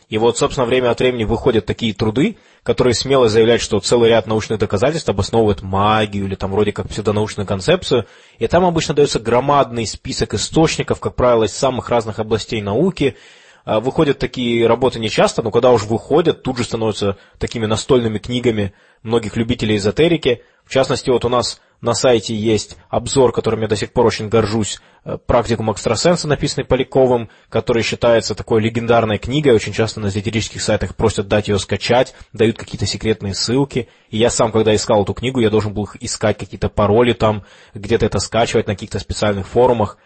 и 0.09 0.17
вот, 0.17 0.39
собственно, 0.39 0.65
время 0.65 0.89
от 0.89 0.99
времени 0.99 1.23
выходят 1.23 1.67
такие 1.67 1.93
труды, 1.93 2.37
которые 2.63 2.95
смело 2.95 3.29
заявляют, 3.29 3.61
что 3.61 3.79
целый 3.79 4.09
ряд 4.09 4.25
научных 4.25 4.57
доказательств 4.57 5.07
обосновывает 5.07 5.61
магию 5.61 6.25
или 6.25 6.33
там 6.33 6.51
вроде 6.51 6.71
как 6.71 6.89
псевдонаучную 6.89 7.45
концепцию. 7.45 8.07
И 8.39 8.47
там 8.47 8.65
обычно 8.65 8.95
дается 8.95 9.19
громадный 9.19 9.85
список 9.85 10.33
источников, 10.33 10.99
как 10.99 11.13
правило, 11.13 11.43
из 11.43 11.53
самых 11.53 11.89
разных 11.89 12.17
областей 12.17 12.59
науки. 12.59 13.17
А, 13.65 13.79
выходят 13.79 14.17
такие 14.17 14.65
работы 14.65 14.99
нечасто, 14.99 15.43
но 15.43 15.51
когда 15.51 15.71
уж 15.71 15.83
выходят, 15.83 16.41
тут 16.41 16.57
же 16.57 16.63
становятся 16.63 17.17
такими 17.37 17.67
настольными 17.67 18.17
книгами 18.17 18.73
многих 19.03 19.37
любителей 19.37 19.77
эзотерики. 19.77 20.41
В 20.65 20.73
частности, 20.73 21.11
вот 21.11 21.23
у 21.23 21.29
нас 21.29 21.61
на 21.81 21.93
сайте 21.93 22.35
есть 22.35 22.77
обзор, 22.89 23.31
которым 23.31 23.61
я 23.61 23.67
до 23.67 23.75
сих 23.75 23.93
пор 23.93 24.05
очень 24.05 24.27
горжусь, 24.27 24.79
э, 25.05 25.17
«Практикум 25.25 25.71
экстрасенса», 25.71 26.27
написанный 26.27 26.65
Поляковым, 26.65 27.29
который 27.49 27.83
считается 27.83 28.35
такой 28.35 28.61
легендарной 28.61 29.17
книгой. 29.17 29.53
Очень 29.53 29.73
часто 29.73 29.99
на 29.99 30.07
эзотерических 30.07 30.61
сайтах 30.61 30.95
просят 30.95 31.27
дать 31.27 31.47
ее 31.47 31.57
скачать, 31.57 32.13
дают 32.33 32.57
какие-то 32.57 32.85
секретные 32.85 33.33
ссылки. 33.33 33.87
И 34.09 34.17
я 34.17 34.29
сам, 34.29 34.51
когда 34.51 34.75
искал 34.75 35.03
эту 35.03 35.13
книгу, 35.13 35.39
я 35.39 35.49
должен 35.49 35.73
был 35.73 35.87
искать 35.99 36.37
какие-то 36.37 36.69
пароли 36.69 37.13
там, 37.13 37.43
где-то 37.73 38.05
это 38.05 38.19
скачивать 38.19 38.67
на 38.67 38.73
каких-то 38.73 38.99
специальных 38.99 39.47
форумах. 39.47 39.97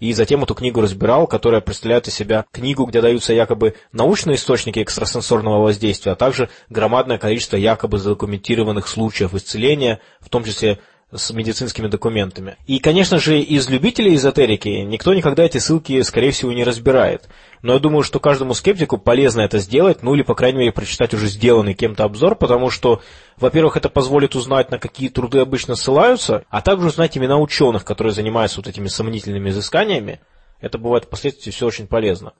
И 0.00 0.14
затем 0.14 0.42
эту 0.42 0.54
книгу 0.54 0.80
разбирал, 0.80 1.26
которая 1.26 1.60
представляет 1.60 2.08
из 2.08 2.14
себя 2.14 2.46
книгу, 2.52 2.86
где 2.86 3.02
даются 3.02 3.34
якобы 3.34 3.74
научные 3.92 4.36
источники 4.36 4.78
экстрасенсорного 4.82 5.62
воздействия, 5.62 6.12
а 6.12 6.16
также 6.16 6.48
громадное 6.70 7.18
количество 7.18 7.58
якобы 7.58 7.98
задокументированных 7.98 8.88
случаев 8.88 9.34
исцеления, 9.34 10.00
в 10.20 10.30
том 10.30 10.42
числе 10.42 10.78
с 11.12 11.32
медицинскими 11.32 11.88
документами. 11.88 12.56
И, 12.66 12.78
конечно 12.78 13.18
же, 13.18 13.40
из 13.40 13.68
любителей 13.68 14.14
эзотерики 14.14 14.68
никто 14.68 15.12
никогда 15.12 15.44
эти 15.44 15.58
ссылки, 15.58 16.00
скорее 16.02 16.30
всего, 16.30 16.52
не 16.52 16.64
разбирает. 16.64 17.28
Но 17.62 17.74
я 17.74 17.78
думаю, 17.78 18.02
что 18.02 18.20
каждому 18.20 18.54
скептику 18.54 18.96
полезно 18.96 19.40
это 19.42 19.58
сделать, 19.58 20.02
ну 20.02 20.14
или, 20.14 20.22
по 20.22 20.34
крайней 20.34 20.58
мере, 20.58 20.72
прочитать 20.72 21.12
уже 21.12 21.26
сделанный 21.26 21.74
кем-то 21.74 22.04
обзор, 22.04 22.36
потому 22.36 22.70
что, 22.70 23.02
во-первых, 23.36 23.76
это 23.76 23.88
позволит 23.88 24.34
узнать, 24.34 24.70
на 24.70 24.78
какие 24.78 25.08
труды 25.08 25.40
обычно 25.40 25.74
ссылаются, 25.74 26.44
а 26.48 26.62
также 26.62 26.88
узнать 26.88 27.18
имена 27.18 27.38
ученых, 27.38 27.84
которые 27.84 28.12
занимаются 28.12 28.58
вот 28.58 28.68
этими 28.68 28.88
сомнительными 28.88 29.50
изысканиями. 29.50 30.20
Это 30.60 30.78
бывает 30.78 31.04
впоследствии 31.04 31.50
все 31.50 31.66
очень 31.66 31.86
полезно. 31.86 32.34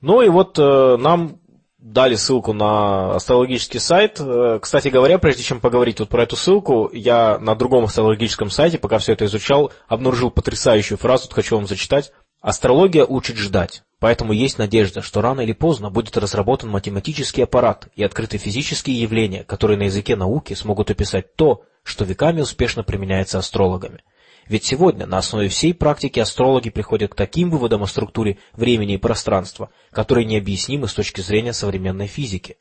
Ну 0.00 0.22
и 0.22 0.28
вот 0.28 0.58
э, 0.58 0.96
нам 0.98 1.40
дали 1.86 2.16
ссылку 2.16 2.52
на 2.52 3.14
астрологический 3.14 3.78
сайт. 3.78 4.18
Э, 4.18 4.58
кстати 4.60 4.88
говоря, 4.88 5.18
прежде 5.18 5.44
чем 5.44 5.60
поговорить 5.60 6.00
вот 6.00 6.08
про 6.08 6.24
эту 6.24 6.34
ссылку, 6.34 6.90
я 6.92 7.38
на 7.38 7.54
другом 7.54 7.84
астрологическом 7.84 8.50
сайте, 8.50 8.78
пока 8.78 8.98
все 8.98 9.12
это 9.12 9.26
изучал, 9.26 9.72
обнаружил 9.86 10.32
потрясающую 10.32 10.98
фразу, 10.98 11.28
хочу 11.30 11.56
вам 11.56 11.68
зачитать. 11.68 12.12
Астрология 12.40 13.04
учит 13.04 13.36
ждать, 13.36 13.84
поэтому 14.00 14.32
есть 14.32 14.58
надежда, 14.58 15.00
что 15.00 15.20
рано 15.20 15.40
или 15.40 15.52
поздно 15.52 15.90
будет 15.90 16.16
разработан 16.16 16.70
математический 16.70 17.44
аппарат 17.44 17.88
и 17.94 18.02
открыты 18.02 18.38
физические 18.38 19.00
явления, 19.00 19.44
которые 19.44 19.78
на 19.78 19.84
языке 19.84 20.16
науки 20.16 20.54
смогут 20.54 20.90
описать 20.90 21.34
то, 21.36 21.62
что 21.84 22.04
веками 22.04 22.40
успешно 22.40 22.82
применяется 22.82 23.38
астрологами. 23.38 24.02
Ведь 24.48 24.64
сегодня 24.64 25.06
на 25.06 25.18
основе 25.18 25.48
всей 25.48 25.74
практики 25.74 26.20
астрологи 26.20 26.70
приходят 26.70 27.12
к 27.12 27.16
таким 27.16 27.50
выводам 27.50 27.82
о 27.82 27.86
структуре 27.86 28.38
времени 28.54 28.94
и 28.94 28.98
пространства, 28.98 29.70
которые 29.90 30.24
необъяснимы 30.24 30.88
с 30.88 30.94
точки 30.94 31.20
зрения 31.20 31.52
современной 31.52 32.06
физики. 32.06 32.56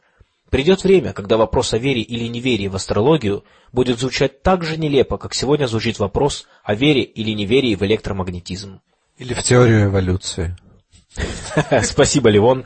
Придет 0.49 0.83
время, 0.83 1.13
когда 1.13 1.37
вопрос 1.37 1.73
о 1.73 1.77
вере 1.77 2.01
или 2.01 2.27
неверии 2.27 2.67
в 2.67 2.75
астрологию 2.75 3.43
будет 3.71 3.99
звучать 3.99 4.41
так 4.41 4.63
же 4.63 4.77
нелепо, 4.77 5.17
как 5.17 5.33
сегодня 5.33 5.67
звучит 5.67 5.99
вопрос 5.99 6.47
о 6.63 6.75
вере 6.75 7.01
или 7.01 7.31
неверии 7.31 7.75
в 7.75 7.83
электромагнетизм. 7.83 8.79
Или 9.17 9.33
в 9.33 9.43
теорию 9.43 9.85
эволюции. 9.85 10.55
Спасибо, 11.83 12.29
Ливон. 12.29 12.65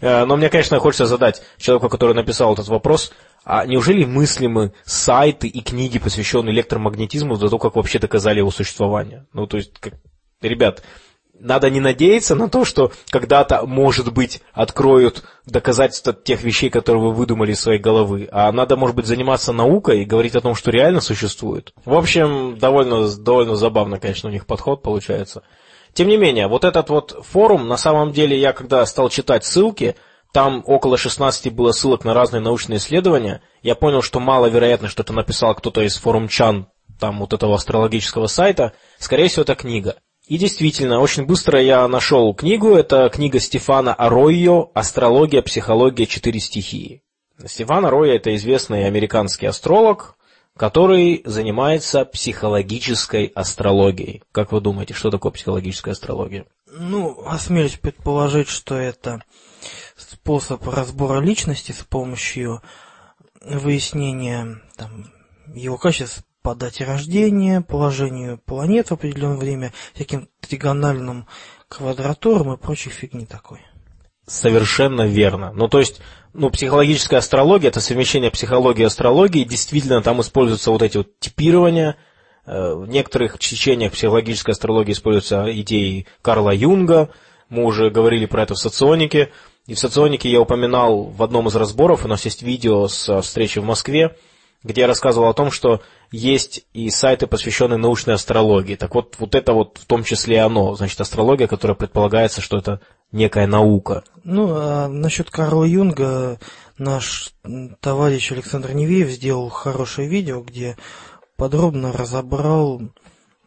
Э, 0.00 0.24
но 0.24 0.36
мне, 0.36 0.48
конечно, 0.48 0.78
хочется 0.78 1.06
задать 1.06 1.42
человеку, 1.58 1.88
который 1.88 2.14
написал 2.14 2.54
этот 2.54 2.68
вопрос, 2.68 3.12
а 3.44 3.66
неужели 3.66 4.04
мыслимы 4.04 4.72
сайты 4.84 5.48
и 5.48 5.60
книги, 5.60 5.98
посвященные 5.98 6.54
электромагнетизму, 6.54 7.36
до 7.36 7.48
того, 7.48 7.58
как 7.58 7.76
вообще 7.76 7.98
доказали 7.98 8.38
его 8.38 8.50
существование? 8.50 9.26
Ну, 9.32 9.46
то 9.46 9.56
есть, 9.56 9.78
как... 9.78 9.94
ребят, 10.42 10.82
надо 11.40 11.70
не 11.70 11.80
надеяться 11.80 12.34
на 12.34 12.48
то, 12.48 12.64
что 12.64 12.92
когда-то, 13.08 13.66
может 13.66 14.12
быть, 14.12 14.42
откроют 14.52 15.24
доказательства 15.46 16.12
тех 16.12 16.42
вещей, 16.42 16.70
которые 16.70 17.02
вы 17.02 17.12
выдумали 17.12 17.52
из 17.52 17.60
своей 17.60 17.78
головы, 17.78 18.28
а 18.30 18.52
надо, 18.52 18.76
может 18.76 18.94
быть, 18.94 19.06
заниматься 19.06 19.52
наукой 19.52 20.02
и 20.02 20.04
говорить 20.04 20.36
о 20.36 20.42
том, 20.42 20.54
что 20.54 20.70
реально 20.70 21.00
существует. 21.00 21.72
В 21.84 21.94
общем, 21.94 22.58
довольно, 22.58 23.08
довольно 23.16 23.56
забавно, 23.56 23.98
конечно, 23.98 24.28
у 24.28 24.32
них 24.32 24.46
подход 24.46 24.82
получается. 24.82 25.42
Тем 25.92 26.08
не 26.08 26.16
менее, 26.16 26.46
вот 26.46 26.64
этот 26.64 26.88
вот 26.90 27.24
форум, 27.28 27.66
на 27.66 27.76
самом 27.76 28.12
деле, 28.12 28.38
я 28.38 28.52
когда 28.52 28.84
стал 28.86 29.08
читать 29.08 29.44
ссылки, 29.44 29.96
там 30.32 30.62
около 30.66 30.96
16 30.96 31.52
было 31.52 31.72
ссылок 31.72 32.04
на 32.04 32.14
разные 32.14 32.40
научные 32.40 32.78
исследования. 32.78 33.42
Я 33.62 33.74
понял, 33.74 34.02
что 34.02 34.20
маловероятно, 34.20 34.88
что 34.88 35.02
это 35.02 35.12
написал 35.12 35.54
кто-то 35.54 35.82
из 35.82 35.96
форумчан, 35.96 36.68
там 37.00 37.18
вот 37.18 37.32
этого 37.32 37.54
астрологического 37.54 38.26
сайта. 38.26 38.72
Скорее 38.98 39.28
всего, 39.28 39.42
это 39.42 39.54
книга. 39.54 39.96
И 40.26 40.38
действительно, 40.38 41.00
очень 41.00 41.26
быстро 41.26 41.60
я 41.60 41.88
нашел 41.88 42.32
книгу. 42.34 42.76
Это 42.76 43.08
книга 43.08 43.40
Стефана 43.40 43.92
Аройо 43.94 44.70
«Астрология, 44.74 45.42
психология, 45.42 46.06
четыре 46.06 46.38
стихии». 46.38 47.02
Стефан 47.44 47.86
Аройо– 47.86 48.14
это 48.16 48.34
известный 48.36 48.86
американский 48.86 49.46
астролог, 49.46 50.16
который 50.56 51.22
занимается 51.24 52.04
психологической 52.04 53.32
астрологией. 53.34 54.22
Как 54.30 54.52
вы 54.52 54.60
думаете, 54.60 54.94
что 54.94 55.10
такое 55.10 55.32
психологическая 55.32 55.92
астрология? 55.92 56.44
Ну, 56.70 57.24
осмелюсь 57.26 57.78
предположить, 57.78 58.48
что 58.48 58.76
это 58.76 59.24
способ 60.22 60.66
разбора 60.68 61.20
личности 61.20 61.72
с 61.72 61.82
помощью 61.82 62.62
выяснения 63.42 64.60
там, 64.76 65.10
его 65.54 65.78
качеств 65.78 66.22
по 66.42 66.54
дате 66.54 66.84
рождения, 66.84 67.62
положению 67.62 68.38
планет 68.38 68.88
в 68.88 68.92
определенное 68.92 69.38
время, 69.38 69.72
всяким 69.94 70.28
тригональным 70.40 71.26
квадратурам 71.68 72.52
и 72.52 72.56
прочей 72.58 72.90
фигни 72.90 73.24
такой. 73.24 73.60
Совершенно 74.26 75.06
верно. 75.06 75.52
Ну, 75.54 75.68
то 75.68 75.78
есть, 75.78 76.00
ну, 76.34 76.50
психологическая 76.50 77.18
астрология, 77.18 77.68
это 77.68 77.80
совмещение 77.80 78.30
психологии 78.30 78.82
и 78.82 78.86
астрологии, 78.86 79.44
действительно 79.44 80.02
там 80.02 80.20
используются 80.20 80.70
вот 80.70 80.82
эти 80.82 80.98
вот 80.98 81.18
типирования, 81.18 81.96
э, 82.46 82.74
в 82.74 82.86
некоторых 82.86 83.38
течениях 83.38 83.92
психологической 83.92 84.52
астрологии 84.52 84.92
используются 84.92 85.46
идеи 85.60 86.06
Карла 86.22 86.54
Юнга, 86.54 87.10
мы 87.48 87.64
уже 87.64 87.90
говорили 87.90 88.26
про 88.26 88.44
это 88.44 88.54
в 88.54 88.58
соционике, 88.58 89.30
и 89.66 89.74
в 89.74 89.78
соционике 89.78 90.30
я 90.30 90.40
упоминал 90.40 91.04
в 91.04 91.22
одном 91.22 91.48
из 91.48 91.56
разборов, 91.56 92.04
у 92.04 92.08
нас 92.08 92.24
есть 92.24 92.42
видео 92.42 92.88
с 92.88 93.20
встречи 93.22 93.58
в 93.58 93.64
Москве, 93.64 94.16
где 94.62 94.82
я 94.82 94.86
рассказывал 94.86 95.28
о 95.28 95.34
том, 95.34 95.50
что 95.50 95.80
есть 96.12 96.66
и 96.74 96.90
сайты, 96.90 97.26
посвященные 97.26 97.78
научной 97.78 98.14
астрологии. 98.14 98.74
Так 98.74 98.94
вот, 98.94 99.16
вот 99.18 99.34
это 99.34 99.52
вот 99.52 99.78
в 99.78 99.86
том 99.86 100.04
числе 100.04 100.40
оно, 100.40 100.74
значит, 100.74 101.00
астрология, 101.00 101.46
которая 101.46 101.76
предполагается, 101.76 102.40
что 102.40 102.58
это 102.58 102.80
некая 103.12 103.46
наука. 103.46 104.04
Ну, 104.24 104.48
а 104.50 104.88
насчет 104.88 105.30
Карла 105.30 105.64
Юнга 105.64 106.38
наш 106.78 107.32
товарищ 107.80 108.32
Александр 108.32 108.72
Невеев 108.72 109.08
сделал 109.08 109.48
хорошее 109.48 110.08
видео, 110.08 110.40
где 110.42 110.76
подробно 111.36 111.92
разобрал 111.92 112.82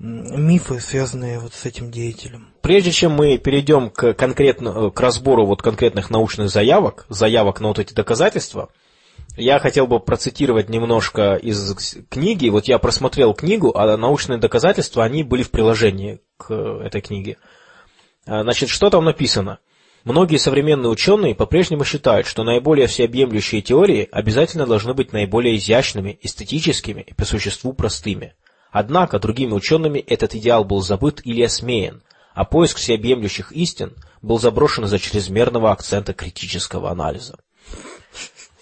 мифы, 0.03 0.81
связанные 0.81 1.39
вот 1.39 1.53
с 1.53 1.65
этим 1.65 1.89
деятелем. 1.89 2.49
Прежде 2.61 2.91
чем 2.91 3.13
мы 3.13 3.37
перейдем 3.37 3.89
к, 3.89 4.13
конкретно, 4.13 4.89
к 4.91 4.99
разбору 4.99 5.45
вот 5.45 5.61
конкретных 5.61 6.09
научных 6.09 6.49
заявок, 6.49 7.05
заявок 7.07 7.61
на 7.61 7.69
вот 7.69 7.79
эти 7.79 7.93
доказательства, 7.93 8.69
я 9.37 9.59
хотел 9.59 9.87
бы 9.87 9.99
процитировать 9.99 10.69
немножко 10.69 11.35
из 11.35 11.97
книги. 12.09 12.49
Вот 12.49 12.65
я 12.65 12.79
просмотрел 12.79 13.33
книгу, 13.33 13.71
а 13.75 13.97
научные 13.97 14.39
доказательства, 14.39 15.05
они 15.05 15.23
были 15.23 15.41
в 15.41 15.51
приложении 15.51 16.19
к 16.37 16.53
этой 16.53 17.01
книге. 17.01 17.37
А, 18.25 18.43
значит, 18.43 18.69
что 18.69 18.89
там 18.89 19.05
написано? 19.05 19.59
Многие 20.03 20.35
современные 20.35 20.89
ученые 20.89 21.33
по-прежнему 21.33 21.85
считают, 21.85 22.27
что 22.27 22.43
наиболее 22.43 22.87
всеобъемлющие 22.87 23.61
теории 23.61 24.09
обязательно 24.11 24.65
должны 24.67 24.93
быть 24.93 25.13
наиболее 25.13 25.55
изящными, 25.55 26.19
эстетическими 26.21 27.01
и 27.01 27.13
по 27.13 27.23
существу 27.23 27.71
простыми. 27.71 28.33
Однако 28.73 29.19
другими 29.19 29.53
учеными 29.53 29.99
этот 29.99 30.33
идеал 30.33 30.65
был 30.65 30.81
забыт 30.81 31.21
или 31.23 31.43
осмеян, 31.43 32.01
а 32.33 32.43
поиск 32.43 32.77
всеобъемлющих 32.77 33.51
истин 33.51 33.93
был 34.23 34.39
заброшен 34.39 34.85
из-за 34.85 34.97
чрезмерного 34.97 35.71
акцента 35.71 36.13
критического 36.15 36.89
анализа. 36.89 37.37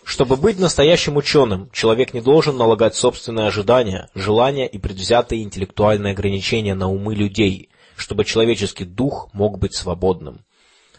Чтобы 0.03 0.35
быть 0.35 0.59
настоящим 0.59 1.15
ученым, 1.15 1.69
человек 1.71 2.13
не 2.13 2.19
должен 2.19 2.57
налагать 2.57 2.93
собственные 2.93 3.47
ожидания, 3.47 4.09
желания 4.13 4.67
и 4.67 4.77
предвзятые 4.77 5.43
интеллектуальные 5.43 6.11
ограничения 6.11 6.75
на 6.75 6.91
умы 6.91 7.15
людей, 7.15 7.69
чтобы 7.95 8.25
человеческий 8.25 8.83
дух 8.83 9.29
мог 9.31 9.59
быть 9.59 9.75
свободным. 9.75 10.43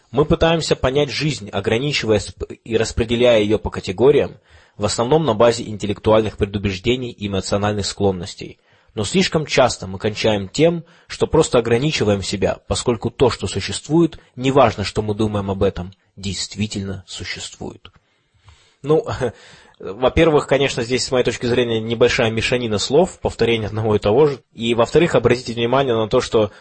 Мы 0.09 0.25
пытаемся 0.25 0.75
понять 0.75 1.11
жизнь, 1.11 1.49
ограничивая 1.51 2.19
и 2.63 2.77
распределяя 2.77 3.41
ее 3.41 3.59
по 3.59 3.69
категориям, 3.69 4.37
в 4.75 4.85
основном 4.85 5.23
на 5.23 5.35
базе 5.35 5.65
интеллектуальных 5.65 6.35
предубеждений 6.35 7.11
и 7.11 7.27
эмоциональных 7.27 7.85
склонностей. 7.85 8.57
Но 8.95 9.03
слишком 9.03 9.45
часто 9.45 9.87
мы 9.87 9.97
кончаем 9.97 10.47
тем, 10.47 10.85
что 11.07 11.25
просто 11.25 11.57
ограничиваем 11.57 12.21
себя, 12.21 12.59
поскольку 12.67 13.09
то, 13.09 13.29
что 13.29 13.47
существует, 13.47 14.19
неважно, 14.35 14.83
что 14.83 15.01
мы 15.01 15.15
думаем 15.15 15.49
об 15.49 15.63
этом, 15.63 15.93
действительно 16.15 17.03
существует. 17.07 17.89
Ну, 18.83 19.05
во-первых, 19.79 20.47
конечно, 20.47 20.83
здесь, 20.83 21.05
с 21.05 21.11
моей 21.11 21.25
точки 21.25 21.47
зрения, 21.47 21.79
небольшая 21.79 22.29
мешанина 22.29 22.77
слов, 22.77 23.19
повторение 23.19 23.67
одного 23.67 23.95
и 23.95 23.99
того 23.99 24.27
же. 24.27 24.39
И, 24.53 24.75
во-вторых, 24.75 25.15
обратите 25.15 25.53
внимание 25.53 25.95
на 25.95 26.07
то, 26.07 26.21
что 26.21 26.51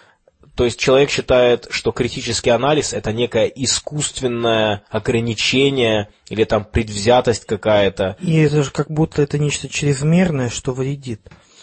то 0.55 0.64
есть 0.64 0.78
человек 0.78 1.11
считает, 1.11 1.68
что 1.70 1.93
критический 1.93 2.51
анализ 2.51 2.93
это 2.93 3.12
некое 3.12 3.47
искусственное 3.47 4.83
ограничение 4.91 6.11
или 6.28 6.45
там 6.45 6.64
предвзятость 6.64 7.47
какая-то. 7.47 8.16
И 8.20 8.37
это 8.37 8.62
же 8.62 8.70
как 8.70 8.91
будто 8.91 9.22
это 9.22 9.39
нечто 9.39 9.68
чрезмерное, 9.68 10.51
что 10.51 10.72
вредит. 10.72 11.22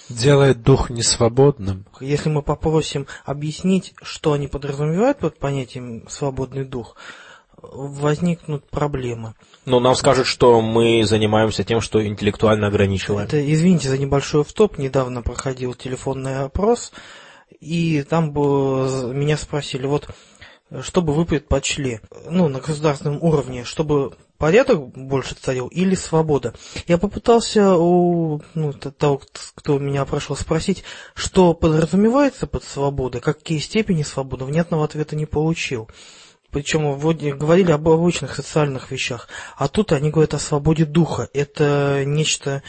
Делает 0.09 0.63
дух 0.63 0.89
несвободным. 0.89 1.85
Если 1.99 2.29
мы 2.29 2.41
попросим 2.41 3.05
объяснить, 3.25 3.93
что 4.01 4.33
они 4.33 4.47
подразумевают 4.47 5.19
под 5.19 5.37
понятием 5.37 6.07
свободный 6.09 6.65
дух, 6.65 6.95
возникнут 7.61 8.67
проблемы. 8.69 9.33
Но 9.65 9.79
нам 9.79 9.95
скажут, 9.95 10.25
что 10.25 10.61
мы 10.61 11.03
занимаемся 11.05 11.63
тем, 11.63 11.81
что 11.81 12.05
интеллектуально 12.05 12.67
ограничиваем. 12.67 13.27
Это, 13.27 13.53
извините 13.53 13.89
за 13.89 13.97
небольшой 13.97 14.43
втоп, 14.43 14.77
недавно 14.77 15.21
проходил 15.21 15.73
телефонный 15.73 16.39
опрос, 16.39 16.91
и 17.59 18.03
там 18.03 18.31
меня 18.31 19.37
спросили, 19.37 19.85
вот, 19.85 20.09
что 20.81 21.01
бы 21.01 21.13
вы 21.13 21.25
предпочли, 21.25 21.99
ну, 22.29 22.47
на 22.47 22.59
государственном 22.59 23.21
уровне, 23.21 23.63
чтобы 23.63 24.13
порядок 24.39 24.89
больше 24.97 25.35
царил 25.35 25.67
или 25.67 25.93
свобода? 25.93 26.55
Я 26.87 26.97
попытался 26.97 27.75
у 27.75 28.41
ну, 28.55 28.73
того, 28.73 29.21
кто 29.53 29.77
меня 29.77 30.05
прошел 30.05 30.35
спросить, 30.35 30.83
что 31.13 31.53
подразумевается 31.53 32.47
под 32.47 32.63
свободой, 32.63 33.21
какие 33.21 33.59
степени 33.59 34.01
свободы, 34.01 34.45
внятного 34.45 34.85
ответа 34.85 35.15
не 35.15 35.27
получил. 35.27 35.87
Причем 36.49 36.97
говорили 37.37 37.71
об 37.71 37.87
обычных 37.87 38.33
социальных 38.33 38.89
вещах, 38.89 39.27
а 39.55 39.67
тут 39.67 39.91
они 39.91 40.09
говорят 40.09 40.33
о 40.33 40.39
свободе 40.39 40.85
духа. 40.85 41.29
Это 41.33 42.03
нечто 42.05 42.63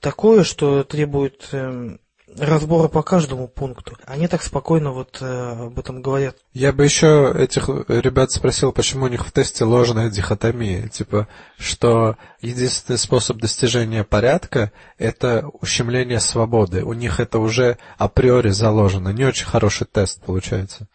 такое, 0.00 0.42
что 0.42 0.82
требует 0.82 1.48
эм, 1.52 2.00
разбора 2.38 2.88
по 2.88 3.02
каждому 3.02 3.48
пункту. 3.48 3.96
Они 4.06 4.28
так 4.28 4.42
спокойно 4.42 4.92
вот 4.92 5.18
э, 5.20 5.66
об 5.66 5.78
этом 5.78 6.02
говорят. 6.02 6.36
Я 6.52 6.72
бы 6.72 6.84
еще 6.84 7.34
этих 7.36 7.68
ребят 7.88 8.32
спросил, 8.32 8.72
почему 8.72 9.06
у 9.06 9.08
них 9.08 9.26
в 9.26 9.32
тесте 9.32 9.64
ложная 9.64 10.10
дихотомия. 10.10 10.88
Типа, 10.88 11.28
что 11.58 12.16
единственный 12.40 12.98
способ 12.98 13.38
достижения 13.38 14.04
порядка– 14.04 14.72
это 14.98 15.46
ущемление 15.60 16.20
свободы. 16.20 16.84
У 16.84 16.92
них 16.92 17.20
это 17.20 17.38
уже 17.38 17.78
априори 17.98 18.50
заложено. 18.50 19.10
Не 19.10 19.24
очень 19.24 19.46
хороший 19.46 19.86
тест 19.86 20.22
получается. 20.22 20.86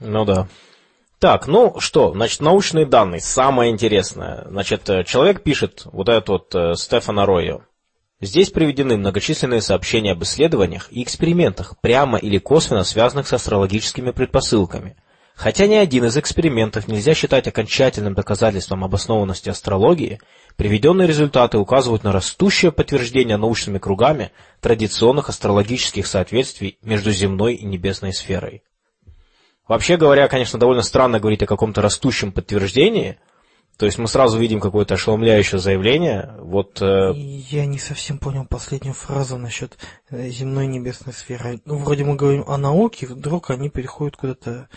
Ну 0.00 0.24
да. 0.24 0.48
Так, 1.18 1.46
ну 1.46 1.80
что, 1.80 2.12
значит, 2.12 2.40
научные 2.40 2.84
данные, 2.84 3.20
самое 3.20 3.72
интересное. 3.72 4.44
Значит, 4.48 4.88
э, 4.90 5.04
человек 5.04 5.42
пишет, 5.42 5.86
вот 5.86 6.08
этот 6.10 6.28
вот 6.28 6.54
э, 6.54 6.74
Стефана 6.74 7.24
Ройо, 7.24 7.62
Здесь 8.20 8.48
приведены 8.48 8.96
многочисленные 8.96 9.60
сообщения 9.60 10.12
об 10.12 10.22
исследованиях 10.22 10.88
и 10.90 11.02
экспериментах, 11.02 11.78
прямо 11.80 12.16
или 12.16 12.38
косвенно 12.38 12.82
связанных 12.82 13.28
с 13.28 13.32
астрологическими 13.34 14.10
предпосылками. 14.10 14.96
Хотя 15.34 15.66
ни 15.66 15.74
один 15.74 16.06
из 16.06 16.16
экспериментов 16.16 16.88
нельзя 16.88 17.12
считать 17.12 17.46
окончательным 17.46 18.14
доказательством 18.14 18.84
обоснованности 18.84 19.50
астрологии, 19.50 20.18
приведенные 20.56 21.06
результаты 21.06 21.58
указывают 21.58 22.04
на 22.04 22.12
растущее 22.12 22.72
подтверждение 22.72 23.36
научными 23.36 23.76
кругами 23.76 24.32
традиционных 24.62 25.28
астрологических 25.28 26.06
соответствий 26.06 26.78
между 26.80 27.12
земной 27.12 27.54
и 27.54 27.66
небесной 27.66 28.14
сферой. 28.14 28.62
Вообще 29.68 29.98
говоря, 29.98 30.26
конечно, 30.28 30.58
довольно 30.58 30.80
странно 30.80 31.20
говорить 31.20 31.42
о 31.42 31.46
каком-то 31.46 31.82
растущем 31.82 32.32
подтверждении– 32.32 33.18
то 33.76 33.84
есть 33.84 33.98
мы 33.98 34.08
сразу 34.08 34.38
видим 34.38 34.58
какое-то 34.60 34.94
ошеломляющее 34.94 35.58
заявление. 35.58 36.34
Вот, 36.38 36.80
э... 36.80 37.12
Я 37.14 37.66
не 37.66 37.78
совсем 37.78 38.18
понял 38.18 38.46
последнюю 38.48 38.94
фразу 38.94 39.36
насчет 39.36 39.76
э, 40.10 40.28
земной 40.30 40.66
небесной 40.66 41.12
сферы. 41.12 41.60
Ну, 41.66 41.78
вроде 41.78 42.04
мы 42.04 42.16
говорим 42.16 42.44
о 42.46 42.56
науке, 42.56 43.06
вдруг 43.06 43.50
они 43.50 43.68
переходят 43.68 44.16
куда-то... 44.16 44.68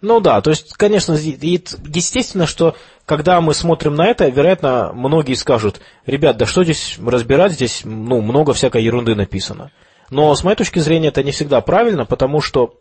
Ну 0.00 0.20
да, 0.20 0.40
то 0.40 0.50
есть, 0.50 0.74
конечно, 0.74 1.14
естественно, 1.14 2.46
что 2.46 2.76
когда 3.06 3.40
мы 3.40 3.54
смотрим 3.54 3.94
на 3.94 4.06
это, 4.06 4.28
вероятно, 4.28 4.92
многие 4.92 5.34
скажут, 5.34 5.80
ребят, 6.04 6.36
да 6.36 6.46
что 6.46 6.62
здесь 6.62 6.98
разбирать, 7.04 7.52
здесь 7.52 7.80
ну, 7.84 8.20
много 8.20 8.52
всякой 8.52 8.84
ерунды 8.84 9.14
написано. 9.14 9.72
Но 10.10 10.34
с 10.34 10.44
моей 10.44 10.56
точки 10.56 10.78
зрения 10.78 11.08
это 11.08 11.22
не 11.22 11.32
всегда 11.32 11.60
правильно, 11.60 12.04
потому 12.04 12.40
что 12.40 12.74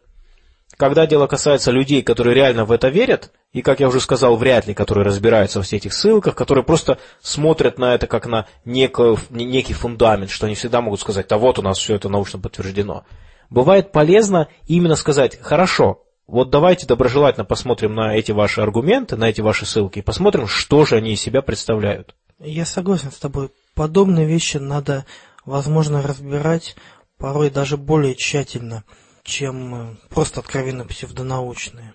когда 0.78 1.06
дело 1.06 1.28
касается 1.28 1.72
людей, 1.72 2.02
которые 2.02 2.36
реально 2.36 2.66
в 2.66 2.72
это 2.72 2.90
верят, 2.90 3.32
и, 3.52 3.62
как 3.62 3.80
я 3.80 3.88
уже 3.88 4.00
сказал, 4.00 4.36
вряд 4.36 4.68
ли, 4.68 4.74
которые 4.74 5.06
разбираются 5.06 5.60
во 5.60 5.64
всех 5.64 5.82
этих 5.82 5.94
ссылках, 5.94 6.36
которые 6.36 6.64
просто 6.64 6.98
смотрят 7.22 7.78
на 7.78 7.94
это 7.94 8.08
как 8.08 8.26
на 8.26 8.48
некую, 8.66 9.18
некий 9.30 9.74
фундамент, 9.74 10.32
что 10.32 10.48
они 10.48 10.56
всегда 10.56 10.82
могут 10.82 11.00
сказать, 11.00 11.32
а 11.32 11.38
вот 11.38 11.60
у 11.60 11.62
нас 11.62 11.78
все 11.78 11.96
это 11.96 12.10
научно 12.10 12.40
подтверждено. 12.40 13.04
Бывает 13.50 13.92
полезно 13.92 14.48
именно 14.68 14.96
сказать, 14.96 15.40
хорошо, 15.40 16.04
вот 16.26 16.50
давайте 16.50 16.88
доброжелательно 16.88 17.46
посмотрим 17.46 17.94
на 17.94 18.16
эти 18.16 18.32
ваши 18.32 18.62
аргументы, 18.62 19.16
на 19.16 19.30
эти 19.30 19.42
ваши 19.42 19.66
ссылки, 19.66 20.00
и 20.00 20.04
посмотрим, 20.04 20.48
что 20.48 20.86
же 20.86 20.96
они 20.96 21.14
из 21.14 21.22
себя 21.22 21.42
представляют. 21.42 22.16
Я 22.40 22.66
согласен 22.66 23.12
с 23.12 23.18
тобой. 23.18 23.52
Подобные 23.76 24.26
вещи 24.26 24.58
надо, 24.58 25.06
возможно, 25.46 26.02
разбирать 26.02 26.76
порой 27.18 27.52
даже 27.52 27.78
более 27.78 28.16
тщательно– 28.16 28.84
чем 29.24 29.76
э, 29.76 29.96
просто 30.10 30.40
откровенно 30.40 30.86
псевдонаучные. 30.86 31.94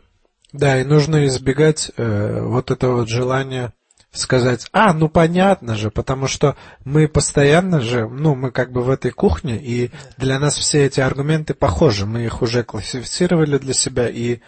Да, 0.52 0.80
и 0.80 0.84
нужно 0.84 1.26
избегать 1.26 1.92
э, 1.96 2.40
вот 2.42 2.70
этого 2.70 2.98
вот 2.98 3.08
желания 3.08 3.72
сказать, 4.10 4.68
а, 4.72 4.92
ну 4.94 5.08
понятно 5.08 5.76
же, 5.76 5.90
потому 5.90 6.26
что 6.26 6.56
мы 6.84 7.08
постоянно 7.08 7.80
же, 7.80 8.08
ну, 8.08 8.34
мы 8.34 8.50
как 8.50 8.72
бы 8.72 8.82
в 8.82 8.90
этой 8.90 9.10
кухне, 9.10 9.58
и 9.58 9.90
для 10.16 10.38
нас 10.38 10.56
все 10.56 10.86
эти 10.86 11.00
аргументы 11.00 11.54
похожи, 11.54 12.06
мы 12.06 12.24
их 12.24 12.42
уже 12.42 12.64
классифицировали 12.64 13.58
для 13.58 13.74
себя, 13.74 14.08
и 14.08 14.40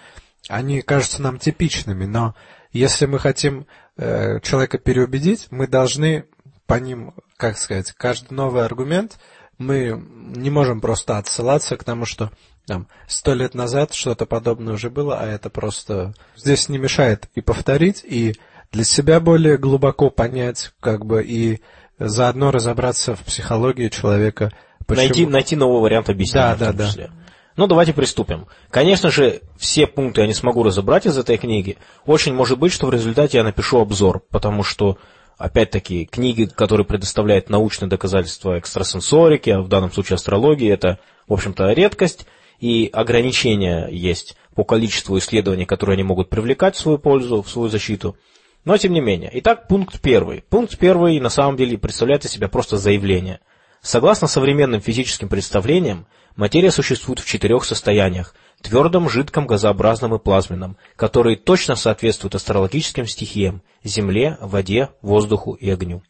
они 0.49 0.81
кажутся 0.81 1.22
нам 1.22 1.39
типичными, 1.39 2.07
но 2.07 2.35
если 2.72 3.07
мы 3.07 3.18
хотим 3.18 3.66
э, 3.97 4.41
человека 4.41 4.78
переубедить, 4.78 5.49
мы 5.51 5.66
должны 5.66 6.24
по 6.66 6.74
ним, 6.74 7.12
как 7.37 7.59
сказать, 7.59 7.93
каждый 7.93 8.35
новый 8.35 8.64
аргумент, 8.64 9.18
мы 9.59 10.03
не 10.37 10.51
можем 10.51 10.81
просто 10.81 11.18
отсылаться 11.18 11.76
к 11.76 11.85
тому, 11.85 12.07
что 12.07 12.31
там 12.70 12.86
сто 13.08 13.34
лет 13.34 13.54
назад 13.54 13.94
что-то 13.94 14.26
подобное 14.26 14.74
уже 14.74 14.90
было, 14.90 15.18
а 15.18 15.26
это 15.26 15.50
просто 15.50 16.14
здесь 16.36 16.68
не 16.68 16.78
мешает 16.78 17.28
и 17.34 17.40
повторить, 17.40 18.04
и 18.04 18.36
для 18.70 18.84
себя 18.84 19.18
более 19.18 19.58
глубоко 19.58 20.08
понять, 20.08 20.70
как 20.78 21.04
бы, 21.04 21.24
и 21.24 21.62
заодно 21.98 22.52
разобраться 22.52 23.16
в 23.16 23.24
психологии 23.24 23.88
человека. 23.88 24.52
Почему... 24.86 25.04
Найти, 25.04 25.26
найти 25.26 25.56
новый 25.56 25.82
вариант 25.82 26.10
объяснения. 26.10 26.54
Да, 26.54 26.72
да, 26.72 26.92
да. 26.96 27.10
Ну, 27.56 27.66
давайте 27.66 27.92
приступим. 27.92 28.46
Конечно 28.70 29.10
же, 29.10 29.40
все 29.58 29.88
пункты 29.88 30.20
я 30.20 30.28
не 30.28 30.34
смогу 30.34 30.62
разобрать 30.62 31.06
из 31.06 31.18
этой 31.18 31.38
книги. 31.38 31.76
Очень 32.06 32.34
может 32.34 32.56
быть, 32.56 32.72
что 32.72 32.86
в 32.86 32.92
результате 32.92 33.38
я 33.38 33.42
напишу 33.42 33.80
обзор, 33.80 34.22
потому 34.30 34.62
что, 34.62 34.96
опять-таки, 35.38 36.06
книги, 36.06 36.44
которые 36.44 36.86
предоставляют 36.86 37.50
научные 37.50 37.88
доказательства 37.88 38.60
экстрасенсорики, 38.60 39.50
а 39.50 39.60
в 39.60 39.66
данном 39.66 39.90
случае 39.90 40.14
астрологии, 40.14 40.70
это, 40.70 41.00
в 41.26 41.32
общем-то, 41.32 41.72
редкость 41.72 42.28
и 42.61 42.90
ограничения 42.92 43.88
есть 43.90 44.36
по 44.54 44.64
количеству 44.64 45.18
исследований, 45.18 45.64
которые 45.64 45.94
они 45.94 46.02
могут 46.02 46.28
привлекать 46.28 46.76
в 46.76 46.80
свою 46.80 46.98
пользу, 46.98 47.42
в 47.42 47.50
свою 47.50 47.68
защиту. 47.68 48.16
Но 48.64 48.76
тем 48.76 48.92
не 48.92 49.00
менее. 49.00 49.30
Итак, 49.34 49.66
пункт 49.68 50.00
первый. 50.00 50.42
Пункт 50.42 50.78
первый 50.78 51.18
на 51.18 51.30
самом 51.30 51.56
деле 51.56 51.78
представляет 51.78 52.26
из 52.26 52.32
себя 52.32 52.48
просто 52.48 52.76
заявление. 52.76 53.40
Согласно 53.80 54.28
современным 54.28 54.82
физическим 54.82 55.30
представлениям, 55.30 56.06
материя 56.36 56.70
существует 56.70 57.20
в 57.20 57.26
четырех 57.26 57.64
состояниях– 57.64 58.34
твердом, 58.61 59.08
жидком, 59.08 59.46
газообразном 59.46 60.14
и 60.14 60.18
плазменном, 60.18 60.76
которые 60.96 61.36
точно 61.36 61.76
соответствуют 61.76 62.34
астрологическим 62.34 63.06
стихиям– 63.06 63.62
земле, 63.82 64.36
воде, 64.42 64.90
воздуху 65.00 65.54
и 65.54 65.70
огню. 65.70 66.02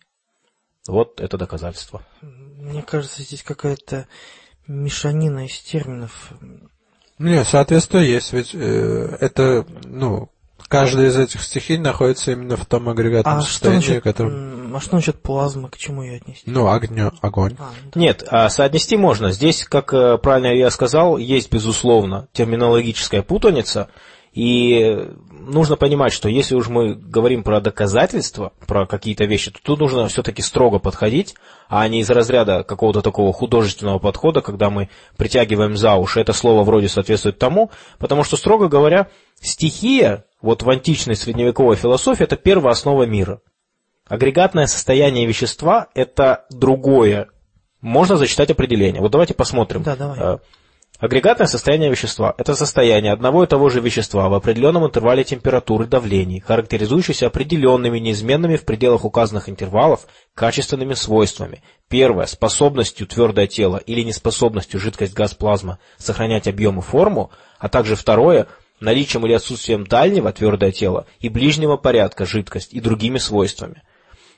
Вот 0.88 1.20
это 1.20 1.38
доказательство. 1.38 2.02
Мне 2.20 2.82
кажется, 2.82 3.22
здесь 3.22 3.44
какая-то 3.44 4.08
мешанина 4.70 5.46
из 5.46 5.58
терминов. 5.60 6.32
Не, 7.18 7.44
соответственно, 7.44 8.00
есть, 8.00 8.32
ведь 8.32 8.54
э, 8.54 9.16
это, 9.20 9.66
ну, 9.84 10.30
каждая 10.68 11.08
из 11.08 11.16
этих 11.18 11.42
стихий 11.42 11.76
находится 11.76 12.32
именно 12.32 12.56
в 12.56 12.64
том 12.64 12.88
агрегатном 12.88 13.38
а 13.38 13.42
состоянии, 13.42 13.80
что 13.80 13.90
значит, 13.90 14.04
котором... 14.04 14.76
А 14.76 14.80
что 14.80 14.96
насчет 14.96 15.20
плазмы, 15.20 15.68
к 15.68 15.76
чему 15.76 16.02
ее 16.02 16.16
отнести? 16.16 16.44
Ну, 16.46 16.68
огню, 16.68 17.10
огонь. 17.20 17.56
А, 17.58 17.70
да. 17.92 18.00
Нет, 18.00 18.24
а 18.26 18.48
соотнести 18.48 18.96
можно. 18.96 19.32
Здесь, 19.32 19.64
как 19.64 19.92
э, 19.92 20.16
правильно 20.16 20.54
я 20.54 20.70
сказал, 20.70 21.18
есть, 21.18 21.52
безусловно, 21.52 22.28
терминологическая 22.32 23.22
путаница, 23.22 23.90
и 24.32 25.08
нужно 25.30 25.76
понимать, 25.76 26.12
что 26.12 26.28
если 26.28 26.54
уж 26.54 26.68
мы 26.68 26.94
говорим 26.94 27.42
про 27.42 27.60
доказательства, 27.60 28.52
про 28.66 28.86
какие-то 28.86 29.24
вещи, 29.24 29.50
то 29.50 29.58
тут 29.62 29.80
нужно 29.80 30.06
все-таки 30.06 30.40
строго 30.40 30.78
подходить, 30.78 31.34
а 31.68 31.86
не 31.88 32.00
из 32.00 32.10
разряда 32.10 32.62
какого-то 32.62 33.02
такого 33.02 33.32
художественного 33.32 33.98
подхода, 33.98 34.40
когда 34.40 34.70
мы 34.70 34.88
притягиваем 35.16 35.76
за 35.76 35.96
уши. 35.96 36.20
Это 36.20 36.32
слово 36.32 36.62
вроде 36.62 36.88
соответствует 36.88 37.38
тому, 37.38 37.70
потому 37.98 38.22
что, 38.22 38.36
строго 38.36 38.68
говоря, 38.68 39.08
стихия, 39.40 40.24
вот 40.40 40.62
в 40.62 40.70
античной 40.70 41.16
средневековой 41.16 41.76
философии, 41.76 42.22
это 42.22 42.36
первая 42.36 42.72
основа 42.72 43.04
мира. 43.04 43.40
Агрегатное 44.06 44.66
состояние 44.66 45.26
вещества– 45.26 45.88
это 45.94 46.44
другое. 46.50 47.28
Можно 47.80 48.16
зачитать 48.16 48.50
определение. 48.50 49.00
Вот 49.00 49.12
давайте 49.12 49.34
посмотрим. 49.34 49.82
Да, 49.82 49.96
давай. 49.96 50.38
Агрегатное 51.00 51.46
состояние 51.46 51.90
вещества– 51.90 52.34
это 52.36 52.54
состояние 52.54 53.14
одного 53.14 53.44
и 53.44 53.46
того 53.46 53.70
же 53.70 53.80
вещества 53.80 54.28
в 54.28 54.34
определенном 54.34 54.84
интервале 54.84 55.24
температуры 55.24 55.86
и 55.86 55.88
давлений, 55.88 56.40
характеризующееся 56.40 57.28
определенными 57.28 57.98
неизменными 57.98 58.56
в 58.56 58.66
пределах 58.66 59.06
указанных 59.06 59.48
интервалов 59.48 60.06
качественными 60.34 60.92
свойствами. 60.92 61.62
Первое– 61.88 62.26
способностью 62.26 63.06
твердое 63.06 63.46
тело 63.46 63.78
или 63.78 64.02
неспособностью 64.02 64.78
жидкость 64.78 65.14
газ 65.14 65.32
плазма 65.32 65.78
сохранять 65.96 66.46
объем 66.46 66.78
и 66.80 66.82
форму, 66.82 67.30
а 67.58 67.70
также 67.70 67.96
второе– 67.96 68.46
наличием 68.80 69.24
или 69.24 69.32
отсутствием 69.32 69.86
дальнего 69.86 70.30
твердое 70.32 70.70
тело 70.70 71.06
и 71.18 71.30
ближнего 71.30 71.78
порядка 71.78 72.26
жидкость 72.26 72.74
и 72.74 72.80
другими 72.80 73.16
свойствами. 73.16 73.82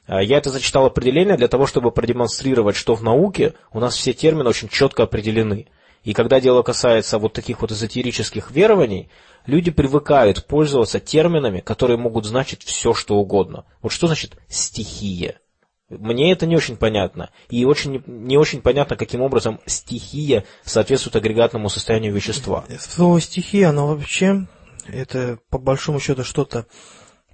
А, 0.07 0.23
Я 0.23 0.39
это 0.39 0.51
зачитал 0.51 0.87
определение 0.87 1.37
для 1.37 1.49
того, 1.49 1.67
чтобы 1.67 1.91
продемонстрировать, 1.91 2.77
что 2.77 2.95
в 2.95 3.03
науке 3.03 3.55
у 3.73 3.81
нас 3.81 3.97
все 3.97 4.13
термины 4.13 4.49
очень 4.49 4.69
четко 4.69 5.03
определены. 5.03 5.67
И 6.05 6.15
когда 6.15 6.41
дело 6.41 6.63
касается 6.63 7.19
вот 7.19 7.33
таких 7.33 7.61
вот 7.61 7.71
эзотерических 7.71 8.51
верований, 8.51 9.09
люди 9.47 9.71
привыкают 9.71 10.47
пользоваться 10.47 10.99
терминами, 11.01 11.61
которые 11.61 11.97
могут 11.97 12.27
значить 12.27 12.65
все, 12.65 12.93
что 12.93 13.17
угодно. 13.17 13.65
Вот 13.83 13.93
что 13.93 14.09
значит 14.09 14.37
стихия? 14.49 15.39
Мне 15.89 16.33
это 16.33 16.47
не 16.47 16.57
очень 16.57 16.77
понятно. 16.77 17.31
И 17.51 17.65
очень, 17.65 18.03
не 18.07 18.37
очень 18.37 18.63
понятно, 18.63 18.97
каким 18.97 19.21
образом 19.21 19.61
стихия 19.67 20.45
соответствует 20.65 21.17
агрегатному 21.17 21.69
состоянию 21.69 22.15
вещества. 22.15 22.65
Слово 22.81 23.21
стихия, 23.21 23.69
оно 23.69 23.89
вообще, 23.89 24.47
это 24.87 25.39
по 25.51 25.59
большому 25.59 26.01
счету 26.01 26.25
что-то 26.25 26.67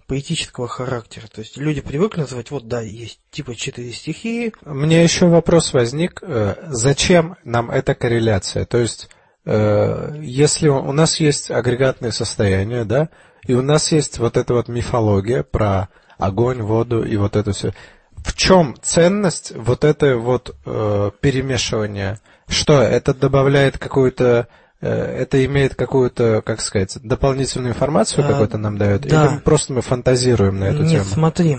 поэтического 0.08 0.66
характера. 0.66 1.26
То 1.32 1.40
есть 1.40 1.56
люди 1.58 1.80
привыкли 1.82 2.22
называть, 2.22 2.50
вот 2.50 2.66
да, 2.66 2.80
есть 2.80 3.20
типа 3.30 3.54
четыре 3.54 3.92
стихии. 3.92 4.52
Мне 4.64 5.02
еще 5.02 5.26
вопрос 5.26 5.72
возник, 5.74 6.20
э, 6.22 6.56
зачем 6.68 7.36
нам 7.44 7.70
эта 7.70 7.94
корреляция? 7.94 8.64
То 8.64 8.78
есть, 8.78 9.10
э, 9.44 10.16
если 10.20 10.68
у 10.68 10.92
нас 10.92 11.20
есть 11.20 11.50
агрегатные 11.50 12.10
состояния, 12.10 12.84
да, 12.84 13.10
и 13.46 13.52
у 13.52 13.62
нас 13.62 13.92
есть 13.92 14.18
вот 14.18 14.38
эта 14.38 14.54
вот 14.54 14.68
мифология 14.68 15.42
про 15.42 15.90
огонь, 16.16 16.62
воду 16.62 17.04
и 17.04 17.16
вот 17.16 17.36
это 17.36 17.52
все. 17.52 17.72
В 18.16 18.34
чем 18.34 18.76
ценность 18.82 19.52
вот 19.54 19.84
это 19.84 20.16
вот 20.16 20.56
э, 20.64 21.10
перемешивания? 21.20 22.20
Что 22.48 22.80
это 22.80 23.12
добавляет 23.12 23.76
какую-то 23.76 24.48
это 24.80 25.44
имеет 25.44 25.74
какую-то, 25.74 26.42
как 26.42 26.60
сказать, 26.60 26.98
дополнительную 27.02 27.72
информацию 27.72 28.24
А, 28.24 28.28
какую-то 28.28 28.58
нам 28.58 28.78
дает? 28.78 29.02
да. 29.02 29.26
Или 29.26 29.38
просто 29.40 29.72
мы 29.72 29.82
фантазируем 29.82 30.60
на 30.60 30.64
эту 30.64 30.82
Нет, 30.82 31.02
тему? 31.02 31.04
смотри, 31.04 31.58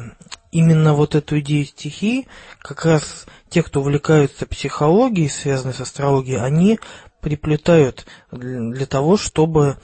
именно 0.51 0.93
вот 0.93 1.15
эту 1.15 1.39
идею 1.39 1.65
стихии, 1.65 2.27
как 2.59 2.85
раз 2.85 3.25
те, 3.49 3.61
кто 3.63 3.81
увлекаются 3.81 4.45
психологией, 4.45 5.29
связанной 5.29 5.73
с 5.73 5.81
астрологией, 5.81 6.39
они 6.39 6.79
приплетают 7.21 8.05
для 8.31 8.85
того, 8.85 9.17
чтобы 9.17 9.77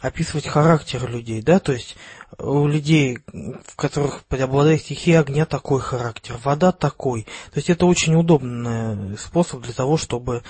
описывать 0.00 0.46
характер 0.46 1.08
людей, 1.08 1.42
да, 1.42 1.58
то 1.58 1.72
есть 1.72 1.96
у 2.38 2.66
людей, 2.66 3.18
в 3.32 3.76
которых 3.76 4.24
преобладает 4.24 4.80
стихия 4.80 5.20
огня 5.20 5.44
такой 5.44 5.80
характер, 5.80 6.38
вода 6.42 6.72
такой. 6.72 7.24
То 7.52 7.58
есть 7.58 7.68
это 7.68 7.84
очень 7.86 8.14
удобный 8.14 9.18
способ 9.18 9.60
для 9.60 9.74
того, 9.74 9.98
чтобы 9.98 10.42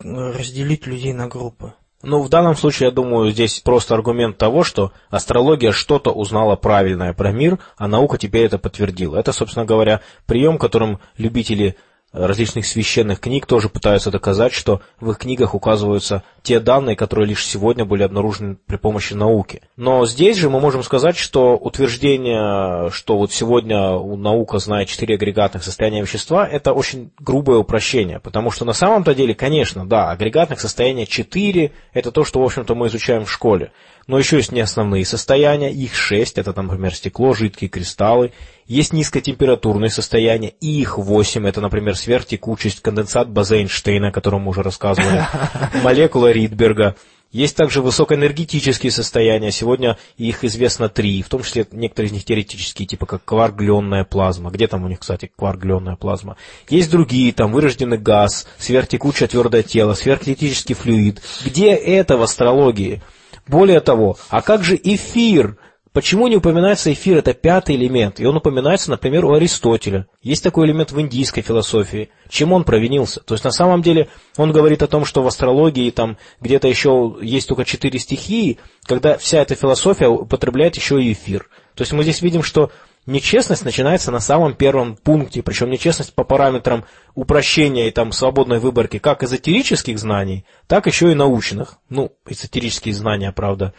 разделить 0.00 0.86
людей 0.86 1.12
на 1.12 1.28
группы. 1.28 1.72
Ну, 2.02 2.22
в 2.22 2.28
данном 2.28 2.54
случае, 2.54 2.88
я 2.88 2.94
думаю, 2.94 3.32
здесь 3.32 3.58
просто 3.58 3.94
аргумент 3.94 4.38
того, 4.38 4.62
что 4.62 4.92
астрология 5.10 5.72
что-то 5.72 6.12
узнала 6.12 6.54
правильное 6.54 7.12
про 7.12 7.32
мир, 7.32 7.58
а 7.76 7.88
наука 7.88 8.18
теперь 8.18 8.46
это 8.46 8.56
подтвердила. 8.58 9.16
Это, 9.16 9.32
собственно 9.32 9.66
говоря, 9.66 10.00
прием, 10.24 10.58
которым 10.58 11.00
любители 11.16 11.76
различных 12.12 12.66
священных 12.66 13.20
книг 13.20 13.46
тоже 13.46 13.68
пытаются 13.68 14.10
доказать, 14.10 14.52
что 14.52 14.80
в 15.00 15.10
их 15.10 15.18
книгах 15.18 15.54
указываются 15.54 16.22
те 16.42 16.60
данные, 16.60 16.96
которые 16.96 17.26
лишь 17.26 17.46
сегодня 17.46 17.84
были 17.84 18.02
обнаружены 18.02 18.56
при 18.66 18.76
помощи 18.76 19.12
науки. 19.14 19.62
Но 19.76 20.06
здесь 20.06 20.36
же 20.36 20.48
мы 20.48 20.60
можем 20.60 20.82
сказать, 20.82 21.16
что 21.16 21.56
утверждение, 21.56 22.90
что 22.90 23.18
вот 23.18 23.32
сегодня 23.32 23.98
наука 23.98 24.58
знает 24.58 24.88
четыре 24.88 25.16
агрегатных 25.16 25.62
состояния 25.62 26.00
вещества, 26.00 26.46
это 26.46 26.72
очень 26.72 27.10
грубое 27.18 27.58
упрощение, 27.58 28.20
потому 28.20 28.50
что 28.50 28.64
на 28.64 28.72
самом-то 28.72 29.14
деле, 29.14 29.34
конечно, 29.34 29.86
да, 29.86 30.10
агрегатных 30.10 30.60
состояния 30.60 31.06
четыре, 31.06 31.72
это 31.92 32.10
то, 32.10 32.24
что, 32.24 32.40
в 32.40 32.44
общем-то, 32.44 32.74
мы 32.74 32.86
изучаем 32.88 33.24
в 33.24 33.30
школе. 33.30 33.72
Но 34.08 34.18
еще 34.18 34.38
есть 34.38 34.52
неосновные 34.52 35.04
состояния, 35.04 35.70
их 35.70 35.94
шесть, 35.94 36.38
это, 36.38 36.54
например, 36.60 36.94
стекло, 36.94 37.34
жидкие 37.34 37.68
кристаллы. 37.68 38.32
Есть 38.66 38.94
низкотемпературные 38.94 39.90
состояния, 39.90 40.54
и 40.62 40.80
их 40.80 40.96
восемь, 40.96 41.46
это, 41.46 41.60
например, 41.60 41.94
сверхтекучесть, 41.94 42.80
конденсат 42.80 43.28
База-Эйнштейна, 43.28 44.08
о 44.08 44.12
котором 44.12 44.42
мы 44.42 44.50
уже 44.50 44.62
рассказывали, 44.62 45.26
молекула 45.84 46.32
Ридберга. 46.32 46.96
Есть 47.32 47.56
также 47.56 47.82
высокоэнергетические 47.82 48.90
состояния, 48.90 49.50
сегодня 49.50 49.98
их 50.16 50.42
известно 50.42 50.88
три, 50.88 51.22
в 51.22 51.28
том 51.28 51.42
числе 51.42 51.66
некоторые 51.72 52.08
из 52.08 52.12
них 52.12 52.24
теоретические, 52.24 52.88
типа 52.88 53.04
как 53.04 53.22
кваргленная 53.26 54.04
плазма. 54.04 54.50
Где 54.50 54.66
там 54.68 54.84
у 54.84 54.88
них, 54.88 55.00
кстати, 55.00 55.30
кваргленная 55.36 55.96
плазма? 55.96 56.38
Есть 56.70 56.90
другие, 56.90 57.34
там 57.34 57.52
вырожденный 57.52 57.98
газ, 57.98 58.48
сверхтекучее 58.56 59.28
твердое 59.28 59.62
тело, 59.62 59.92
сверхкритический 59.92 60.74
флюид. 60.74 61.20
Где 61.44 61.74
это 61.74 62.16
в 62.16 62.22
астрологии? 62.22 63.02
Более 63.48 63.80
того, 63.80 64.16
а 64.28 64.42
как 64.42 64.62
же 64.62 64.78
эфир? 64.82 65.56
Почему 65.92 66.28
не 66.28 66.36
упоминается 66.36 66.92
эфир? 66.92 67.16
Это 67.16 67.32
пятый 67.32 67.74
элемент. 67.74 68.20
И 68.20 68.26
он 68.26 68.36
упоминается, 68.36 68.90
например, 68.90 69.24
у 69.24 69.32
Аристотеля. 69.32 70.06
Есть 70.22 70.44
такой 70.44 70.66
элемент 70.66 70.92
в 70.92 71.00
индийской 71.00 71.42
философии. 71.42 72.10
Чем 72.28 72.52
он 72.52 72.64
провинился? 72.64 73.20
То 73.20 73.34
есть, 73.34 73.42
на 73.42 73.50
самом 73.50 73.82
деле, 73.82 74.08
он 74.36 74.52
говорит 74.52 74.82
о 74.82 74.86
том, 74.86 75.04
что 75.06 75.22
в 75.22 75.26
астрологии 75.26 75.90
там 75.90 76.18
где-то 76.40 76.68
еще 76.68 77.16
есть 77.22 77.48
только 77.48 77.64
четыре 77.64 77.98
стихии, 77.98 78.58
когда 78.84 79.16
вся 79.16 79.40
эта 79.40 79.54
философия 79.54 80.08
употребляет 80.08 80.76
еще 80.76 81.02
и 81.02 81.12
эфир. 81.12 81.48
То 81.74 81.82
есть, 81.82 81.92
мы 81.92 82.02
здесь 82.02 82.20
видим, 82.20 82.42
что 82.42 82.70
нечестность 83.08 83.64
начинается 83.64 84.12
на 84.12 84.20
самом 84.20 84.54
первом 84.54 84.94
пункте, 84.94 85.42
причем 85.42 85.70
нечестность 85.70 86.14
по 86.14 86.22
параметрам 86.22 86.84
упрощения 87.18 87.88
и 87.88 87.90
там 87.90 88.12
свободной 88.12 88.60
выборки 88.60 88.98
как 88.98 89.24
эзотерических 89.24 89.98
знаний, 89.98 90.44
так 90.68 90.86
еще 90.86 91.10
и 91.10 91.14
научных. 91.16 91.78
Ну, 91.88 92.12
эзотерические 92.28 92.94
знания, 92.94 93.32
правда, 93.32 93.74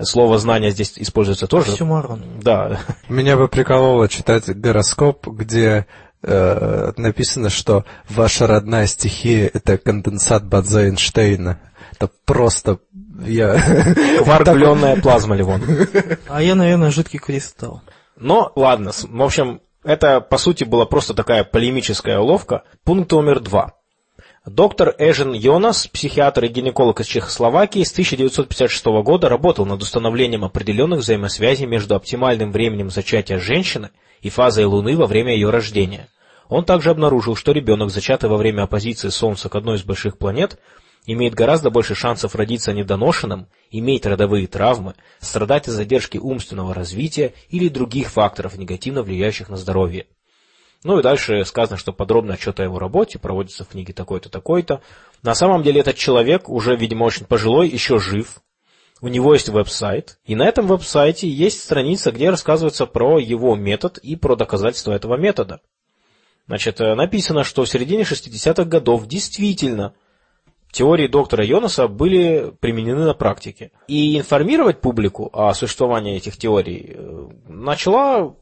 слово 0.00 0.38
знание 0.38 0.72
здесь 0.72 0.94
используется 0.96 1.46
тоже. 1.46 1.70
Оксюморон. 1.70 2.22
Да, 2.42 2.80
Меня 3.08 3.36
бы 3.36 3.46
прикололо 3.46 4.08
читать 4.08 4.48
гороскоп, 4.48 5.28
где 5.28 5.86
э, 6.22 6.92
написано, 6.96 7.48
что 7.48 7.84
ваша 8.08 8.48
родная 8.48 8.86
стихия– 8.88 9.48
это 9.54 9.78
конденсат 9.78 10.44
Бадзе 10.46 10.86
Эйнштейна. 10.86 11.60
Это 11.92 12.10
просто... 12.24 12.78
Я... 13.24 13.54
кваргленная 14.24 14.96
плазма, 15.00 15.36
Ливон. 15.36 15.62
А 16.28 16.42
я, 16.42 16.54
наверное, 16.56 16.90
жидкий 16.90 17.20
кристалл. 17.20 17.82
Но, 18.16 18.50
ладно, 18.56 18.90
с- 18.92 19.04
в 19.04 19.22
общем, 19.22 19.60
это, 19.82 20.20
по 20.20 20.38
сути, 20.38 20.64
была 20.64 20.84
просто 20.84 21.14
такая 21.14 21.44
полемическая 21.44 22.18
уловка. 22.18 22.64
Пункт 22.84 23.12
номер 23.12 23.40
два. 23.40 23.74
Доктор 24.46 24.94
Эжен 24.98 25.32
Йонас, 25.32 25.86
психиатр 25.86 26.44
и 26.44 26.48
гинеколог 26.48 27.00
из 27.00 27.06
Чехословакии, 27.06 27.84
с 27.84 27.92
1956 27.92 28.86
года 29.02 29.28
работал 29.28 29.66
над 29.66 29.82
установлением 29.82 30.44
определенных 30.44 31.00
взаимосвязей 31.00 31.66
между 31.66 31.94
оптимальным 31.94 32.50
временем 32.50 32.90
зачатия 32.90 33.38
женщины 33.38 33.90
и 34.22 34.30
фазой 34.30 34.64
Луны 34.64 34.96
во 34.96 35.06
время 35.06 35.34
ее 35.34 35.50
рождения. 35.50 36.08
Он 36.48 36.64
также 36.64 36.90
обнаружил, 36.90 37.36
что 37.36 37.52
ребенок, 37.52 37.90
зачатый 37.90 38.30
во 38.30 38.36
время 38.36 38.62
оппозиции 38.62 39.10
Солнца 39.10 39.48
к 39.48 39.54
одной 39.54 39.76
из 39.76 39.84
больших 39.84 40.18
планет, 40.18 40.58
имеет 41.06 41.34
гораздо 41.34 41.70
больше 41.70 41.94
шансов 41.94 42.34
родиться 42.34 42.72
недоношенным, 42.72 43.48
иметь 43.70 44.06
родовые 44.06 44.46
травмы, 44.46 44.94
страдать 45.20 45.68
от 45.68 45.74
задержки 45.74 46.18
умственного 46.18 46.74
развития 46.74 47.34
или 47.48 47.68
других 47.68 48.10
факторов, 48.10 48.56
негативно 48.56 49.02
влияющих 49.02 49.48
на 49.48 49.56
здоровье. 49.56 50.06
Ну 50.82 50.98
и 50.98 51.02
дальше 51.02 51.44
сказано, 51.44 51.76
что 51.76 51.92
подробный 51.92 52.34
отчет 52.34 52.58
о 52.58 52.64
его 52.64 52.78
работе 52.78 53.18
проводится 53.18 53.64
в 53.64 53.68
книге 53.68 53.92
такой-то, 53.92 54.30
такой-то. 54.30 54.80
На 55.22 55.34
самом 55.34 55.62
деле 55.62 55.80
этот 55.80 55.96
человек, 55.96 56.48
уже, 56.48 56.74
видимо, 56.74 57.04
очень 57.04 57.26
пожилой, 57.26 57.68
еще 57.68 57.98
жив. 57.98 58.40
у 59.02 59.08
него 59.08 59.32
есть 59.34 59.48
веб-сайт, 59.48 60.18
и 60.24 60.34
на 60.34 60.46
этом 60.46 60.66
веб-сайте 60.66 61.28
есть 61.28 61.62
страница, 61.62 62.12
где 62.12 62.30
рассказывается 62.30 62.86
про 62.86 63.18
его 63.18 63.56
метод 63.56 63.98
и 63.98 64.16
про 64.16 64.36
доказательства 64.36 64.92
этого 64.92 65.16
метода. 65.16 65.60
Значит, 66.46 66.80
э, 66.80 66.94
написано, 66.94 67.44
что 67.44 67.64
в 67.64 67.68
середине 67.68 68.02
60-х 68.02 68.64
годов 68.64 69.06
действительно 69.06 69.94
теории 70.72 71.06
доктора 71.06 71.44
Йонаса 71.44 71.88
были 71.88 72.52
применены 72.60 73.04
на 73.04 73.14
практике. 73.14 73.72
И 73.88 74.18
информировать 74.18 74.80
публику 74.80 75.30
о 75.32 75.52
существовании 75.54 76.16
этих 76.16 76.36
теорий 76.36 76.94
э, 76.94 77.28
начала 77.48 78.36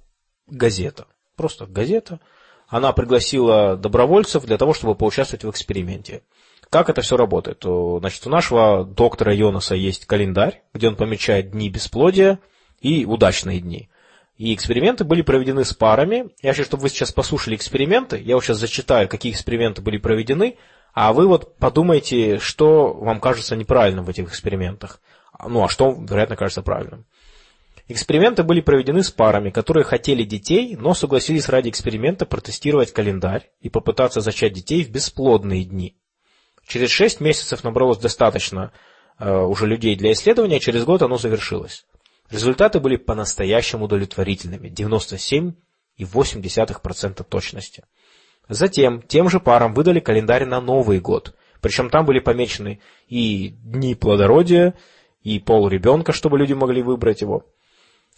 газета. 0.47 1.07
Просто 1.37 1.67
газета. 1.67 2.21
Она 2.69 2.93
пригласила 2.93 3.77
добровольцев 3.77 4.45
для 4.45 4.59
того, 4.59 4.75
чтобы 4.75 4.95
поучаствовать 4.95 5.45
в 5.45 5.51
эксперименте. 5.51 6.23
Как 6.71 6.91
это 6.91 7.01
все 7.01 7.17
работает? 7.17 7.63
Значит, 7.63 8.27
у 8.27 8.31
нашего 8.31 8.85
доктора 8.85 9.35
Йонаса 9.35 9.75
есть 9.75 10.05
календарь, 10.05 10.63
где 10.75 10.89
он 10.89 10.97
помечает 10.97 11.51
дни 11.51 11.71
бесплодия 11.71 12.41
и 12.81 13.07
удачные 13.07 13.61
дни. 13.61 13.89
И 14.37 14.55
эксперименты 14.55 15.05
были 15.05 15.23
проведены 15.23 15.65
с 15.65 15.73
парами. 15.73 16.31
Я 16.43 16.53
хочу, 16.53 16.65
чтобы 16.65 16.83
вы 16.85 16.91
сейчас 16.91 17.11
послушали 17.11 17.57
эксперименты. 17.57 18.21
Я 18.21 18.37
вот 18.37 18.45
сейчас 18.45 18.59
зачитаю, 18.59 19.09
какие 19.09 19.33
эксперименты 19.33 19.83
были 19.83 19.97
проведены, 19.97 20.59
а 21.01 21.13
вы 21.13 21.29
вот 21.29 21.57
подумайте, 21.59 22.41
что 22.41 22.93
вам 22.93 23.21
кажется 23.21 23.55
неправильным 23.55 24.05
в 24.05 24.09
этих 24.09 24.25
экспериментах. 24.31 25.01
Ну, 25.47 25.63
а 25.63 25.69
что, 25.69 25.93
вероятно, 25.93 26.35
кажется 26.35 26.61
правильным. 26.61 27.07
Эксперименты 27.87 28.43
были 28.43 28.61
проведены 28.61 29.05
с 29.05 29.13
парами, 29.13 29.51
которые 29.51 29.85
хотели 29.85 30.25
детей, 30.25 30.75
но 30.75 30.95
согласились 30.95 31.49
ради 31.49 31.69
эксперимента 31.69 32.27
протестировать 32.27 32.93
календарь 32.93 33.49
и 33.61 33.69
попытаться 33.69 34.21
зачать 34.21 34.55
детей 34.55 34.83
в 34.83 34.91
бесплодные 34.91 35.63
дни. 35.63 35.97
Через 36.67 36.91
6 36.91 37.21
месяцев 37.21 37.63
набралось 37.63 37.99
достаточно 37.99 38.73
э, 39.21 39.33
уже 39.33 39.69
людей 39.69 39.95
для 39.95 40.11
исследования, 40.11 40.57
а 40.57 40.61
через 40.61 40.85
год 40.85 41.03
оно 41.03 41.17
завершилось. 41.17 41.87
Результаты 42.29 42.81
были 42.81 42.97
по-настоящему 42.97 43.85
удовлетворительными– 43.85 44.69
97,8% 46.01 47.23
точности. 47.23 47.85
Затем 48.49 49.03
тем 49.03 49.29
же 49.29 49.41
парам 49.41 49.75
выдали 49.75 50.01
календарь 50.01 50.45
на 50.45 50.61
Новый 50.61 51.01
год, 51.01 51.35
причем 51.61 51.91
там 51.91 52.07
были 52.07 52.19
помечены 52.19 52.81
и 53.09 53.49
дни 53.49 53.95
плодородия, 53.95 54.75
и 55.23 55.39
пол 55.39 55.69
ребенка, 55.69 56.13
чтобы 56.13 56.39
люди 56.39 56.55
могли 56.55 56.83
выбрать 56.83 57.21
его. 57.21 57.45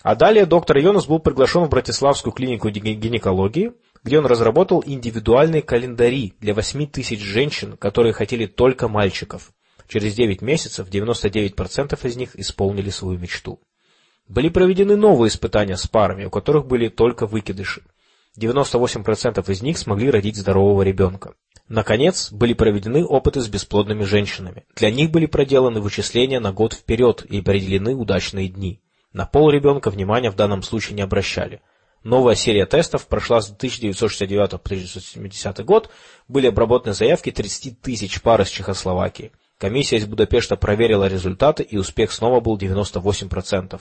А 0.02 0.14
далее 0.14 0.46
доктор 0.46 0.78
Йонас 0.78 1.06
был 1.06 1.18
приглашен 1.18 1.64
в 1.64 1.68
Братиславскую 1.68 2.32
клинику 2.32 2.70
гинекологии– 2.70 3.72
где 4.02 4.18
он 4.18 4.26
разработал 4.26 4.82
индивидуальные 4.84 5.62
календари 5.62 6.34
для 6.40 6.54
8 6.54 6.86
тысяч 6.86 7.20
женщин, 7.20 7.76
которые 7.76 8.12
хотели 8.12 8.46
только 8.46 8.88
мальчиков. 8.88 9.52
Через 9.88 10.14
9 10.14 10.40
месяцев 10.40 10.88
99% 10.88 12.06
из 12.06 12.16
них 12.16 12.36
исполнили 12.36 12.90
свою 12.90 13.18
мечту. 13.18 13.60
Были 14.28 14.48
проведены 14.48 14.96
новые 14.96 15.28
испытания 15.28 15.76
с 15.76 15.86
парами, 15.86 16.24
у 16.24 16.30
которых 16.30 16.66
были 16.66 16.88
только 16.88 17.26
выкидыши. 17.26 17.82
98% 18.38 19.50
из 19.50 19.62
них 19.62 19.78
смогли 19.78 20.10
родить 20.10 20.36
здорового 20.36 20.82
ребенка. 20.82 21.34
Наконец, 21.68 22.32
были 22.32 22.52
проведены 22.52 23.04
опыты 23.04 23.40
с 23.40 23.48
бесплодными 23.48 24.02
женщинами. 24.02 24.64
Для 24.74 24.90
них 24.90 25.10
были 25.10 25.26
проделаны 25.26 25.80
вычисления 25.80 26.40
на 26.40 26.52
год 26.52 26.74
вперед 26.74 27.24
и 27.28 27.38
определены 27.38 27.94
удачные 27.94 28.48
дни. 28.48 28.80
На 29.12 29.26
пол 29.26 29.50
ребенка 29.50 29.90
внимания 29.90 30.30
в 30.30 30.36
данном 30.36 30.62
случае 30.62 30.96
не 30.96 31.02
обращали. 31.02 31.60
Новая 32.02 32.34
серия 32.34 32.66
тестов 32.66 33.06
прошла 33.06 33.40
с 33.40 33.50
1969 33.50 34.50
по 34.50 34.56
1970 34.56 35.64
год. 35.64 35.90
Были 36.28 36.46
обработаны 36.46 36.94
заявки 36.94 37.30
30 37.30 37.80
тысяч 37.80 38.22
пар 38.22 38.40
из 38.40 38.48
Чехословакии. 38.48 39.32
Комиссия 39.58 39.98
из 39.98 40.06
Будапешта 40.06 40.56
проверила 40.56 41.06
результаты, 41.06 41.62
и 41.62 41.76
успех 41.76 42.12
снова 42.12 42.40
был 42.40 42.56
98%. 42.56 43.78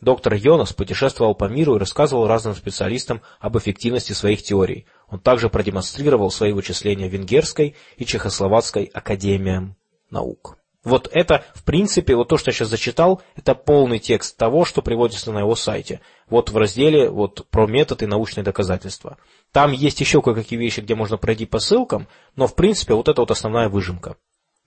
Доктор 0.00 0.34
Йонас 0.34 0.72
путешествовал 0.72 1.34
по 1.34 1.46
миру 1.46 1.74
и 1.74 1.78
рассказывал 1.78 2.28
разным 2.28 2.54
специалистам 2.54 3.20
об 3.40 3.58
эффективности 3.58 4.12
своих 4.12 4.42
теорий. 4.42 4.86
Он 5.08 5.18
также 5.18 5.48
продемонстрировал 5.48 6.30
свои 6.30 6.52
вычисления 6.52 7.08
Венгерской 7.08 7.74
и 7.96 8.04
Чехословацкой 8.04 8.84
академиям 8.94 9.76
наук. 10.10 10.58
Вот 10.84 11.10
это, 11.12 11.44
в 11.54 11.64
принципе, 11.64 12.14
вот 12.14 12.28
то, 12.28 12.38
что 12.38 12.50
я 12.50 12.54
сейчас 12.54 12.68
зачитал, 12.68 13.20
это 13.34 13.56
полный 13.56 13.98
текст 13.98 14.36
того, 14.36 14.64
что 14.64 14.80
приводится 14.80 15.32
на 15.32 15.40
его 15.40 15.56
сайте. 15.56 16.00
Вот 16.30 16.50
в 16.50 16.56
разделе 16.56 17.10
вот, 17.10 17.46
про 17.50 17.66
методы 17.66 18.04
и 18.04 18.08
научные 18.08 18.44
доказательства. 18.44 19.18
Там 19.50 19.72
есть 19.72 20.00
еще 20.00 20.22
кое-какие 20.22 20.58
вещи, 20.58 20.80
где 20.80 20.94
можно 20.94 21.16
пройти 21.16 21.46
по 21.46 21.58
ссылкам, 21.58 22.06
но, 22.36 22.46
в 22.46 22.54
принципе, 22.54 22.94
вот 22.94 23.08
это 23.08 23.20
вот 23.20 23.32
основная 23.32 23.68
выжимка. 23.68 24.16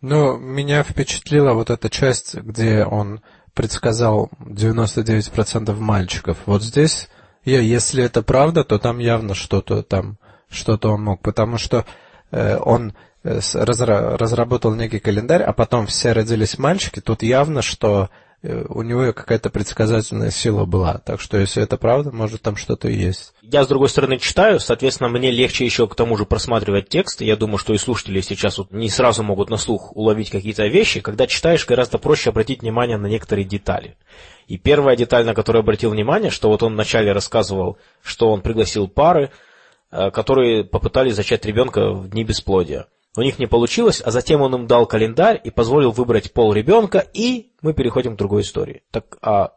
Ну, 0.01 0.35
меня 0.37 0.83
впечатлила 0.83 1.53
вот 1.53 1.69
эта 1.69 1.89
часть, 1.89 2.35
где 2.35 2.83
он 2.85 3.21
предсказал 3.53 4.29
99% 4.39 5.75
мальчиков. 5.77 6.37
Вот 6.45 6.63
здесь, 6.63 7.09
если 7.43 8.03
это 8.03 8.23
правда, 8.23 8.63
то 8.63 8.79
там 8.79 8.99
явно 8.99 9.33
что-то 9.33 9.83
там, 9.83 10.17
что-то 10.49 10.91
он 10.91 11.03
мог, 11.03 11.21
потому 11.21 11.57
что 11.57 11.85
э, 12.31 12.57
он 12.57 12.93
Э, 13.23 13.39
разработал 13.53 14.73
некий 14.73 14.97
календарь, 14.97 15.43
а 15.43 15.53
потом 15.53 15.85
все 15.85 16.11
родились 16.11 16.57
мальчики, 16.57 17.01
тут 17.01 17.21
явно, 17.21 17.61
что 17.61 18.09
у 18.43 18.81
него 18.81 19.13
какая-то 19.13 19.51
предсказательная 19.51 20.31
сила 20.31 20.65
была. 20.65 20.97
Так 20.97 21.21
что, 21.21 21.37
если 21.37 21.61
это 21.61 21.77
правда, 21.77 22.11
может, 22.11 22.41
там 22.41 22.55
что-то 22.55 22.87
и 22.87 22.95
есть. 22.95 23.33
Я, 23.43 23.63
с 23.63 23.67
другой 23.67 23.89
стороны, 23.89 24.17
читаю, 24.17 24.59
соответственно, 24.59 25.09
мне 25.09 25.29
легче 25.29 25.63
еще 25.63 25.87
к 25.87 25.93
тому 25.93 26.17
же 26.17 26.25
просматривать 26.25 26.89
текст. 26.89 27.21
Я 27.21 27.35
думаю, 27.35 27.59
что 27.59 27.73
и 27.73 27.77
слушатели 27.77 28.19
сейчас 28.21 28.57
вот 28.57 28.71
не 28.71 28.89
сразу 28.89 29.21
могут 29.21 29.51
на 29.51 29.57
слух 29.57 29.95
уловить 29.95 30.31
какие-то 30.31 30.65
вещи. 30.65 31.01
Когда 31.01 31.27
читаешь, 31.27 31.67
гораздо 31.67 31.99
проще 31.99 32.31
обратить 32.31 32.61
внимание 32.61 32.97
на 32.97 33.05
некоторые 33.05 33.45
детали. 33.45 33.95
И 34.47 34.57
первая 34.57 34.95
деталь, 34.95 35.25
на 35.25 35.35
которую 35.35 35.61
обратил 35.61 35.91
внимание, 35.91 36.31
что 36.31 36.49
вот 36.49 36.63
он 36.63 36.73
вначале 36.73 37.11
рассказывал, 37.11 37.77
что 38.01 38.31
он 38.31 38.41
пригласил 38.41 38.87
пары, 38.87 39.29
э, 39.91 40.09
которые 40.09 40.63
попытались 40.63 41.15
зачать 41.15 41.45
ребенка 41.45 41.91
в 41.91 42.09
дни 42.09 42.23
бесплодия. 42.23 42.87
У 43.17 43.21
них 43.21 43.39
не 43.39 43.45
получилось, 43.45 44.01
а 44.03 44.09
затем 44.11 44.41
он 44.41 44.55
им 44.55 44.67
дал 44.67 44.85
календарь 44.85 45.41
и 45.43 45.51
позволил 45.51 45.91
выбрать 45.91 46.31
пол 46.31 46.53
ребенка, 46.53 46.99
и 47.13 47.51
мы 47.61 47.73
переходим 47.73 48.15
к 48.15 48.17
другой 48.17 48.43
истории. 48.43 48.83
Так, 48.89 49.17
а, 49.21 49.51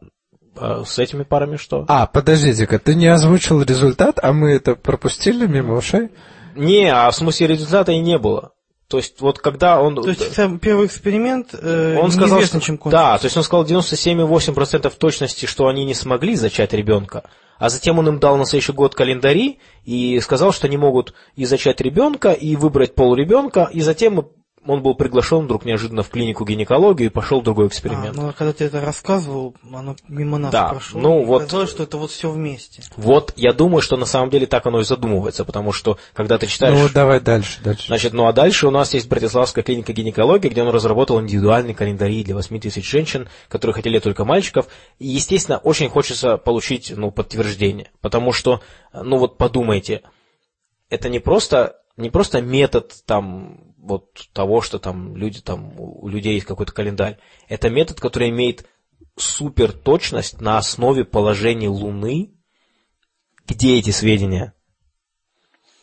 а 0.57 0.85
с 0.85 0.99
этими 0.99 1.23
парами 1.23 1.57
что? 1.57 1.85
А, 1.87 2.07
подождите-ка, 2.07 2.81
ты 2.81 2.97
не 2.97 3.07
озвучил 3.07 3.63
результат, 3.63 4.19
а 4.21 4.33
мы 4.33 4.51
это 4.51 4.75
пропустили 4.75 5.47
мимо 5.47 5.77
ушей? 5.77 6.11
Не, 6.57 6.93
а 6.93 7.09
в 7.11 7.15
смысле 7.15 7.47
результата 7.47 7.93
и 7.93 8.01
не 8.01 8.19
было. 8.19 8.53
То 8.89 8.97
есть, 8.97 9.21
вот 9.21 9.39
когда 9.39 9.81
он... 9.81 9.95
То 9.97 10.09
есть, 10.09 10.35
сам 10.35 10.59
первый 10.59 10.87
эксперимент 10.87 11.55
э, 11.55 11.97
он 11.97 12.11
сказал, 12.11 12.43
что, 12.43 12.61
чем 12.61 12.77
кончился. 12.77 13.05
Да, 13.05 13.19
то 13.19 13.25
есть 13.27 13.37
он 13.37 13.45
сказал 13.45 13.65
97,8% 13.65 14.93
точности, 14.99 15.47
что 15.47 15.69
они 15.69 15.85
не 15.85 15.95
смогли 15.95 16.35
зачать 16.35 16.73
ребенка 16.73 17.25
а 17.59 17.69
затем 17.69 17.99
он 17.99 18.09
им 18.09 18.19
дал 18.19 18.37
на 18.37 18.45
следующий 18.45 18.73
год 18.73 18.95
календари 18.95 19.59
и 19.85 20.19
сказал, 20.21 20.53
что 20.53 20.67
они 20.67 20.77
могут 20.77 21.15
и 21.37 21.45
зачать 21.45 21.81
ребенка, 21.81 22.33
и 22.33 22.57
выбрать 22.57 22.95
пол 22.95 23.15
ребенка, 23.15 23.69
и 23.73 23.81
затем 23.81 24.29
он 24.67 24.83
был 24.83 24.95
приглашен 24.95 25.45
вдруг 25.45 25.65
неожиданно 25.65 26.03
в 26.03 26.11
клинику 26.11 26.45
гинекологии 26.45 27.07
и 27.07 27.09
пошел 27.09 27.41
в 27.41 27.45
другой 27.45 27.67
эксперимент. 27.69 28.17
А, 28.17 28.21
ну, 28.21 28.29
а 28.29 28.33
когда 28.33 28.53
ты 28.53 28.65
это 28.65 28.81
рассказывал, 28.81 29.55
оно 29.73 29.97
мимо 30.09 30.39
нас 30.39 30.53
да, 30.53 30.69
прошло. 30.69 31.01
Ну, 31.01 31.25
вот, 31.25 31.45
казалось, 31.45 31.71
что 31.71 31.83
это 31.83 31.99
вот 31.99 32.11
все 32.11 32.31
вместе. 32.31 32.83
Вот, 32.97 33.33
я 33.37 33.53
думаю, 33.53 33.83
что 33.83 33.97
на 33.97 34.07
самом 34.07 34.31
деле 34.31 34.47
так 34.47 34.67
оно 34.67 34.81
и 34.81 34.85
задумывается, 34.85 35.45
потому 35.45 35.73
что, 35.73 35.99
когда 36.13 36.39
ты 36.39 36.47
читаешь... 36.47 36.79
Ну, 36.79 36.89
давай 36.89 37.21
дальше, 37.21 37.61
дальше. 37.63 37.87
Значит, 37.89 38.13
ну, 38.13 38.27
а 38.27 38.33
дальше 38.33 38.67
у 38.67 38.71
нас 38.71 38.95
есть 38.95 39.09
Братиславская 39.09 39.63
клиника 39.63 39.93
гинекологии, 39.93 40.49
где 40.49 40.63
он 40.63 40.69
разработал 40.69 41.21
индивидуальный 41.21 41.75
календарь 41.75 42.23
для 42.23 42.35
8 42.35 42.61
тысяч 42.61 42.89
женщин, 42.89 43.29
которые 43.49 43.75
хотели 43.75 43.99
только 43.99 44.25
мальчиков. 44.25 44.69
И, 44.99 45.07
естественно, 45.07 45.59
очень 45.59 45.89
хочется 45.89 46.37
получить, 46.37 46.93
ну, 46.97 47.11
подтверждение, 47.11 47.91
потому 48.01 48.33
что, 48.33 48.61
ну, 48.93 49.19
вот 49.19 49.37
подумайте, 49.37 50.03
это 50.89 51.09
не 51.09 51.19
просто, 51.19 51.77
не 51.97 52.11
просто 52.11 52.41
метод, 52.41 52.93
там, 53.07 53.74
вот 53.85 54.29
того, 54.33 54.61
что 54.61 54.79
там 54.79 55.17
люди 55.17 55.41
там, 55.41 55.73
у 55.79 56.09
людей 56.09 56.35
есть 56.35 56.47
какой-то 56.47 56.73
календарь. 56.73 57.19
Это 57.49 57.71
метод, 57.71 58.01
который 58.01 58.31
имеет 58.31 58.67
супер 59.17 59.73
точность 59.73 60.41
на 60.41 60.59
основе 60.59 61.05
положения 61.05 61.69
Луны. 61.69 62.31
Где 63.47 63.79
эти 63.79 63.91
сведения? 63.91 64.55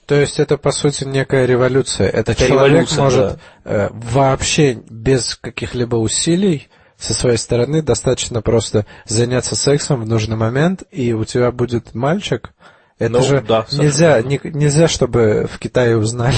То 0.07 0.15
есть 0.15 0.39
это, 0.39 0.57
по 0.57 0.71
сути, 0.71 1.03
некая 1.03 1.45
революция. 1.45 2.09
Это, 2.09 2.31
это 2.31 2.47
человек 2.47 2.71
революция, 2.71 3.03
может 3.03 3.21
да. 3.21 3.39
э, 3.63 3.89
вообще 3.91 4.73
без 4.73 5.35
каких-либо 5.35 5.95
усилий 5.95 6.69
со 6.97 7.13
своей 7.13 7.37
стороны 7.37 7.81
достаточно 7.81 8.41
просто 8.41 8.85
заняться 9.05 9.55
сексом 9.55 10.01
в 10.01 10.07
нужный 10.07 10.35
момент, 10.35 10.83
и 10.91 11.13
у 11.13 11.23
тебя 11.23 11.51
будет 11.51 11.93
мальчик, 11.93 12.53
это 13.01 13.13
ну, 13.13 13.23
же 13.23 13.41
да, 13.41 13.65
нельзя, 13.71 14.21
не, 14.21 14.39
нельзя, 14.43 14.87
чтобы 14.87 15.49
в 15.51 15.57
Китае 15.57 15.97
узнали. 15.97 16.37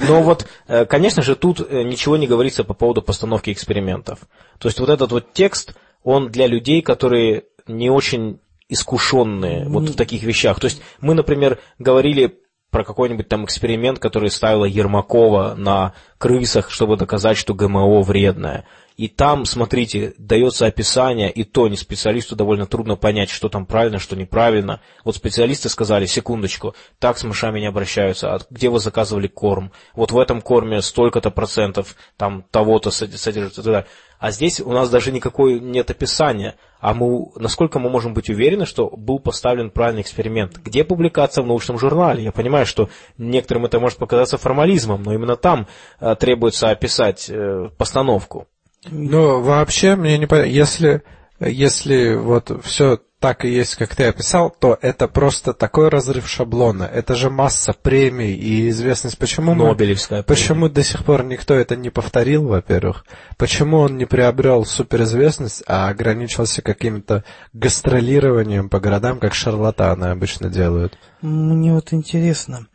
Но 0.00 0.22
вот, 0.22 0.46
э, 0.66 0.86
конечно 0.86 1.22
же, 1.22 1.36
тут 1.36 1.60
э, 1.60 1.82
ничего 1.82 2.16
не 2.16 2.26
говорится 2.26 2.64
по 2.64 2.72
поводу 2.72 3.02
постановки 3.02 3.52
экспериментов. 3.52 4.20
То 4.58 4.68
есть 4.68 4.80
вот 4.80 4.88
этот 4.88 5.12
вот 5.12 5.34
текст, 5.34 5.74
он 6.02 6.30
для 6.30 6.46
людей, 6.46 6.80
которые 6.80 7.44
не 7.66 7.90
очень 7.90 8.40
искушенные 8.70 9.68
вот 9.68 9.90
в 9.90 9.94
таких 9.94 10.22
вещах. 10.22 10.58
То 10.58 10.64
есть 10.64 10.80
мы, 11.02 11.12
например, 11.12 11.58
говорили 11.78 12.38
про 12.70 12.82
какой-нибудь 12.82 13.28
там 13.28 13.44
эксперимент, 13.44 13.98
который 13.98 14.30
ставила 14.30 14.64
Ермакова 14.64 15.54
на 15.54 15.92
крысах, 16.16 16.70
чтобы 16.70 16.96
доказать, 16.96 17.36
что 17.36 17.52
ГМО 17.52 18.00
вредное. 18.00 18.64
И 18.98 19.06
там, 19.06 19.44
смотрите, 19.44 20.12
дается 20.18 20.66
описание, 20.66 21.30
и 21.30 21.44
то 21.44 21.68
не 21.68 21.76
специалисту 21.76 22.34
довольно 22.34 22.66
трудно 22.66 22.96
понять, 22.96 23.30
что 23.30 23.48
там 23.48 23.64
правильно, 23.64 24.00
что 24.00 24.16
неправильно. 24.16 24.80
Вот 25.04 25.14
специалисты 25.14 25.68
сказали, 25.68 26.04
секундочку, 26.06 26.74
так 26.98 27.16
с 27.16 27.22
мышами 27.22 27.60
не 27.60 27.66
обращаются, 27.66 28.34
а 28.34 28.40
где 28.50 28.68
вы 28.68 28.80
заказывали 28.80 29.28
корм? 29.28 29.70
Вот 29.94 30.10
в 30.10 30.18
этом 30.18 30.42
корме 30.42 30.82
столько-то 30.82 31.30
процентов, 31.30 31.94
там 32.16 32.44
того-то 32.50 32.90
содержится. 32.90 33.86
А 34.18 34.32
здесь 34.32 34.60
у 34.60 34.72
нас 34.72 34.90
даже 34.90 35.12
никакой 35.12 35.60
нет 35.60 35.90
описания. 35.90 36.56
А 36.80 36.92
мы, 36.92 37.30
насколько 37.36 37.78
мы 37.78 37.90
можем 37.90 38.14
быть 38.14 38.28
уверены, 38.28 38.66
что 38.66 38.88
был 38.88 39.20
поставлен 39.20 39.70
правильный 39.70 40.02
эксперимент? 40.02 40.58
Где 40.58 40.82
публикация 40.82 41.44
в 41.44 41.46
научном 41.46 41.78
журнале? 41.78 42.24
Я 42.24 42.32
понимаю, 42.32 42.66
что 42.66 42.88
некоторым 43.16 43.66
это 43.66 43.78
может 43.78 43.98
показаться 43.98 44.38
формализмом, 44.38 45.04
но 45.04 45.14
именно 45.14 45.36
там 45.36 45.68
э, 46.00 46.16
требуется 46.16 46.70
описать 46.70 47.30
э, 47.30 47.70
постановку. 47.78 48.48
Ну, 48.86 49.40
вообще, 49.40 49.96
мне 49.96 50.18
не 50.18 50.26
понятно, 50.26 50.50
если, 50.50 51.02
если 51.40 52.14
вот 52.14 52.50
все 52.64 53.00
так 53.20 53.44
и 53.44 53.48
есть, 53.48 53.74
как 53.74 53.96
ты 53.96 54.04
описал, 54.04 54.50
то 54.50 54.78
это 54.80 55.08
просто 55.08 55.52
такой 55.52 55.88
разрыв 55.88 56.28
шаблона. 56.28 56.84
Это 56.84 57.16
же 57.16 57.30
масса 57.30 57.72
премий 57.72 58.32
и 58.32 58.68
известность. 58.68 59.18
Почему 59.18 59.54
Нобелевская 59.54 60.18
мы, 60.18 60.24
Почему 60.24 60.68
до 60.68 60.84
сих 60.84 61.04
пор 61.04 61.24
никто 61.24 61.54
это 61.54 61.74
не 61.74 61.90
повторил, 61.90 62.46
во-первых? 62.46 63.04
Почему 63.36 63.78
он 63.78 63.96
не 63.96 64.04
приобрел 64.04 64.64
суперизвестность, 64.64 65.64
а 65.66 65.88
ограничился 65.88 66.62
каким-то 66.62 67.24
гастролированием 67.52 68.68
по 68.68 68.78
городам, 68.78 69.18
как 69.18 69.34
шарлатаны 69.34 70.06
обычно 70.06 70.48
делают? 70.48 70.96
Мне 71.20 71.72
вот 71.72 71.92
интересно, 71.92 72.68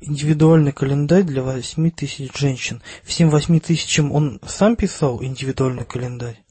индивидуальный 0.00 0.72
календарь 0.72 1.22
для 1.22 1.42
восьми 1.42 1.90
тысяч 1.90 2.36
женщин. 2.36 2.82
Всем 3.02 3.30
восьми 3.30 3.60
тысячам 3.60 4.12
он 4.12 4.40
сам 4.46 4.76
писал 4.76 5.22
индивидуальный 5.22 5.84
календарь? 5.84 6.42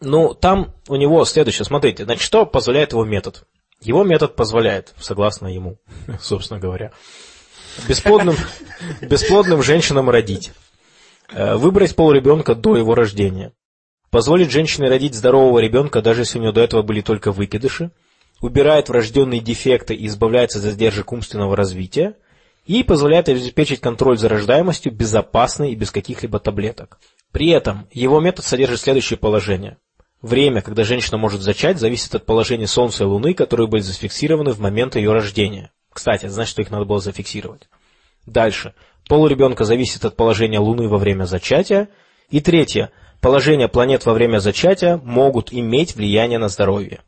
Ну, 0.00 0.34
там 0.34 0.74
у 0.88 0.96
него 0.96 1.24
следующее, 1.24 1.64
смотрите, 1.64 2.04
значит, 2.04 2.22
что 2.22 2.46
позволяет 2.46 2.92
его 2.92 3.04
метод? 3.04 3.44
Его 3.80 4.02
метод 4.04 4.34
позволяет, 4.34 4.94
согласно 4.98 5.46
ему, 5.46 5.78
собственно 6.20 6.58
говоря, 6.58 6.92
бесплодным, 7.88 8.36
бесплодным 9.02 9.62
женщинам 9.62 10.10
родить, 10.10 10.52
э, 11.32 11.56
выбрать 11.56 11.94
пол 11.96 12.12
ребенка 12.12 12.54
до 12.54 12.76
его 12.76 12.94
рождения, 12.94 13.52
позволить 14.10 14.50
женщине 14.50 14.88
родить 14.88 15.14
здорового 15.14 15.58
ребенка, 15.58 16.02
даже 16.02 16.22
если 16.22 16.38
у 16.38 16.42
нее 16.42 16.52
до 16.52 16.62
этого 16.62 16.82
были 16.82 17.02
только 17.02 17.32
выкидыши, 17.32 17.90
убирает 18.40 18.88
врожденные 18.88 19.40
дефекты 19.40 19.94
и 19.94 20.06
избавляется 20.06 20.58
от 20.58 20.64
задержек 20.64 21.12
умственного 21.12 21.56
развития– 21.56 22.16
и 22.66 22.82
позволяет 22.82 23.28
обеспечить 23.28 23.80
контроль 23.80 24.18
за 24.18 24.28
рождаемостью 24.28 24.92
безопасно 24.92 25.70
и 25.70 25.74
без 25.74 25.90
каких-либо 25.90 26.38
таблеток. 26.38 26.98
При 27.32 27.48
этом 27.48 27.86
его 27.92 28.20
метод 28.20 28.44
содержит 28.44 28.80
следующее 28.80 29.18
положение. 29.18 29.78
Время, 30.22 30.60
когда 30.60 30.84
женщина 30.84 31.16
может 31.16 31.40
зачать, 31.40 31.78
зависит 31.78 32.14
от 32.14 32.26
положения 32.26 32.66
Солнца 32.66 33.04
и 33.04 33.06
Луны, 33.06 33.32
которые 33.32 33.68
были 33.68 33.80
зафиксированы 33.80 34.52
в 34.52 34.60
момент 34.60 34.96
ее 34.96 35.12
рождения. 35.12 35.72
Кстати, 35.92 36.26
это 36.26 36.34
значит, 36.34 36.50
что 36.50 36.62
их 36.62 36.70
надо 36.70 36.84
было 36.84 37.00
зафиксировать. 37.00 37.68
Дальше. 38.26 38.74
Пол 39.08 39.26
ребенка 39.26 39.64
зависит 39.64 40.04
от 40.04 40.16
положения 40.16 40.58
Луны 40.58 40.88
во 40.88 40.98
время 40.98 41.24
зачатия. 41.24 41.88
И 42.28 42.40
третье. 42.40 42.90
Положение 43.20 43.68
планет 43.68 44.06
во 44.06 44.12
время 44.12 44.38
зачатия 44.38 44.98
могут 44.98 45.52
иметь 45.52 45.96
влияние 45.96 46.38
на 46.38 46.48
здоровье. 46.48 47.00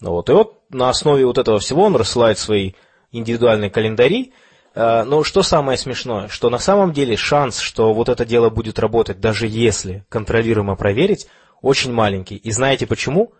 Ну 0.00 0.10
вот. 0.10 0.28
И 0.28 0.32
вот 0.32 0.60
на 0.70 0.88
основе 0.90 1.24
вот 1.24 1.38
этого 1.38 1.58
всего 1.58 1.84
он 1.84 1.96
рассылает 1.96 2.38
свои 2.38 2.72
индивидуальные 3.12 3.70
календари, 3.70 4.32
Э, 4.74 5.04
но 5.04 5.22
что 5.22 5.42
самое 5.42 5.76
смешное, 5.78 6.28
что 6.28 6.50
на 6.50 6.58
самом 6.58 6.92
деле 6.92 7.16
шанс, 7.16 7.58
что 7.58 7.92
вот 7.92 8.08
это 8.08 8.24
дело 8.24 8.50
будет 8.50 8.78
работать, 8.78 9.20
даже 9.20 9.46
если 9.46 10.04
контролируемо 10.08 10.76
проверить, 10.76 11.26
очень 11.60 11.92
маленький. 11.92 12.36
И 12.36 12.50
знаете 12.50 12.86
почему? 12.86 13.32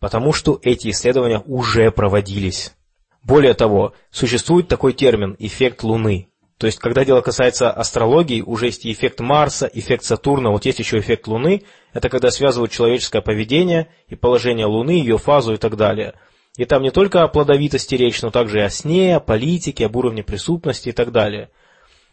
Потому 0.00 0.32
что 0.32 0.58
эти 0.62 0.90
исследования 0.90 1.42
уже 1.46 1.90
проводились. 1.90 2.74
Более 3.22 3.54
того, 3.54 3.94
существует 4.10 4.68
такой 4.68 4.92
термин 4.92 5.34
«эффект 5.38 5.82
Луны». 5.82 6.28
То 6.58 6.66
есть, 6.66 6.78
когда 6.78 7.04
дело 7.04 7.20
касается 7.20 7.70
астрологии, 7.70 8.40
уже 8.42 8.66
есть 8.66 8.84
и 8.84 8.92
эффект 8.92 9.20
Марса, 9.20 9.68
эффект 9.72 10.04
Сатурна, 10.04 10.50
вот 10.50 10.66
есть 10.66 10.78
еще 10.78 10.98
эффект 10.98 11.26
Луны. 11.26 11.64
Это 11.92 12.08
когда 12.08 12.30
связывают 12.30 12.70
человеческое 12.70 13.22
поведение 13.22 13.88
и 14.08 14.14
положение 14.14 14.66
Луны, 14.66 14.90
ее 14.90 15.18
фазу 15.18 15.54
и 15.54 15.56
так 15.56 15.76
далее– 15.76 16.14
и 16.56 16.64
там 16.64 16.82
не 16.82 16.90
только 16.90 17.22
о 17.22 17.28
плодовитости 17.28 17.94
речь, 17.96 18.22
но 18.22 18.30
также 18.30 18.58
и 18.58 18.62
о 18.62 18.70
сне, 18.70 19.16
о 19.16 19.20
политике, 19.20 19.86
об 19.86 19.96
уровне 19.96 20.22
преступности 20.22 20.90
и 20.90 20.92
так 20.92 21.10
далее. 21.10 21.50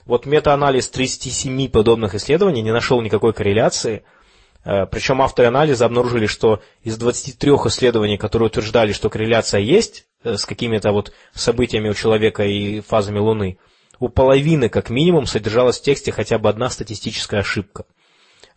Вот 0.05 0.25
метаанализ 0.25 0.89
37 0.89 1.69
подобных 1.69 2.15
исследований 2.15 2.63
не 2.63 2.71
нашел 2.71 3.01
никакой 3.01 3.33
корреляции. 3.33 4.03
Э, 4.65 4.87
Причем 4.87 5.21
авторы 5.21 5.47
анализа 5.47 5.85
обнаружили, 5.85 6.25
что 6.25 6.61
из 6.81 6.97
23 6.97 7.51
исследований, 7.51 8.17
которые 8.17 8.47
утверждали, 8.47 8.93
что 8.93 9.11
корреляция 9.11 9.61
есть 9.61 10.07
э, 10.23 10.37
с 10.37 10.45
какими-то 10.45 10.91
вот 10.91 11.13
событиями 11.33 11.89
у 11.89 11.93
человека 11.93 12.43
и 12.43 12.81
фазами 12.81 13.19
Луны, 13.19 13.59
у 13.99 14.09
половины 14.09 14.69
как 14.69 14.89
минимум 14.89 15.27
содержалась 15.27 15.79
в 15.79 15.83
тексте 15.83 16.11
хотя 16.11 16.39
бы 16.39 16.49
одна 16.49 16.71
статистическая 16.71 17.41
ошибка. 17.41 17.85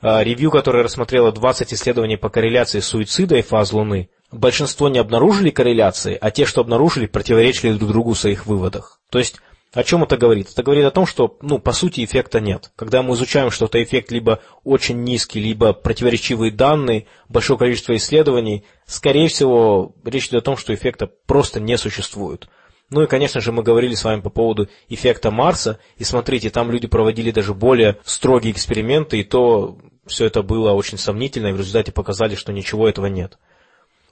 Э, 0.01 0.24
ревью, 0.24 0.51
которое 0.51 0.82
рассмотрело 0.82 1.30
20 1.30 1.74
исследований 1.74 2.16
по 2.16 2.30
корреляции 2.30 2.80
суицида 2.80 3.37
и 3.37 3.43
фаз 3.43 3.74
Луны, 3.74 4.09
большинство 4.35 4.89
не 4.89 4.99
обнаружили 4.99 5.51
корреляции, 5.51 6.18
а 6.20 6.30
те, 6.30 6.45
что 6.45 6.61
обнаружили, 6.61 7.07
противоречили 7.07 7.72
друг 7.72 7.91
другу 7.91 8.12
в 8.12 8.18
своих 8.18 8.47
выводах. 8.47 9.01
То 9.11 9.18
есть, 9.18 9.37
о 9.72 9.82
чем 9.82 10.05
это 10.05 10.16
говорит? 10.16 10.51
Это 10.53 10.62
говорит 10.62 10.85
о 10.85 10.91
том, 10.91 11.07
что, 11.07 11.37
ну, 11.43 11.59
по 11.59 11.72
сути, 11.72 12.05
эффекта 12.05 12.41
нет. 12.41 12.70
Когда 12.76 13.03
мы 13.03 13.14
изучаем 13.14 13.51
что-то, 13.51 13.82
эффект 13.82 14.12
либо 14.12 14.41
очень 14.62 15.03
низкий, 15.03 15.41
либо 15.41 15.72
противоречивые 15.72 16.53
данные, 16.53 17.07
большое 17.28 17.59
количество 17.59 17.97
исследований, 17.97 18.64
скорее 18.87 19.28
всего, 19.28 19.95
речь 20.05 20.28
идет 20.28 20.43
о 20.43 20.45
том, 20.45 20.57
что 20.57 20.74
эффекта 20.74 21.11
просто 21.26 21.59
не 21.59 21.76
существует. 21.76 22.49
Ну 22.91 23.03
и, 23.03 23.07
конечно 23.07 23.41
же, 23.41 23.51
мы 23.51 23.62
говорили 23.62 23.95
с 23.95 24.05
вами 24.05 24.20
по 24.20 24.30
поводу 24.30 24.68
эффекта 24.89 25.30
Марса, 25.30 25.80
и 25.97 26.05
смотрите, 26.05 26.51
там 26.51 26.70
люди 26.70 26.87
проводили 26.87 27.30
даже 27.32 27.55
более 27.55 27.99
строгие 28.05 28.53
эксперименты, 28.53 29.18
и 29.18 29.24
то 29.24 29.78
все 30.07 30.26
это 30.26 30.43
было 30.43 30.72
очень 30.72 30.99
сомнительно, 30.99 31.49
и 31.49 31.53
в 31.53 31.59
результате 31.59 31.91
показали, 31.91 32.37
что 32.37 32.53
ничего 32.53 32.89
этого 32.89 33.07
нет. 33.07 33.39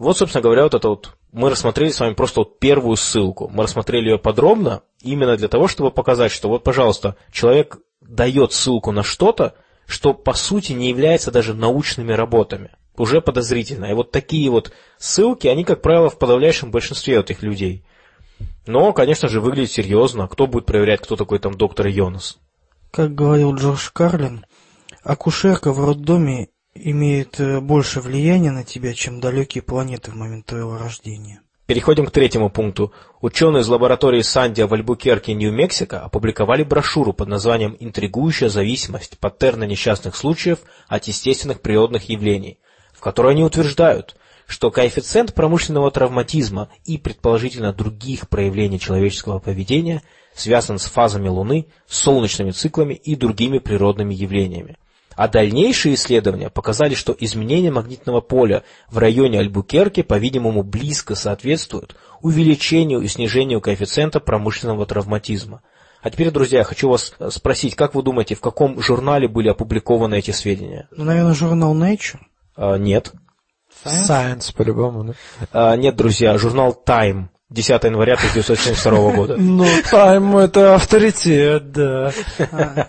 Вот, 0.02 0.18
собственно 0.18 0.42
говоря, 0.42 0.64
вот 0.64 0.74
это 0.74 0.88
вот 0.88 1.12
мы 1.30 1.48
рассмотрели 1.48 1.90
с 1.90 2.00
вами 2.00 2.14
просто 2.14 2.40
вот 2.40 2.58
первую 2.58 2.96
ссылку. 2.96 3.48
Мы 3.54 3.62
рассмотрели 3.62 4.10
ее 4.10 4.18
подробно 4.18 4.82
именно 5.00 5.36
для 5.36 5.46
того, 5.46 5.68
чтобы 5.68 5.92
показать, 5.92 6.32
что 6.32 6.48
вот, 6.48 6.64
пожалуйста, 6.64 7.14
человек 7.30 7.78
дает 8.00 8.52
ссылку 8.52 8.90
на 8.90 9.04
что-то, 9.04 9.54
что 9.86 10.12
по 10.12 10.32
сути 10.32 10.72
не 10.72 10.88
является 10.88 11.30
даже 11.30 11.54
научными 11.54 12.12
работами. 12.12 12.72
Уже 12.96 13.20
подозрительно. 13.20 13.84
И 13.84 13.94
вот 13.94 14.10
такие 14.10 14.50
вот 14.50 14.72
ссылки, 14.98 15.46
они, 15.46 15.62
как 15.62 15.82
правило, 15.82 16.10
в 16.10 16.18
подавляющем 16.18 16.72
большинстве 16.72 17.20
этих 17.20 17.44
людей. 17.44 17.84
Но, 18.66 18.92
конечно 18.92 19.28
же, 19.28 19.40
выглядит 19.40 19.70
серьезно. 19.70 20.26
Кто 20.26 20.48
будет 20.48 20.66
проверять, 20.66 21.00
кто 21.00 21.14
такой 21.14 21.38
там 21.38 21.54
доктор 21.54 21.86
Йонас? 21.86 22.38
Как 22.90 23.14
говорил 23.14 23.54
Джордж 23.54 23.88
Карлин, 23.92 24.46
акушерка 25.04 25.72
в 25.72 25.84
роддоме 25.84 26.48
имеет 26.74 27.38
э, 27.40 27.60
больше 27.60 28.00
влияния 28.00 28.50
на 28.50 28.64
тебя, 28.64 28.94
чем 28.94 29.20
далекие 29.20 29.62
планеты 29.62 30.10
в 30.10 30.14
момент 30.14 30.46
твоего 30.46 30.78
рождения. 30.78 31.40
Переходим 31.66 32.06
к 32.06 32.10
третьему 32.10 32.50
пункту. 32.50 32.92
Ученые 33.20 33.62
из 33.62 33.68
лаборатории 33.68 34.20
Сандия 34.22 34.66
в 34.66 34.74
Альбукерке, 34.74 35.32
Нью-Мексико 35.32 36.00
опубликовали 36.00 36.64
брошюру 36.64 37.12
под 37.12 37.28
названием 37.28 37.76
«Интригующая 37.78 38.48
зависимость. 38.48 39.18
Паттерны 39.18 39.64
несчастных 39.64 40.16
случаев 40.16 40.58
от 40.88 41.04
естественных 41.04 41.60
природных 41.60 42.08
явлений», 42.08 42.58
в 42.92 43.00
которой 43.00 43.32
они 43.32 43.44
утверждают, 43.44 44.16
что 44.46 44.70
коэффициент 44.70 45.34
промышленного 45.34 45.90
травматизма 45.90 46.68
и, 46.84 46.98
предположительно, 46.98 47.72
других 47.72 48.28
проявлений 48.28 48.80
человеческого 48.80 49.38
поведения 49.38 50.02
связан 50.34 50.78
с 50.78 50.86
фазами 50.86 51.28
Луны, 51.28 51.68
солнечными 51.86 52.50
циклами 52.50 52.94
и 52.94 53.14
другими 53.14 53.58
природными 53.58 54.14
явлениями. 54.14 54.76
А 55.16 55.28
дальнейшие 55.28 55.94
исследования 55.94 56.50
показали, 56.50 56.94
что 56.94 57.14
изменение 57.18 57.70
магнитного 57.70 58.20
поля 58.20 58.62
в 58.90 58.98
районе 58.98 59.38
Альбукерки, 59.38 60.02
по-видимому, 60.02 60.62
близко 60.62 61.14
соответствуют 61.14 61.96
увеличению 62.20 63.00
и 63.00 63.08
снижению 63.08 63.60
коэффициента 63.60 64.20
промышленного 64.20 64.86
травматизма. 64.86 65.62
А 66.02 66.10
теперь, 66.10 66.30
друзья, 66.30 66.58
я 66.58 66.64
хочу 66.64 66.88
вас 66.88 67.14
спросить, 67.30 67.76
как 67.76 67.94
вы 67.94 68.02
думаете, 68.02 68.34
в 68.34 68.40
каком 68.40 68.80
журнале 68.80 69.28
были 69.28 69.48
опубликованы 69.48 70.18
эти 70.18 70.32
сведения? 70.32 70.88
Ну, 70.90 71.04
наверное, 71.04 71.34
журнал 71.34 71.76
Nature? 71.76 72.18
А, 72.56 72.76
нет. 72.76 73.12
Science, 73.84 74.08
Science 74.08 74.56
по-любому, 74.56 75.04
да? 75.04 75.12
А, 75.52 75.76
нет, 75.76 75.94
друзья, 75.96 76.36
журнал 76.38 76.80
Time. 76.86 77.26
10 77.52 77.84
января 77.84 78.14
1972 78.14 79.12
года. 79.12 79.36
Ну, 79.52 79.66
Тайм 79.90 80.36
это 80.36 80.74
авторитет, 80.74 81.72
да. 81.72 82.12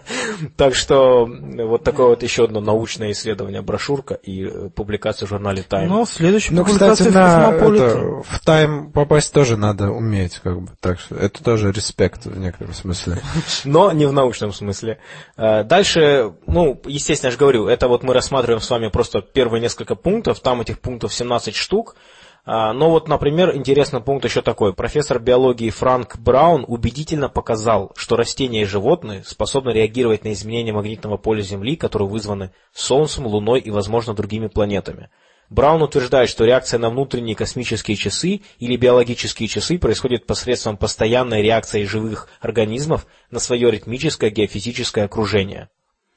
Так 0.57 0.75
что 0.75 1.25
вот 1.25 1.83
такое 1.83 2.07
вот 2.07 2.23
еще 2.23 2.45
одно 2.45 2.61
научное 2.61 3.11
исследование, 3.11 3.61
брошюрка 3.61 4.15
и 4.15 4.45
э, 4.45 4.69
публикация 4.69 5.25
в 5.25 5.29
журнале 5.29 5.63
Time. 5.67 5.87
Ну, 5.87 6.05
следующая 6.05 6.53
Ну, 6.53 6.65
публикация 6.65 7.07
кстати, 7.07 7.11
в 7.11 7.13
на 7.13 7.75
это, 7.75 8.23
в 8.23 8.39
тайм 8.45 8.91
попасть 8.91 9.33
тоже 9.33 9.57
надо 9.57 9.89
уметь, 9.89 10.39
как 10.43 10.61
бы. 10.61 10.69
Так 10.79 10.99
что 10.99 11.15
это 11.15 11.43
тоже 11.43 11.71
респект 11.71 12.25
в 12.25 12.37
некотором 12.37 12.73
смысле. 12.73 13.21
но 13.65 13.91
не 13.91 14.05
в 14.05 14.13
научном 14.13 14.53
смысле. 14.53 14.99
Э, 15.37 15.63
Дальше, 15.63 16.33
ну, 16.47 16.79
естественно, 16.85 17.27
я 17.29 17.31
же 17.31 17.37
говорю, 17.37 17.67
это 17.67 17.87
вот 17.87 18.03
мы 18.03 18.13
рассматриваем 18.13 18.61
с 18.61 18.69
вами 18.69 18.89
просто 18.89 19.21
первые 19.21 19.61
несколько 19.61 19.95
пунктов, 19.95 20.39
там 20.39 20.61
этих 20.61 20.79
пунктов 20.79 21.13
17 21.13 21.55
штук. 21.55 21.95
А, 22.45 22.73
Но 22.73 22.89
вот, 22.89 23.07
например, 23.07 23.55
интересный 23.55 24.01
пункт 24.01 24.25
еще 24.25 24.41
такой. 24.41 24.73
Профессор 24.73 25.19
биологии 25.19 25.69
Франк 25.69 26.17
Браун 26.17 26.65
убедительно 26.67 27.29
показал, 27.29 27.93
что 27.95 28.17
растения 28.17 28.63
и 28.63 28.65
животные 28.65 29.23
способны 29.23 29.71
реагировать 29.71 30.25
на 30.25 30.33
изменения 30.33 30.73
магнитного 30.73 31.15
поля 31.15 31.41
Земли, 31.41 31.77
которые 31.77 32.09
вызваны 32.09 32.51
Солнцем, 32.73 33.27
Луной 33.27 33.61
и, 33.61 33.71
возможно, 33.71 34.13
другими 34.13 34.47
планетами. 34.47 35.09
Браун 35.49 35.81
утверждает, 35.83 36.29
что 36.29 36.45
реакция 36.45 36.79
на 36.79 36.89
внутренние 36.89 37.35
космические 37.35 37.95
часы 37.95 38.41
или 38.59 38.75
биологические 38.75 39.47
часы 39.47 39.77
происходит 39.77 40.25
посредством 40.25 40.77
постоянной 40.77 41.41
реакции 41.41 41.85
живых 41.85 42.27
организмов 42.41 43.05
на 43.29 43.39
свое 43.39 43.71
ритмическое 43.71 44.31
геофизическое 44.31 45.05
окружение. 45.05 45.69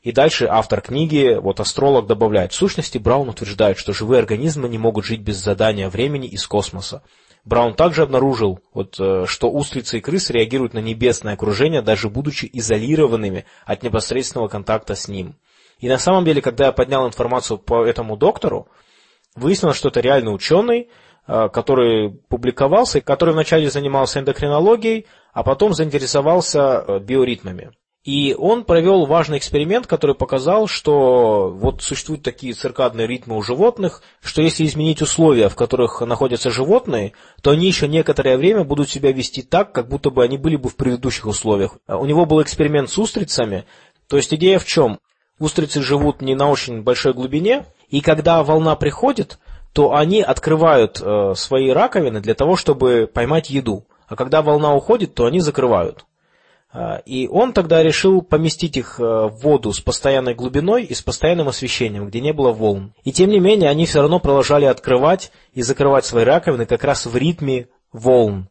И 0.02 0.12
дальше 0.12 0.46
автор 0.48 0.80
книги, 0.80 1.36
вот 1.40 1.58
астролог, 1.58 2.06
добавляет, 2.06 2.52
в 2.52 2.56
сущности 2.56 2.98
Браун 2.98 3.28
утверждает, 3.28 3.78
что 3.78 3.92
живые 3.92 4.20
организмы 4.20 4.68
не 4.68 4.78
могут 4.78 5.04
жить 5.04 5.20
без 5.20 5.36
задания 5.36 5.88
времени 5.88 6.28
из 6.28 6.46
космоса. 6.46 7.02
Браун 7.44 7.74
также 7.74 8.02
обнаружил, 8.02 8.60
вот, 8.74 8.96
э, 8.98 9.24
что 9.26 9.50
устрицы 9.50 9.98
и 9.98 10.00
крысы 10.00 10.32
реагируют 10.32 10.74
на 10.74 10.80
небесное 10.80 11.34
окружение, 11.34 11.80
даже 11.80 12.08
будучи 12.10 12.50
изолированными 12.52 13.46
от 13.64 13.84
непосредственного 13.84 14.48
контакта 14.48 14.96
с 14.96 15.06
ним. 15.06 15.36
И 15.78 15.88
на 15.88 15.98
самом 15.98 16.24
деле, 16.24 16.42
когда 16.42 16.66
я 16.66 16.72
поднял 16.72 17.06
информацию 17.06 17.58
по 17.58 17.84
этому 17.84 18.16
доктору, 18.16 18.68
выяснилось, 19.36 19.76
что 19.76 19.88
это 19.88 20.00
реальный 20.00 20.34
ученый, 20.34 20.90
э, 21.28 21.48
который 21.52 22.10
публиковался, 22.28 23.00
который 23.00 23.32
вначале 23.32 23.70
занимался 23.70 24.18
эндокринологией, 24.18 25.06
а 25.32 25.44
потом 25.44 25.72
заинтересовался 25.72 26.84
э, 26.86 26.98
биоритмами. 26.98 27.70
И 28.06 28.36
он 28.38 28.62
провел 28.62 29.04
важный 29.04 29.38
эксперимент, 29.38 29.88
который 29.88 30.14
показал, 30.14 30.68
что 30.68 31.50
вот 31.50 31.82
существуют 31.82 32.22
такие 32.22 32.52
циркадные 32.52 33.08
ритмы 33.08 33.36
у 33.36 33.42
животных, 33.42 34.00
что 34.22 34.42
если 34.42 34.64
изменить 34.64 35.02
условия, 35.02 35.48
в 35.48 35.56
которых 35.56 36.02
находятся 36.02 36.52
животные, 36.52 37.14
то 37.42 37.50
они 37.50 37.66
еще 37.66 37.88
некоторое 37.88 38.36
время 38.36 38.62
будут 38.62 38.88
себя 38.88 39.10
вести 39.10 39.42
так, 39.42 39.72
как 39.72 39.88
будто 39.88 40.10
бы 40.10 40.22
они 40.22 40.38
были 40.38 40.54
бы 40.54 40.68
в 40.68 40.76
предыдущих 40.76 41.26
условиях. 41.26 41.78
У 41.88 42.06
него 42.06 42.26
был 42.26 42.40
эксперимент 42.40 42.90
с 42.90 42.96
устрицами, 42.96 43.64
то 44.06 44.16
есть 44.16 44.32
идея 44.32 44.60
в 44.60 44.66
чем? 44.66 45.00
Устрицы 45.40 45.82
живут 45.82 46.22
не 46.22 46.36
на 46.36 46.48
очень 46.48 46.82
большой 46.82 47.12
глубине, 47.12 47.66
и 47.88 48.00
когда 48.00 48.40
волна 48.44 48.76
приходит, 48.76 49.40
то 49.72 49.96
они 49.96 50.22
открывают 50.22 51.00
э, 51.02 51.32
свои 51.34 51.70
раковины 51.70 52.20
для 52.20 52.34
того, 52.34 52.54
чтобы 52.54 53.10
поймать 53.12 53.50
еду. 53.50 53.84
А 54.06 54.14
когда 54.14 54.42
волна 54.42 54.76
уходит, 54.76 55.16
то 55.16 55.26
они 55.26 55.40
закрывают. 55.40 56.06
А, 56.78 57.02
И 57.06 57.26
он 57.26 57.54
тогда 57.54 57.82
решил 57.82 58.20
поместить 58.20 58.76
их 58.76 59.00
э, 59.00 59.02
в 59.02 59.38
воду 59.42 59.72
с 59.72 59.80
постоянной 59.80 60.34
глубиной 60.34 60.84
и 60.84 60.92
с 60.92 61.00
постоянным 61.00 61.48
освещением, 61.48 62.06
где 62.06 62.20
не 62.20 62.34
было 62.34 62.52
волн. 62.52 62.92
И 63.02 63.12
тем 63.12 63.30
не 63.30 63.40
менее, 63.40 63.70
они 63.70 63.86
все 63.86 64.02
равно 64.02 64.20
продолжали 64.20 64.66
открывать 64.66 65.32
и 65.54 65.62
закрывать 65.62 66.04
свои 66.04 66.24
раковины 66.24 66.66
как 66.66 66.84
раз 66.84 67.06
в 67.06 67.16
ритме 67.16 67.68
волн. 67.92 68.50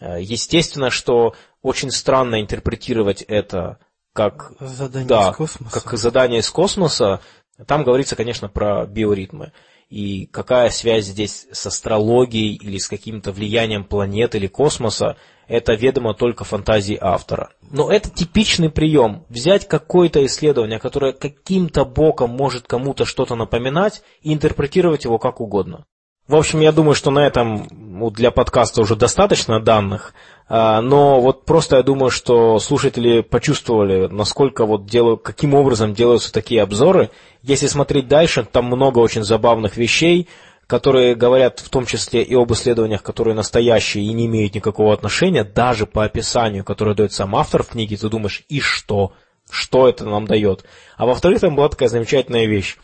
Э, 0.00 0.16
Естественно, 0.18 0.88
что 0.88 1.34
очень 1.60 1.90
странно 1.90 2.40
интерпретировать 2.40 3.20
это 3.20 3.78
как, 4.14 4.52
Задание 4.60 5.06
да, 5.06 5.28
из 5.30 5.36
космоса. 5.36 5.80
как 5.80 5.98
задание 5.98 6.40
из 6.40 6.50
космоса. 6.50 7.20
Там 7.66 7.84
говорится, 7.84 8.16
конечно, 8.16 8.48
про 8.48 8.86
биоритмы. 8.86 9.52
И 9.88 10.26
какая 10.26 10.68
связь 10.70 11.06
здесь 11.06 11.46
с 11.50 11.66
астрологией 11.66 12.56
или 12.56 12.78
с 12.78 12.88
каким-то 12.88 13.32
влиянием 13.32 13.84
планет 13.84 14.34
или 14.34 14.46
космоса, 14.46 15.16
это 15.46 15.72
ведомо 15.72 16.12
только 16.12 16.44
фантазии 16.44 16.98
автора. 17.00 17.50
Но 17.70 17.90
это 17.90 18.10
типичный 18.10 18.70
прием. 18.70 19.24
Взять 19.30 19.66
какое-то 19.66 20.24
исследование, 20.26 20.78
которое 20.78 21.12
каким-то 21.12 21.86
боком 21.86 22.30
может 22.30 22.66
кому-то 22.66 23.06
что-то 23.06 23.34
напоминать, 23.34 24.02
и 24.20 24.34
интерпретировать 24.34 25.04
его 25.04 25.18
как 25.18 25.40
угодно. 25.40 25.86
В 26.26 26.36
общем, 26.36 26.60
я 26.60 26.72
думаю, 26.72 26.94
что 26.94 27.10
на 27.10 27.26
этом 27.26 27.66
ну, 27.98 28.10
для 28.10 28.30
подкаста 28.30 28.82
уже 28.82 28.96
достаточно 28.96 29.60
данных, 29.60 30.14
а, 30.48 30.80
но 30.80 31.20
вот 31.20 31.44
просто 31.44 31.76
я 31.76 31.82
думаю, 31.82 32.10
что 32.10 32.58
слушатели 32.58 33.20
почувствовали, 33.20 34.06
насколько 34.06 34.64
вот 34.64 34.86
делают, 34.86 35.22
каким 35.22 35.54
образом 35.54 35.92
делаются 35.92 36.32
такие 36.32 36.62
обзоры. 36.62 37.10
Если 37.42 37.66
смотреть 37.66 38.08
дальше, 38.08 38.46
там 38.50 38.66
много 38.66 38.98
очень 38.98 39.24
забавных 39.24 39.76
вещей, 39.76 40.28
которые 40.66 41.14
говорят 41.14 41.60
в 41.60 41.68
том 41.68 41.86
числе 41.86 42.22
и 42.22 42.34
об 42.34 42.52
исследованиях, 42.52 43.02
которые 43.02 43.34
настоящие 43.34 44.04
и 44.04 44.12
не 44.12 44.26
имеют 44.26 44.54
никакого 44.54 44.92
отношения, 44.92 45.44
даже 45.44 45.86
по 45.86 46.04
описанию, 46.04 46.64
которое 46.64 46.94
дает 46.94 47.12
сам 47.12 47.36
автор 47.36 47.62
в 47.62 47.68
книге, 47.68 47.96
ты 47.96 48.08
думаешь, 48.08 48.44
и 48.48 48.60
что? 48.60 49.12
Что 49.50 49.88
это 49.88 50.04
нам 50.04 50.26
дает? 50.26 50.64
А 50.96 51.06
во-вторых, 51.06 51.40
там 51.40 51.56
была 51.56 51.68
такая 51.70 51.88
замечательная 51.88 52.46
вещь. 52.46 52.76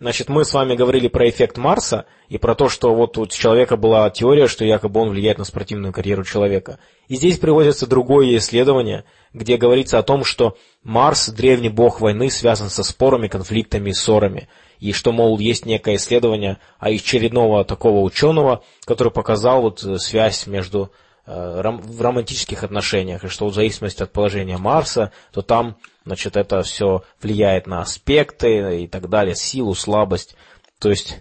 Значит, 0.00 0.28
мы 0.28 0.44
с 0.44 0.54
вами 0.54 0.76
говорили 0.76 1.08
про 1.08 1.28
эффект 1.28 1.56
Марса 1.56 2.06
и 2.28 2.38
про 2.38 2.54
то, 2.54 2.68
что 2.68 2.94
вот 2.94 3.18
у 3.18 3.26
человека 3.26 3.76
была 3.76 4.08
теория, 4.10 4.46
что 4.46 4.64
якобы 4.64 5.00
он 5.00 5.10
влияет 5.10 5.38
на 5.38 5.44
спортивную 5.44 5.92
карьеру 5.92 6.22
человека. 6.22 6.78
И 7.08 7.16
здесь 7.16 7.38
приводится 7.38 7.88
другое 7.88 8.36
исследование, 8.36 9.04
где 9.32 9.56
говорится 9.56 9.98
о 9.98 10.04
том, 10.04 10.22
что 10.22 10.56
Марс, 10.84 11.28
древний 11.30 11.68
бог 11.68 12.00
войны, 12.00 12.30
связан 12.30 12.70
со 12.70 12.84
спорами, 12.84 13.26
конфликтами 13.26 13.90
и 13.90 13.92
ссорами. 13.92 14.48
И 14.78 14.92
что, 14.92 15.10
мол, 15.10 15.36
есть 15.40 15.66
некое 15.66 15.96
исследование 15.96 16.58
очередного 16.78 17.64
такого 17.64 18.04
ученого, 18.04 18.62
который 18.84 19.10
показал 19.10 19.62
вот 19.62 19.82
э, 19.82 19.98
связь 19.98 20.46
между 20.46 20.92
э, 21.26 21.60
в 21.60 22.00
романтических 22.00 22.62
отношениях, 22.62 23.24
и 23.24 23.28
что 23.28 23.48
в 23.48 23.54
зависимости 23.54 24.04
от 24.04 24.12
положения 24.12 24.58
Марса, 24.58 25.10
то 25.32 25.42
там, 25.42 25.76
значит, 26.08 26.36
это 26.36 26.62
все 26.62 27.02
влияет 27.22 27.66
на 27.66 27.82
аспекты 27.82 28.82
и 28.82 28.88
так 28.88 29.08
далее, 29.08 29.36
силу, 29.36 29.74
слабость. 29.74 30.36
То 30.78 30.90
есть, 30.90 31.20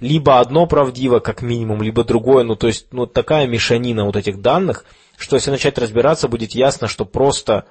либо 0.00 0.40
одно 0.40 0.66
правдиво, 0.66 1.20
как 1.20 1.42
минимум, 1.42 1.82
либо 1.82 2.04
другое, 2.04 2.42
ну, 2.42 2.56
то 2.56 2.66
есть, 2.66 2.88
ну, 2.92 3.06
такая 3.06 3.46
мешанина 3.46 4.04
вот 4.04 4.16
этих 4.16 4.40
данных, 4.40 4.84
что 5.16 5.36
если 5.36 5.50
начать 5.50 5.78
разбираться, 5.78 6.26
будет 6.26 6.52
ясно, 6.52 6.88
что 6.88 7.04
просто, 7.04 7.66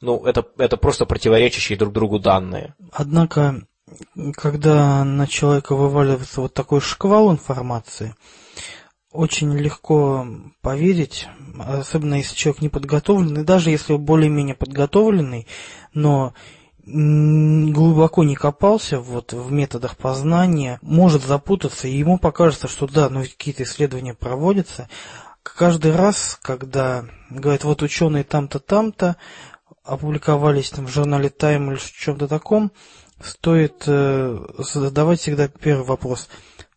ну, 0.00 0.24
это, 0.24 0.46
это 0.58 0.76
просто 0.76 1.06
противоречащие 1.06 1.76
друг 1.76 1.92
другу 1.92 2.20
данные. 2.20 2.74
Однако, 2.92 3.62
когда 4.36 5.02
на 5.02 5.26
человека 5.26 5.74
вываливается 5.74 6.40
вот 6.40 6.54
такой 6.54 6.80
шквал 6.80 7.32
информации, 7.32 8.14
очень 9.14 9.56
легко 9.56 10.26
поверить, 10.60 11.28
особенно 11.56 12.16
если 12.16 12.34
человек 12.34 12.62
не 12.62 12.68
подготовленный, 12.68 13.44
даже 13.44 13.70
если 13.70 13.92
он 13.92 14.02
более-менее 14.02 14.56
подготовленный, 14.56 15.46
но 15.94 16.34
глубоко 16.84 18.24
не 18.24 18.34
копался 18.34 18.98
вот 18.98 19.32
в 19.32 19.52
методах 19.52 19.96
познания, 19.96 20.80
может 20.82 21.24
запутаться, 21.24 21.86
и 21.86 21.96
ему 21.96 22.18
покажется, 22.18 22.66
что 22.66 22.88
да, 22.88 23.08
ну 23.08 23.22
какие-то 23.22 23.62
исследования 23.62 24.14
проводятся. 24.14 24.88
Каждый 25.44 25.94
раз, 25.94 26.36
когда 26.42 27.04
говорят, 27.30 27.62
вот 27.62 27.82
ученые 27.82 28.24
там-то, 28.24 28.58
там-то, 28.58 29.16
опубликовались 29.84 30.70
там 30.70 30.86
в 30.86 30.90
журнале 30.90 31.28
Time 31.28 31.68
или 31.68 31.76
в 31.76 31.92
чем-то 31.92 32.26
таком, 32.26 32.72
стоит 33.22 33.84
э, 33.86 34.38
задавать 34.58 35.20
всегда 35.20 35.46
первый 35.46 35.86
вопрос. 35.86 36.28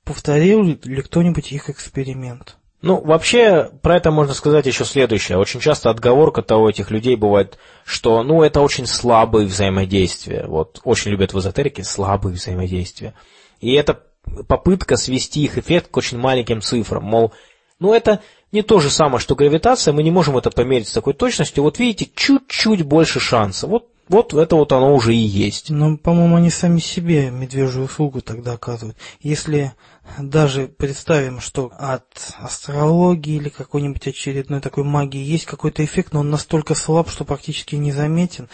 Повторил 0.07 0.63
ли 0.63 1.01
кто-нибудь 1.01 1.51
их 1.51 1.69
эксперимент? 1.69 2.57
Ну, 2.81 3.01
вообще, 3.01 3.69
про 3.81 3.97
это 3.97 4.11
можно 4.11 4.33
сказать 4.33 4.67
еще 4.67 4.85
следующее. 4.85 5.37
Очень 5.37 5.59
часто 5.59 5.89
отговорка-то 5.89 6.57
у 6.57 6.69
этих 6.69 6.91
людей 6.91 7.15
бывает, 7.15 7.57
что, 7.83 8.23
ну, 8.23 8.43
это 8.43 8.61
очень 8.61 8.85
слабые 8.85 9.47
взаимодействия. 9.47 10.45
Вот, 10.47 10.79
очень 10.83 11.11
любят 11.11 11.33
в 11.33 11.39
эзотерике 11.39 11.83
слабые 11.83 12.35
взаимодействия. 12.35 13.15
И 13.59 13.73
это 13.73 14.03
попытка 14.47 14.95
свести 14.95 15.43
их 15.43 15.57
эффект 15.57 15.89
к 15.89 15.97
очень 15.97 16.19
маленьким 16.19 16.61
цифрам. 16.61 17.03
Мол, 17.03 17.33
ну, 17.79 17.93
это 17.93 18.21
не 18.51 18.61
то 18.61 18.79
же 18.79 18.89
самое, 18.89 19.19
что 19.19 19.35
гравитация, 19.35 19.93
мы 19.93 20.03
не 20.03 20.11
можем 20.11 20.37
это 20.37 20.51
померить 20.51 20.87
с 20.87 20.93
такой 20.93 21.13
точностью. 21.13 21.63
Вот 21.63 21.79
видите, 21.79 22.09
чуть-чуть 22.15 22.83
больше 22.83 23.19
шанса. 23.19 23.65
Вот, 23.67 23.87
вот 24.07 24.33
это 24.33 24.55
вот 24.55 24.71
оно 24.71 24.93
уже 24.93 25.15
и 25.15 25.17
есть. 25.17 25.69
Но, 25.69 25.97
по-моему, 25.97 26.35
они 26.37 26.49
сами 26.49 26.79
себе 26.79 27.31
медвежью 27.31 27.83
услугу 27.83 28.21
тогда 28.21 28.53
оказывают. 28.53 28.97
Если 29.19 29.73
даже 30.17 30.67
представим, 30.67 31.39
что 31.39 31.71
от 31.77 32.35
астрологии 32.39 33.35
или 33.35 33.49
какой-нибудь 33.49 34.07
очередной 34.07 34.61
такой 34.61 34.83
магии 34.83 35.21
есть 35.21 35.45
какой-то 35.45 35.83
эффект, 35.83 36.13
но 36.13 36.21
он 36.21 36.29
настолько 36.29 36.75
слаб, 36.75 37.09
что 37.09 37.23
практически 37.23 37.75
незаметен, 37.75 38.49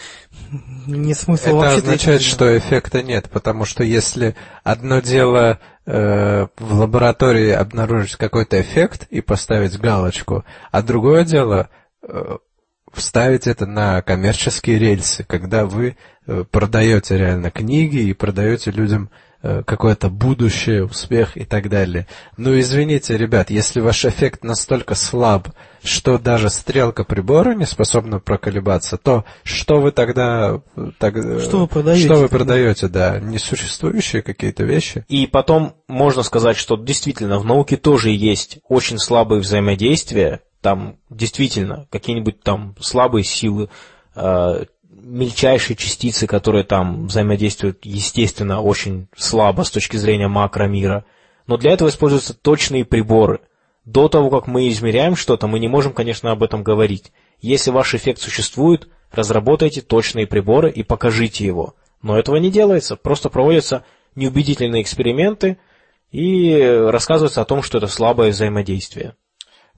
нет 0.86 1.16
смысла 1.16 1.48
Это 1.48 1.56
вообще 1.56 1.78
означает, 1.78 2.22
что 2.22 2.56
эффекта 2.56 3.02
нет, 3.02 3.30
потому 3.30 3.64
что 3.64 3.82
если 3.82 4.36
одно 4.62 5.00
дело 5.00 5.58
э, 5.86 6.46
в 6.58 6.74
лаборатории 6.74 7.50
обнаружить 7.50 8.16
какой-то 8.16 8.60
эффект 8.60 9.06
и 9.10 9.20
поставить 9.20 9.78
галочку, 9.78 10.44
а 10.70 10.82
другое 10.82 11.24
дело 11.24 11.70
э, 12.02 12.36
вставить 12.92 13.46
это 13.46 13.66
на 13.66 14.02
коммерческие 14.02 14.78
рельсы, 14.78 15.24
когда 15.24 15.66
вы 15.66 15.96
э, 16.26 16.44
продаете 16.50 17.18
реально 17.18 17.50
книги 17.50 17.98
и 17.98 18.12
продаете 18.12 18.70
людям 18.70 19.10
какое-то 19.66 20.08
будущее, 20.08 20.84
успех 20.84 21.36
и 21.36 21.44
так 21.44 21.68
далее. 21.68 22.06
Но 22.36 22.58
извините, 22.58 23.16
ребят, 23.16 23.50
если 23.50 23.80
ваш 23.80 24.04
эффект 24.04 24.42
настолько 24.42 24.94
слаб, 24.94 25.48
что 25.82 26.18
даже 26.18 26.48
стрелка 26.48 27.04
прибора 27.04 27.54
не 27.54 27.66
способна 27.66 28.18
проколебаться, 28.18 28.96
то 28.96 29.24
что 29.42 29.80
вы 29.80 29.92
тогда... 29.92 30.62
Так, 30.98 31.16
э, 31.16 31.40
что 31.40 31.60
вы 31.60 31.66
продаете? 31.66 32.06
Что 32.06 32.14
вы 32.14 32.28
продаете, 32.28 32.88
да, 32.88 33.20
несуществующие 33.20 34.22
какие-то 34.22 34.64
вещи. 34.64 35.04
И 35.08 35.26
потом 35.26 35.76
можно 35.88 36.22
сказать, 36.22 36.56
что 36.56 36.76
действительно 36.76 37.38
в 37.38 37.44
науке 37.44 37.76
тоже 37.76 38.10
есть 38.10 38.58
очень 38.68 38.98
слабые 38.98 39.40
взаимодействия, 39.40 40.40
там 40.62 40.96
действительно 41.10 41.86
какие-нибудь 41.90 42.42
там 42.42 42.74
слабые 42.80 43.24
силы, 43.24 43.68
э, 44.14 44.64
мельчайшие 45.04 45.76
частицы, 45.76 46.26
которые 46.26 46.64
там 46.64 47.06
взаимодействуют, 47.06 47.84
естественно, 47.84 48.60
очень 48.60 49.08
слабо 49.16 49.62
с 49.62 49.70
точки 49.70 49.96
зрения 49.96 50.28
макромира. 50.28 51.04
Но 51.46 51.56
для 51.56 51.72
этого 51.72 51.88
используются 51.88 52.34
точные 52.34 52.84
приборы. 52.84 53.40
До 53.84 54.08
того, 54.08 54.30
как 54.30 54.46
мы 54.46 54.68
измеряем 54.68 55.14
что-то, 55.14 55.46
мы 55.46 55.58
не 55.58 55.68
можем, 55.68 55.92
конечно, 55.92 56.30
об 56.30 56.42
этом 56.42 56.62
говорить. 56.62 57.12
Если 57.40 57.70
ваш 57.70 57.94
эффект 57.94 58.20
существует, 58.20 58.88
разработайте 59.12 59.82
точные 59.82 60.26
приборы 60.26 60.70
и 60.70 60.82
покажите 60.82 61.44
его. 61.44 61.74
Но 62.00 62.18
этого 62.18 62.36
не 62.36 62.50
делается, 62.50 62.96
просто 62.96 63.28
проводятся 63.28 63.84
неубедительные 64.14 64.82
эксперименты 64.82 65.58
и 66.10 66.86
рассказывается 66.90 67.42
о 67.42 67.44
том, 67.44 67.62
что 67.62 67.78
это 67.78 67.86
слабое 67.86 68.30
взаимодействие. 68.30 69.16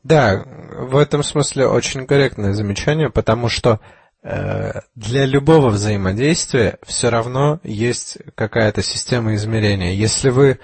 Да, 0.05 0.45
в 0.79 0.97
этом 0.97 1.25
смысле 1.25 1.67
очень 1.67 2.07
корректное 2.07 2.53
замечание, 2.53 3.11
потому 3.11 3.49
что 3.49 3.81
для 4.23 5.25
любого 5.25 5.71
взаимодействия 5.71 6.79
все 6.85 7.11
равно 7.11 7.61
есть 7.63 8.19
какая-то 8.35 8.83
система 8.83 9.35
измерения. 9.37 9.93
Если 9.93 10.31
вы, 10.31 10.59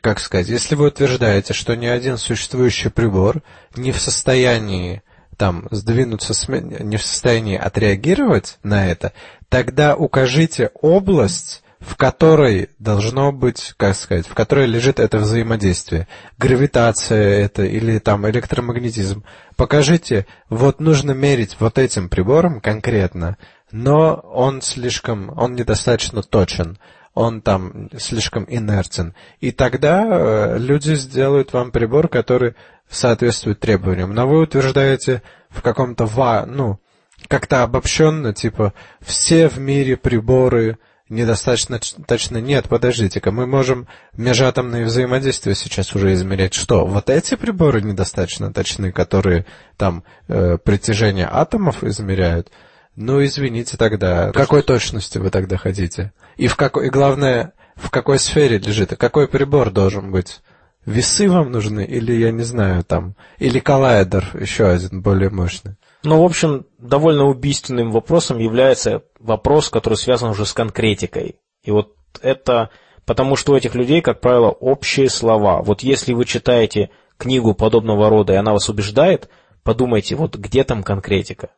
как 0.00 0.20
сказать, 0.20 0.48
если 0.48 0.76
вы 0.76 0.88
утверждаете, 0.88 1.52
что 1.52 1.74
ни 1.74 1.86
один 1.86 2.16
существующий 2.16 2.90
прибор 2.90 3.42
не 3.74 3.90
в 3.90 4.00
состоянии 4.00 5.02
там 5.36 5.66
сдвинуться, 5.70 6.34
не 6.52 6.96
в 6.96 7.02
состоянии 7.02 7.56
отреагировать 7.56 8.58
на 8.62 8.86
это, 8.86 9.12
тогда 9.48 9.96
укажите 9.96 10.70
область, 10.80 11.62
в 11.80 11.96
которой 11.96 12.70
должно 12.78 13.32
быть, 13.32 13.74
как 13.76 13.94
сказать, 13.94 14.26
в 14.26 14.34
которой 14.34 14.66
лежит 14.66 14.98
это 14.98 15.18
взаимодействие. 15.18 16.08
Гравитация 16.36 17.44
это 17.44 17.64
или 17.64 17.98
там 17.98 18.28
электромагнетизм. 18.28 19.24
Покажите, 19.56 20.26
вот 20.48 20.80
нужно 20.80 21.12
мерить 21.12 21.56
вот 21.60 21.78
этим 21.78 22.08
прибором 22.08 22.60
конкретно, 22.60 23.36
но 23.70 24.14
он 24.14 24.62
слишком, 24.62 25.32
он 25.36 25.54
недостаточно 25.54 26.22
точен 26.22 26.78
он 27.14 27.40
там 27.40 27.88
слишком 27.98 28.46
инертен. 28.48 29.12
И 29.40 29.50
тогда 29.50 30.04
э, 30.06 30.58
люди 30.58 30.94
сделают 30.94 31.52
вам 31.52 31.72
прибор, 31.72 32.06
который 32.06 32.54
соответствует 32.88 33.58
требованиям. 33.58 34.14
Но 34.14 34.28
вы 34.28 34.42
утверждаете 34.42 35.22
в 35.48 35.60
каком-то 35.60 36.08
ну, 36.46 36.78
как-то 37.26 37.64
обобщенно, 37.64 38.32
типа, 38.32 38.72
все 39.00 39.48
в 39.48 39.58
мире 39.58 39.96
приборы 39.96 40.78
недостаточно 41.08 41.80
точно. 42.06 42.38
Нет, 42.38 42.68
подождите-ка, 42.68 43.30
мы 43.30 43.46
можем 43.46 43.86
межатомные 44.16 44.84
взаимодействия 44.84 45.54
сейчас 45.54 45.94
уже 45.94 46.12
измерять. 46.14 46.54
Что, 46.54 46.86
вот 46.86 47.10
эти 47.10 47.34
приборы 47.34 47.82
недостаточно 47.82 48.52
точны, 48.52 48.92
которые 48.92 49.46
там 49.76 50.04
э, 50.28 50.58
притяжение 50.62 51.28
атомов 51.30 51.84
измеряют? 51.84 52.50
Ну, 52.96 53.24
извините 53.24 53.76
тогда, 53.76 54.32
То 54.32 54.40
какой 54.40 54.62
точности 54.62 55.18
вы 55.18 55.30
тогда 55.30 55.56
хотите? 55.56 56.12
И 56.36 56.48
в 56.48 56.56
какой, 56.56 56.88
и 56.88 56.90
главное, 56.90 57.52
в 57.76 57.90
какой 57.90 58.18
сфере 58.18 58.58
лежит, 58.58 58.92
и 58.92 58.96
какой 58.96 59.28
прибор 59.28 59.70
должен 59.70 60.10
быть? 60.10 60.40
Весы 60.84 61.28
вам 61.28 61.52
нужны, 61.52 61.84
или, 61.84 62.12
я 62.12 62.32
не 62.32 62.42
знаю, 62.42 62.82
там, 62.82 63.14
или 63.38 63.58
коллайдер, 63.60 64.30
еще 64.40 64.68
один, 64.68 65.02
более 65.02 65.30
мощный? 65.30 65.76
Ну, 66.04 66.22
в 66.22 66.24
общем, 66.24 66.66
довольно 66.78 67.24
убийственным 67.26 67.90
вопросом 67.90 68.38
является 68.38 69.02
вопрос, 69.18 69.68
который 69.68 69.94
связан 69.94 70.30
уже 70.30 70.46
с 70.46 70.52
конкретикой. 70.52 71.40
И 71.62 71.70
вот 71.70 71.94
это 72.22 72.70
потому, 73.04 73.36
что 73.36 73.52
у 73.52 73.56
этих 73.56 73.74
людей, 73.74 74.00
как 74.00 74.20
правило, 74.20 74.48
общие 74.48 75.10
слова. 75.10 75.62
Вот 75.62 75.82
если 75.82 76.12
вы 76.12 76.24
читаете 76.24 76.90
книгу 77.16 77.54
подобного 77.54 78.08
рода, 78.08 78.34
и 78.34 78.36
она 78.36 78.52
вас 78.52 78.68
убеждает, 78.68 79.28
подумайте, 79.64 80.14
вот 80.14 80.36
где 80.36 80.62
там 80.62 80.82
конкретика? 80.82 81.50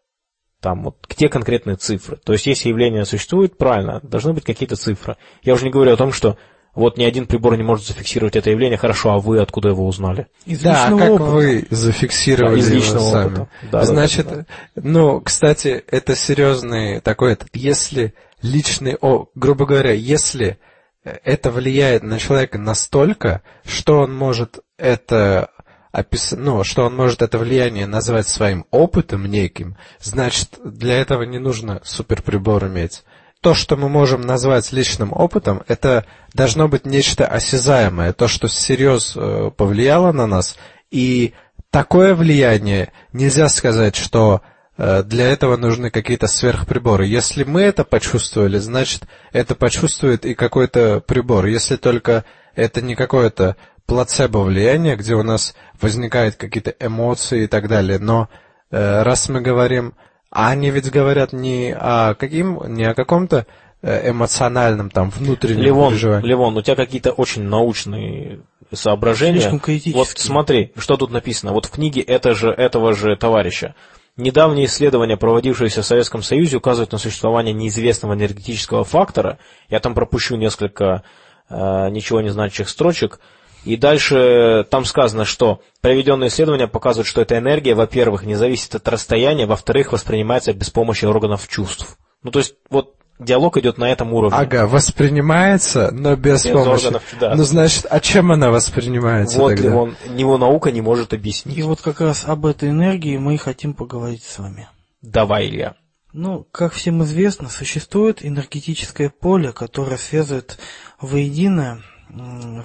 Там 0.60 0.84
вот 0.84 1.06
где 1.08 1.28
конкретные 1.28 1.76
цифры? 1.76 2.16
То 2.16 2.32
есть, 2.32 2.46
если 2.46 2.68
явление 2.68 3.04
существует, 3.04 3.56
правильно, 3.58 4.00
должны 4.02 4.32
быть 4.32 4.44
какие-то 4.44 4.76
цифры. 4.76 5.16
Я 5.42 5.54
уже 5.54 5.64
не 5.64 5.70
говорю 5.70 5.92
о 5.92 5.96
том, 5.96 6.12
что 6.12 6.36
вот 6.74 6.96
ни 6.96 7.04
один 7.04 7.26
прибор 7.26 7.56
не 7.56 7.62
может 7.62 7.86
зафиксировать 7.86 8.36
это 8.36 8.50
явление. 8.50 8.78
Хорошо, 8.78 9.12
а 9.12 9.18
вы 9.18 9.40
откуда 9.40 9.70
его 9.70 9.86
узнали? 9.86 10.28
Из 10.46 10.60
да, 10.60 10.86
а 10.86 10.96
как 10.96 11.10
опыта. 11.10 11.24
вы 11.24 11.66
зафиксировали 11.70 12.60
да, 12.60 12.60
из 12.60 12.70
личного 12.70 13.00
его 13.00 13.10
сами? 13.10 13.32
Опыта. 13.34 13.48
Да, 13.72 13.84
Значит, 13.84 14.28
да, 14.28 14.36
да. 14.36 14.44
ну, 14.76 15.20
кстати, 15.20 15.84
это 15.88 16.14
серьезный 16.14 17.00
такой, 17.00 17.36
если 17.52 18.14
личный, 18.42 18.96
о, 19.00 19.26
грубо 19.34 19.66
говоря, 19.66 19.92
если 19.92 20.58
это 21.02 21.50
влияет 21.50 22.02
на 22.02 22.18
человека 22.18 22.58
настолько, 22.58 23.42
что 23.64 24.00
он 24.00 24.14
может 24.14 24.60
это 24.76 25.50
опис... 25.92 26.32
ну, 26.36 26.62
что 26.64 26.84
он 26.84 26.94
может 26.94 27.22
это 27.22 27.38
влияние 27.38 27.86
назвать 27.86 28.28
своим 28.28 28.66
опытом 28.70 29.26
неким, 29.26 29.76
значит, 30.00 30.58
для 30.64 31.00
этого 31.00 31.22
не 31.22 31.38
нужно 31.38 31.80
суперприбор 31.84 32.66
иметь 32.66 33.02
то, 33.40 33.54
что 33.54 33.76
мы 33.76 33.88
можем 33.88 34.20
назвать 34.20 34.70
личным 34.72 35.12
опытом, 35.12 35.62
это 35.66 36.04
должно 36.34 36.68
быть 36.68 36.84
нечто 36.84 37.26
осязаемое, 37.26 38.12
то, 38.12 38.28
что 38.28 38.48
всерьез 38.48 39.14
э, 39.16 39.50
повлияло 39.56 40.12
на 40.12 40.26
нас. 40.26 40.56
И 40.90 41.32
такое 41.70 42.14
влияние 42.14 42.92
нельзя 43.12 43.48
сказать, 43.48 43.96
что 43.96 44.42
э, 44.76 45.02
для 45.04 45.28
этого 45.28 45.56
нужны 45.56 45.90
какие-то 45.90 46.26
сверхприборы. 46.26 47.06
Если 47.06 47.44
мы 47.44 47.62
это 47.62 47.84
почувствовали, 47.84 48.58
значит, 48.58 49.04
это 49.32 49.54
почувствует 49.54 50.26
и 50.26 50.34
какой-то 50.34 51.00
прибор. 51.00 51.46
Если 51.46 51.76
только 51.76 52.24
это 52.54 52.82
не 52.82 52.94
какое-то 52.94 53.56
плацебо 53.86 54.38
влияние, 54.38 54.96
где 54.96 55.14
у 55.14 55.22
нас 55.22 55.54
возникают 55.80 56.36
какие-то 56.36 56.74
эмоции 56.78 57.44
и 57.44 57.46
так 57.46 57.68
далее. 57.68 57.98
Но 57.98 58.28
э, 58.70 59.02
раз 59.02 59.30
мы 59.30 59.40
говорим 59.40 59.94
а 60.30 60.50
они 60.50 60.70
ведь 60.70 60.90
говорят 60.90 61.32
не 61.32 61.74
о 61.76 62.14
каким, 62.14 62.74
не 62.74 62.84
о 62.84 62.94
каком-то 62.94 63.46
э, 63.82 64.10
эмоциональном, 64.10 64.90
там, 64.90 65.10
внутреннем 65.10 65.62
Левон, 65.62 65.92
переживании. 65.92 66.26
Левон, 66.26 66.56
у 66.56 66.62
тебя 66.62 66.76
какие-то 66.76 67.12
очень 67.12 67.42
научные 67.42 68.40
соображения. 68.72 69.40
Слишком 69.40 69.58
критические. 69.58 69.96
Вот 69.96 70.08
смотри, 70.08 70.72
что 70.76 70.96
тут 70.96 71.10
написано. 71.10 71.52
Вот 71.52 71.66
в 71.66 71.70
книге 71.70 72.02
это 72.02 72.34
же, 72.34 72.50
этого 72.50 72.94
же 72.94 73.16
товарища. 73.16 73.74
Недавние 74.16 74.66
исследования, 74.66 75.16
проводившиеся 75.16 75.82
в 75.82 75.86
Советском 75.86 76.22
Союзе, 76.22 76.58
указывают 76.58 76.92
на 76.92 76.98
существование 76.98 77.54
неизвестного 77.54 78.14
энергетического 78.14 78.84
фактора. 78.84 79.38
Я 79.68 79.80
там 79.80 79.94
пропущу 79.94 80.36
несколько 80.36 81.02
э, 81.48 81.88
ничего 81.90 82.20
не 82.20 82.28
значащих 82.28 82.68
строчек. 82.68 83.18
И 83.64 83.76
дальше 83.76 84.66
там 84.70 84.84
сказано, 84.84 85.24
что 85.24 85.60
проведенные 85.80 86.28
исследования 86.28 86.66
показывают, 86.66 87.06
что 87.06 87.20
эта 87.20 87.36
энергия, 87.38 87.74
во-первых, 87.74 88.24
не 88.24 88.34
зависит 88.34 88.74
от 88.74 88.88
расстояния, 88.88 89.46
во-вторых, 89.46 89.92
воспринимается 89.92 90.52
без 90.52 90.70
помощи 90.70 91.04
органов 91.04 91.46
чувств. 91.48 91.98
Ну, 92.22 92.30
то 92.30 92.38
есть, 92.38 92.54
вот 92.70 92.94
диалог 93.18 93.56
идет 93.58 93.78
на 93.78 93.90
этом 93.90 94.12
уровне. 94.12 94.36
Ага, 94.36 94.66
воспринимается, 94.66 95.90
но 95.92 96.16
без, 96.16 96.44
без 96.44 96.52
помощи. 96.52 96.86
Органов, 96.86 97.02
да. 97.20 97.34
Ну, 97.34 97.44
значит, 97.44 97.86
а 97.88 98.00
чем 98.00 98.32
она 98.32 98.50
воспринимается 98.50 99.38
вот 99.38 99.56
тогда? 99.56 99.76
Он, 99.76 99.96
него 100.08 100.38
наука 100.38 100.72
не 100.72 100.80
может 100.80 101.12
объяснить. 101.12 101.56
И 101.56 101.62
вот 101.62 101.80
как 101.80 102.00
раз 102.00 102.24
об 102.26 102.46
этой 102.46 102.70
энергии 102.70 103.16
мы 103.18 103.34
и 103.34 103.38
хотим 103.38 103.74
поговорить 103.74 104.24
с 104.24 104.38
вами. 104.38 104.68
Давай, 105.02 105.48
Илья. 105.48 105.74
Ну, 106.12 106.46
как 106.50 106.72
всем 106.72 107.02
известно, 107.04 107.48
существует 107.48 108.24
энергетическое 108.24 109.10
поле, 109.10 109.52
которое 109.52 109.96
связывает 109.96 110.58
воедино 111.00 111.82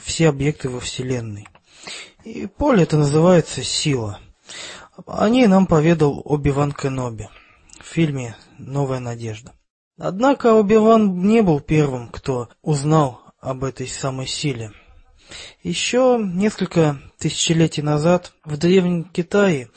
все 0.02 0.30
объекты 0.30 0.70
во 0.70 0.80
Вселенной. 0.80 1.48
И 2.24 2.48
поле 2.48 2.84
это 2.84 2.98
называется 2.98 3.64
сила. 3.64 4.20
О 5.06 5.28
ней 5.30 5.48
нам 5.48 5.68
поведал 5.68 6.22
Оби-Ван 6.24 6.72
Кеноби 6.72 7.30
в 7.80 7.86
фильме 7.86 8.36
«Новая 8.58 9.00
надежда». 9.00 9.54
Однако 9.98 10.54
Оби-Ван 10.54 11.22
не 11.22 11.42
был 11.42 11.60
первым, 11.60 12.10
кто 12.10 12.50
узнал 12.62 13.22
об 13.40 13.64
этой 13.64 13.88
самой 13.88 14.28
силе. 14.28 14.72
Еще 15.64 16.20
несколько 16.22 17.00
тысячелетий 17.18 17.82
назад 17.82 18.34
в 18.44 18.58
Древнем 18.58 19.06
Китае 19.06 19.70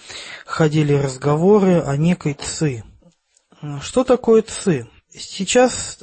ходили 0.45 0.93
разговоры 0.93 1.81
о 1.81 1.97
некой 1.97 2.35
Ци. 2.35 2.85
Что 3.81 4.05
такое 4.05 4.43
Ци? 4.43 4.86
Сейчас 5.11 5.99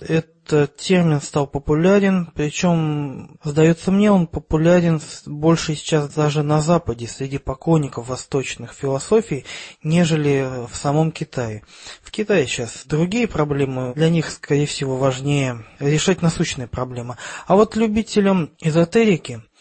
этот 0.46 0.78
термин 0.78 1.22
стал 1.22 1.48
популярен, 1.48 2.30
причем, 2.36 3.40
сдается 3.44 3.92
мне, 3.92 4.12
он 4.12 4.28
популярен 4.28 5.02
больше 5.26 5.76
сейчас 5.76 6.14
даже 6.14 6.44
на 6.44 6.62
Западе, 6.62 7.08
среди 7.08 7.40
поклонников 7.40 8.08
восточных 8.08 8.74
философий, 8.74 9.46
нежели 9.84 10.68
в 10.72 10.76
самом 10.76 11.12
Китае. 11.12 11.64
В 12.04 12.12
Китае 12.12 12.46
сейчас 12.46 12.84
другие 12.86 13.28
проблемы, 13.28 13.94
для 13.96 14.10
них, 14.10 14.30
скорее 14.30 14.68
всего, 14.68 14.98
важнее 14.98 15.66
решать 15.80 16.22
насущные 16.22 16.68
проблемы. 16.68 17.18
А 17.48 17.56
вот 17.56 17.76
любителям 17.76 18.52
эзотерики– 18.62 19.42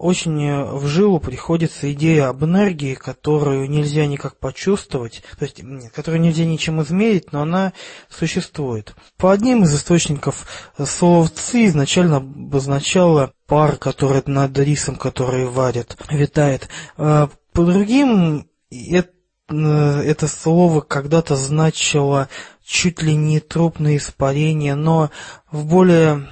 очень 0.00 0.42
э, 0.42 0.64
в 0.64 0.86
жилу 0.86 1.20
приходится 1.20 1.92
идея 1.92 2.28
об 2.28 2.42
энергии, 2.42 2.94
которую 2.94 3.68
нельзя 3.68 4.06
никак 4.06 4.38
почувствовать, 4.38 5.22
то 5.38 5.44
есть 5.44 5.62
которую 5.94 6.22
нельзя 6.22 6.46
ничем 6.46 6.80
измерить, 6.80 7.32
но 7.32 7.42
она 7.42 7.74
существует. 8.08 8.94
По 9.18 9.30
одним 9.30 9.64
из 9.64 9.74
источников 9.74 10.46
э, 10.78 10.86
слово 10.86 11.28
«ци» 11.28 11.66
изначально 11.66 12.16
обозначало 12.16 13.34
пар, 13.46 13.76
который 13.76 14.22
над 14.24 14.58
рисом, 14.58 14.96
который 14.96 15.44
варят, 15.44 15.98
витает. 16.08 16.70
Э, 16.96 17.28
по 17.52 17.64
другим 17.64 18.48
это 18.70 19.10
это 19.50 20.28
слово 20.28 20.80
когда-то 20.80 21.34
значило 21.34 22.28
чуть 22.64 23.02
ли 23.02 23.16
не 23.16 23.40
трупное 23.40 23.96
испарение, 23.96 24.76
но 24.76 25.10
в 25.50 25.66
более 25.66 26.28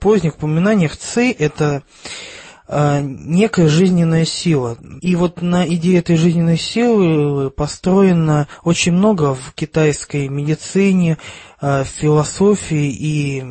поздних 0.00 0.36
упоминаниях 0.36 0.96
ци 0.96 1.32
это 1.32 1.82
а, 1.82 1.82
некая 2.68 3.68
жизненная 3.68 4.24
сила. 4.24 4.76
И 5.00 5.14
вот 5.14 5.40
на 5.42 5.66
идее 5.66 5.98
этой 5.98 6.16
жизненной 6.16 6.58
силы 6.58 7.50
построено 7.50 8.48
очень 8.64 8.92
много 8.92 9.34
в 9.34 9.52
китайской 9.54 10.28
медицине, 10.28 11.18
а, 11.60 11.84
философии 11.84 12.90
и 12.90 13.44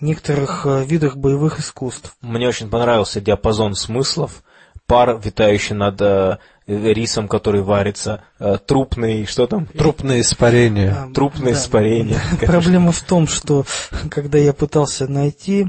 некоторых 0.00 0.66
а, 0.66 0.84
видах 0.84 1.16
боевых 1.16 1.58
искусств. 1.58 2.16
Мне 2.20 2.48
очень 2.48 2.70
понравился 2.70 3.20
диапазон 3.20 3.74
смыслов. 3.74 4.42
Пар, 4.86 5.18
витающий 5.18 5.74
над 5.74 5.98
э, 6.02 6.36
рисом, 6.66 7.26
который 7.26 7.62
варится, 7.62 8.22
э, 8.38 8.58
трупный, 8.66 9.24
что 9.24 9.46
там? 9.46 9.64
Трупное 9.64 10.20
испарение. 10.20 11.08
Трупное 11.14 11.54
да. 11.54 11.58
испарение. 11.58 12.20
Проблема 12.42 12.92
в 12.92 13.00
том, 13.00 13.26
что 13.26 13.64
когда 14.10 14.36
я 14.36 14.52
пытался 14.52 15.08
найти 15.08 15.68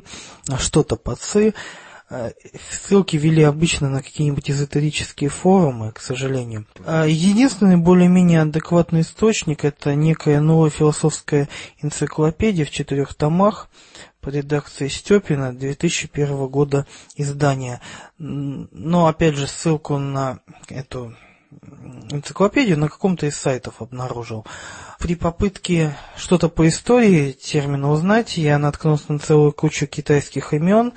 что-то 0.60 0.98
по 0.98 1.16
ЦИ, 1.16 1.50
Э, 1.50 1.52
ссылки 2.10 3.18
вели 3.18 3.44
обычно 3.44 3.90
на 3.90 4.04
какие-нибудь 4.04 4.52
эзотерические 4.52 5.30
форумы, 5.30 5.92
к 5.92 6.00
сожалению. 6.00 6.66
А 6.86 7.06
единственный 7.06 7.78
более-менее 7.78 8.42
адекватный 8.42 9.02
источник– 9.02 9.64
это 9.66 9.96
некая 9.96 10.40
новая 10.40 10.70
философская 10.70 11.50
энциклопедия 11.82 12.66
в 12.66 12.70
четырех 12.70 13.16
томах 13.16 13.70
по 14.22 14.30
редакции 14.30 14.88
Степина 14.88 15.54
2001 15.54 16.48
года 16.48 16.86
издания. 17.16 17.82
Но, 18.18 19.08
опять 19.08 19.36
же, 19.36 19.48
ссылку 19.48 19.98
на 19.98 20.40
эту 20.70 21.16
энциклопедию 22.12 22.78
на 22.78 22.90
каком-то 22.90 23.26
из 23.26 23.36
сайтов 23.36 23.82
обнаружил. 23.82 24.46
При 25.00 25.16
попытке 25.16 25.96
что-то 26.16 26.50
по 26.50 26.68
истории 26.68 27.32
термина 27.32 27.92
узнать, 27.92 28.38
я 28.38 28.58
наткнулся 28.58 29.12
на 29.12 29.20
целую 29.20 29.52
кучу 29.52 29.88
китайских 29.88 30.54
имен 30.54 30.94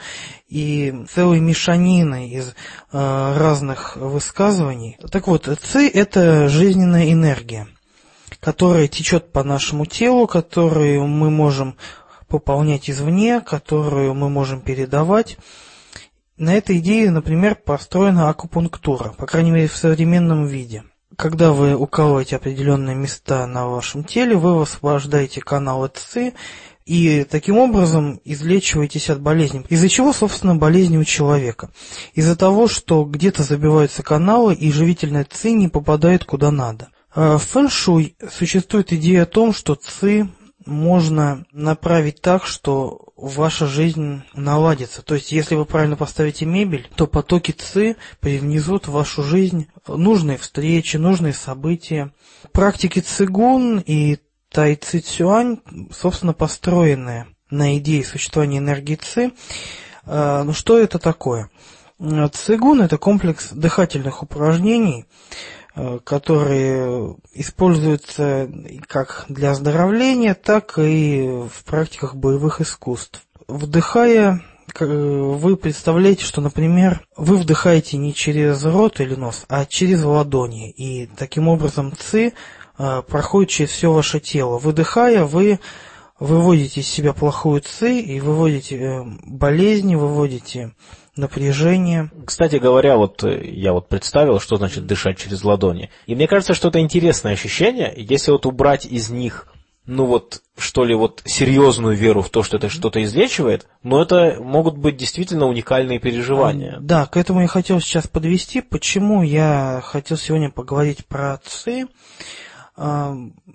и 0.49 1.05
целой 1.13 1.41
мешанины 1.41 2.31
из 2.31 2.49
э, 2.51 2.53
разных 2.93 3.97
высказываний. 3.97 4.99
Так 5.11 5.27
вот, 5.27 5.49
ци– 5.63 5.89
это 5.95 6.49
жизненная 6.49 7.13
энергия, 7.13 7.69
которая 8.41 8.89
течет 8.89 9.33
по 9.33 9.43
нашему 9.43 9.87
телу, 9.87 10.27
которую 10.27 11.07
мы 11.07 11.31
можем 11.31 11.77
пополнять 12.29 12.89
извне, 12.89 13.41
которую 13.41 14.15
мы 14.15 14.29
можем 14.29 14.61
передавать. 14.61 15.39
На 16.39 16.55
этой 16.55 16.79
идее, 16.79 17.11
например, 17.11 17.57
построена 17.57 18.29
акупунктура, 18.29 19.13
по 19.19 19.27
крайней 19.27 19.51
мере 19.51 19.67
в 19.67 19.77
современном 19.77 20.47
виде. 20.47 20.85
Когда 21.17 21.53
вы 21.53 21.75
укалываете 21.75 22.37
определенные 22.37 22.95
места 22.95 23.45
на 23.49 23.67
вашем 23.67 24.05
теле, 24.05 24.37
вы 24.37 24.57
высвобождаете 24.57 25.41
канал 25.41 25.89
ЦИ 25.89 26.35
и 26.87 27.27
таким 27.29 27.59
образом 27.59 28.21
излечиваетесь 28.25 29.11
от 29.11 29.21
болезни. 29.21 29.65
Из-за 29.69 29.89
чего, 29.89 30.13
собственно, 30.13 30.55
болезни 30.55 30.97
у 30.97 31.03
человека? 31.03 31.71
Из-за 32.15 32.37
того, 32.37 32.69
что 32.69 33.05
где-то 33.05 33.43
забиваются 33.43 34.05
каналы 34.05 34.55
и 34.55 34.71
живительная 34.71 35.27
ЦИ 35.29 35.55
не 35.55 35.69
попадает 35.69 36.25
куда 36.25 36.53
надо. 36.53 36.91
А 37.13 37.37
в 37.37 37.43
фэншуй 37.43 38.17
существует 38.33 38.93
идея 38.93 39.25
о 39.25 39.27
том, 39.27 39.53
что 39.53 39.75
ЦИ 39.75 40.31
можно 40.65 41.45
направить 41.51 42.21
так, 42.21 42.47
что 42.47 43.08
ваша 43.19 43.67
жизнь 43.67 44.23
наладится. 44.33 45.03
То 45.03 45.15
есть, 45.15 45.33
если 45.33 45.57
вы 45.57 45.65
правильно 45.65 45.97
поставите 45.97 46.47
мебель, 46.47 46.89
то 46.95 47.07
потоки 47.07 47.51
ЦИ 47.51 47.97
привнесут 48.21 48.87
в 48.87 48.93
вашу 48.93 49.23
жизнь 49.23 49.67
нужные 49.87 50.39
встречи, 50.39 50.97
нужные 50.97 51.33
события. 51.33 52.13
Практики 52.53 53.01
цигун 53.01 53.81
и 53.81 54.19
тай 54.51 54.77
ци 54.77 55.01
цюань, 55.01 55.59
собственно, 55.93 56.33
построены 56.33 57.27
на 57.51 57.77
идее 57.79 58.05
существования 58.05 58.59
энергии 58.59 58.95
ци. 58.95 59.33
А, 60.05 60.45
ну, 60.45 60.53
что 60.53 60.79
это 60.79 60.99
такое? 60.99 61.51
Цигун– 62.33 62.81
это 62.83 62.97
комплекс 62.97 63.51
дыхательных 63.51 64.23
упражнений, 64.23 65.07
которые 66.05 67.17
используются 67.35 68.51
как 68.87 69.25
для 69.29 69.53
оздоровления, 69.53 70.35
так 70.35 70.79
и 70.79 71.23
в 71.53 71.65
практиках 71.65 72.15
боевых 72.15 72.61
искусств. 72.61 73.23
Вдыхая, 73.47 74.43
вы 74.81 75.57
представляете, 75.57 76.25
что, 76.25 76.41
например, 76.41 77.07
вы 77.17 77.37
вдыхаете 77.37 77.97
не 77.97 78.15
через 78.15 78.65
рот 78.65 79.01
или 79.01 79.15
нос, 79.15 79.45
а 79.49 79.65
через 79.65 80.05
ладони, 80.05 80.71
и 80.71 81.07
таким 81.07 81.49
образом 81.49 81.93
ЦИ 81.97 82.35
э, 82.79 83.03
проходит 83.07 83.51
через 83.51 83.71
все 83.71 83.93
ваше 83.93 84.21
тело. 84.21 84.59
Выдыхая, 84.59 85.25
вы 85.25 85.59
выводите 86.21 86.81
из 86.81 86.89
себя 86.89 87.13
плохую 87.13 87.61
ЦИ 87.61 88.01
и 88.01 88.21
выводите 88.21 88.77
э, 88.77 89.05
болезни, 89.25 89.95
выводите 89.95 90.75
напряжение. 91.19 92.11
Кстати 92.25 92.57
говоря, 92.57 92.97
вот 92.97 93.23
э, 93.25 93.45
я 93.45 93.73
вот 93.73 93.89
представил, 93.89 94.41
что 94.41 94.57
значит 94.57 94.87
дышать 94.87 95.19
через 95.19 95.45
ладони. 95.45 95.91
И 96.07 96.15
мне 96.15 96.27
кажется, 96.27 96.55
что 96.55 96.69
это 96.69 96.81
интересное 96.81 97.33
ощущение, 97.33 97.93
если 97.97 98.31
вот 98.31 98.47
убрать 98.47 98.87
из 98.87 99.11
них 99.11 99.49
ну 99.89 100.05
вот, 100.05 100.43
что 100.59 100.85
ли, 100.85 100.95
вот 100.95 101.23
серьезную 101.25 101.97
веру 101.97 102.21
в 102.21 102.29
то, 102.29 102.43
что 102.43 102.59
это 102.59 102.69
что-то 102.69 103.03
излечивает, 103.03 103.67
но 103.83 104.03
это 104.03 104.37
могут 104.39 104.77
быть 104.77 104.99
действительно 104.99 105.47
уникальные 105.47 105.99
переживания. 105.99 106.77
Да, 106.79 107.07
к 107.07 107.17
этому 107.17 107.41
я 107.41 107.47
хотел 107.47 107.81
сейчас 107.81 108.07
подвести. 108.07 108.61
Почему 108.61 109.23
я 109.23 109.81
хотел 109.83 110.19
сегодня 110.19 110.51
поговорить 110.51 111.07
про 111.07 111.33
отцы? 111.33 111.89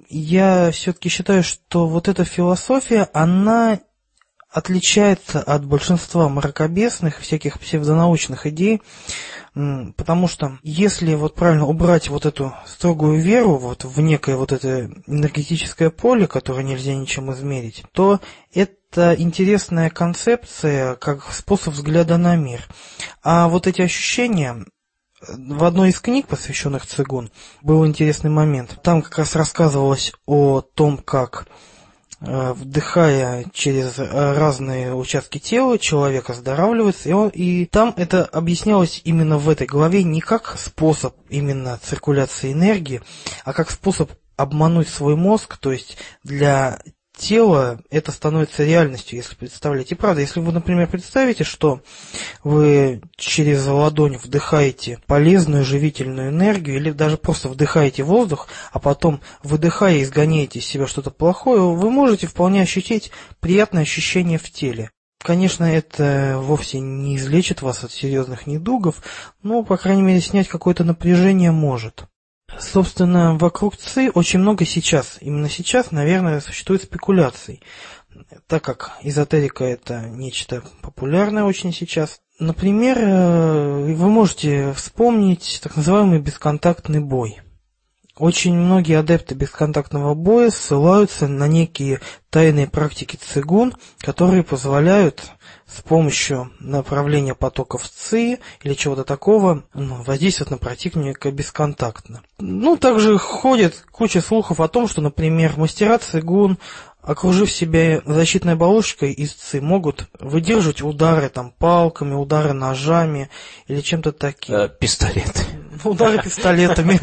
Я 0.09 0.71
все-таки 0.71 1.09
считаю, 1.09 1.43
что 1.43 1.87
вот 1.87 2.07
эта 2.07 2.25
философия, 2.25 3.07
она 3.13 3.79
отличается 4.53 5.41
от 5.41 5.65
большинства 5.65 6.29
мракобесных, 6.29 7.19
всяких 7.19 7.59
псевдонаучных 7.59 8.45
идей, 8.45 8.81
потому 9.53 10.27
что 10.27 10.59
если 10.61 11.15
вот 11.15 11.33
правильно 11.33 11.65
убрать 11.65 12.09
вот 12.09 12.25
эту 12.25 12.53
строгую 12.65 13.19
веру 13.19 13.57
вот 13.57 13.83
в 13.83 13.99
некое 13.99 14.37
вот 14.37 14.51
это 14.51 14.91
энергетическое 15.07 15.89
поле, 15.89 16.27
которое 16.27 16.63
нельзя 16.63 16.93
ничем 16.93 17.31
измерить, 17.33 17.83
то 17.93 18.19
это 18.53 19.15
интересная 19.17 19.89
концепция 19.89 20.95
как 20.95 21.31
способ 21.33 21.73
взгляда 21.73 22.17
на 22.17 22.35
мир. 22.35 22.61
А 23.23 23.47
вот 23.47 23.65
эти 23.65 23.81
ощущения, 23.81 24.65
в 25.27 25.63
одной 25.63 25.89
из 25.89 25.99
книг, 25.99 26.27
посвященных 26.27 26.85
цигун, 26.85 27.31
был 27.63 27.87
интересный 27.87 28.29
момент. 28.29 28.79
Там 28.83 29.01
как 29.01 29.17
раз 29.17 29.35
рассказывалось 29.35 30.13
о 30.27 30.61
том, 30.61 30.97
как 30.97 31.47
Э, 31.47 31.72
вдыхая 32.53 33.45
через 33.53 33.99
э, 33.99 34.05
разные 34.05 34.95
участки 34.95 35.39
тела, 35.39 35.77
человек 35.77 36.29
оздоравливается, 36.29 37.09
и, 37.09 37.11
он, 37.11 37.29
и 37.29 37.65
там 37.65 37.93
это 37.97 38.23
объяснялось 38.25 39.01
именно 39.03 39.37
в 39.37 39.49
этой 39.49 39.67
главе 39.67 40.03
не 40.03 40.21
как 40.21 40.57
способ 40.57 41.15
именно 41.29 41.79
циркуляции 41.83 42.53
энергии, 42.53 43.01
а 43.43 43.51
как 43.51 43.69
способ 43.69 44.11
обмануть 44.37 44.87
свой 44.87 45.15
мозг, 45.15 45.57
то 45.57 45.71
есть 45.71 45.97
для 46.23 46.79
тело, 47.15 47.79
это 47.89 48.11
становится 48.11 48.63
реальностью, 48.63 49.17
если 49.17 49.35
представлять. 49.35 49.91
И 49.91 49.95
правда, 49.95 50.21
если 50.21 50.39
вы, 50.39 50.51
например, 50.51 50.87
представите, 50.87 51.43
что 51.43 51.81
вы 52.43 53.01
через 53.15 53.65
ладонь 53.65 54.17
вдыхаете 54.17 54.99
полезную 55.05 55.63
живительную 55.63 56.29
энергию, 56.29 56.77
или 56.77 56.91
даже 56.91 57.17
просто 57.17 57.49
вдыхаете 57.49 58.03
воздух, 58.03 58.47
а 58.71 58.79
потом, 58.79 59.21
выдыхая, 59.43 60.01
изгоняете 60.01 60.59
из 60.59 60.65
себя 60.65 60.87
что-то 60.87 61.11
плохое, 61.11 61.61
вы 61.61 61.89
можете 61.89 62.27
вполне 62.27 62.61
ощутить 62.61 63.11
приятное 63.39 63.83
ощущение 63.83 64.37
в 64.37 64.49
теле. 64.51 64.89
Конечно, 65.23 65.63
это 65.63 66.37
вовсе 66.37 66.81
не 66.81 67.15
излечит 67.15 67.61
вас 67.61 67.83
от 67.83 67.91
серьезных 67.91 68.45
недугов, 68.45 69.01
но, 69.41 69.63
по 69.63 69.77
крайней 69.77 70.01
мере, 70.01 70.19
снять 70.19 70.49
какое-то 70.49 70.83
напряжение 70.83 71.51
может. 71.51 72.07
Собственно, 72.59 73.37
вокруг 73.37 73.77
ЦИ 73.77 74.11
очень 74.13 74.39
много 74.39 74.65
сейчас, 74.65 75.17
именно 75.21 75.49
сейчас, 75.49 75.91
наверное, 75.91 76.39
существует 76.41 76.83
спекуляций. 76.83 77.61
так 78.47 78.63
как 78.63 78.97
эзотерика 79.01 79.63
это 79.65 80.01
нечто 80.01 80.63
популярное 80.81 81.43
очень 81.43 81.73
сейчас. 81.73 82.19
Например, 82.39 82.97
э, 82.99 83.93
вы 83.93 84.09
можете 84.09 84.73
вспомнить 84.73 85.59
так 85.61 85.75
называемый 85.75 86.19
бесконтактный 86.19 86.99
бой. 86.99 87.42
Очень 88.17 88.55
многие 88.55 88.99
адепты 88.99 89.33
бесконтактного 89.33 90.13
боя 90.13 90.51
ссылаются 90.51 91.27
на 91.27 91.47
некие 91.47 91.99
тайные 92.29 92.67
практики 92.67 93.15
цигун, 93.15 93.73
которые 93.99 94.43
позволяют 94.43 95.23
с 95.65 95.81
помощью 95.81 96.51
направления 96.59 97.33
потоков 97.33 97.89
ЦИ 97.89 98.37
или 98.61 98.73
чего-то 98.75 99.03
такого 99.03 99.63
воздействовать 99.73 100.51
на 100.51 100.57
противника 100.57 101.31
бесконтактно. 101.31 102.21
Ну, 102.37 102.77
также 102.77 103.17
ходит 103.17 103.83
куча 103.91 104.21
слухов 104.21 104.59
о 104.59 104.67
том, 104.67 104.87
что, 104.87 105.01
например, 105.01 105.53
мастера 105.57 105.97
цигун 105.97 106.59
окружив 107.01 107.51
себя 107.51 108.01
защитной 108.05 108.53
оболочкой 108.53 109.11
из 109.11 109.33
ЦИ, 109.33 109.59
могут 109.59 110.07
выдерживать 110.19 110.81
удары 110.83 111.29
там 111.29 111.51
палками, 111.51 112.13
удары 112.13 112.53
ножами 112.53 113.29
или 113.67 113.81
чем-то 113.81 114.11
таким. 114.11 114.55
Э, 114.55 114.69
пистолет. 114.69 115.47
Удары 115.89 116.21
пистолетами. 116.21 116.99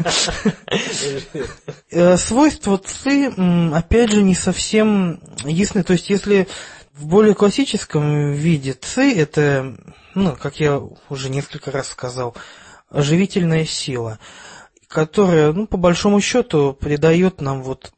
Э, 1.91 2.17
свойства 2.17 2.77
ЦИ, 2.77 3.73
опять 3.73 4.11
же, 4.11 4.23
не 4.23 4.35
совсем 4.35 5.21
ясны. 5.43 5.83
То 5.83 5.93
есть, 5.93 6.09
если 6.09 6.47
в 6.93 7.05
более 7.05 7.35
классическом 7.35 8.33
виде 8.33 8.73
ЦИ 8.73 9.13
это, 9.13 9.75
ну, 10.15 10.35
как 10.35 10.59
я 10.59 10.81
уже 11.09 11.29
несколько 11.29 11.71
раз 11.71 11.89
сказал, 11.89 12.35
оживительная 12.89 13.65
сила, 13.65 14.19
которая, 14.87 15.53
ну, 15.53 15.67
по 15.67 15.77
большому 15.77 16.19
счету, 16.19 16.73
придает 16.73 17.41
нам 17.41 17.63
вот 17.63 17.93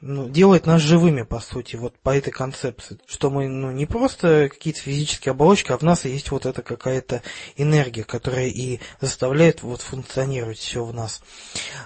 ну, 0.00 0.28
делает 0.28 0.66
нас 0.66 0.80
живыми, 0.80 1.22
по 1.22 1.40
сути, 1.40 1.76
вот 1.76 1.98
по 1.98 2.16
этой 2.16 2.30
концепции. 2.30 2.98
Что 3.06 3.30
мы 3.30 3.48
ну, 3.48 3.70
не 3.72 3.86
просто 3.86 4.48
какие-то 4.48 4.80
физические 4.80 5.32
оболочки, 5.32 5.72
а 5.72 5.78
в 5.78 5.82
нас 5.82 6.04
есть 6.04 6.30
вот 6.30 6.46
эта 6.46 6.62
какая-то 6.62 7.22
энергия, 7.56 8.04
которая 8.04 8.46
и 8.46 8.80
заставляет 9.00 9.62
вот 9.62 9.80
функционировать 9.80 10.58
все 10.58 10.84
в 10.84 10.94
нас. 10.94 11.20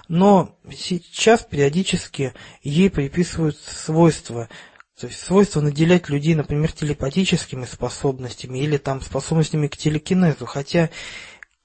Но 0.07 0.55
сейчас 0.71 1.43
периодически 1.43 2.33
ей 2.61 2.89
приписывают 2.89 3.57
свойства, 3.57 4.47
то 4.99 5.07
есть 5.07 5.19
свойство 5.19 5.59
наделять 5.59 6.09
людей, 6.09 6.35
например, 6.35 6.71
телепатическими 6.71 7.65
способностями 7.65 8.59
или 8.59 8.77
там 8.77 9.01
способностями 9.01 9.67
к 9.67 9.75
телекинезу, 9.75 10.45
хотя 10.45 10.91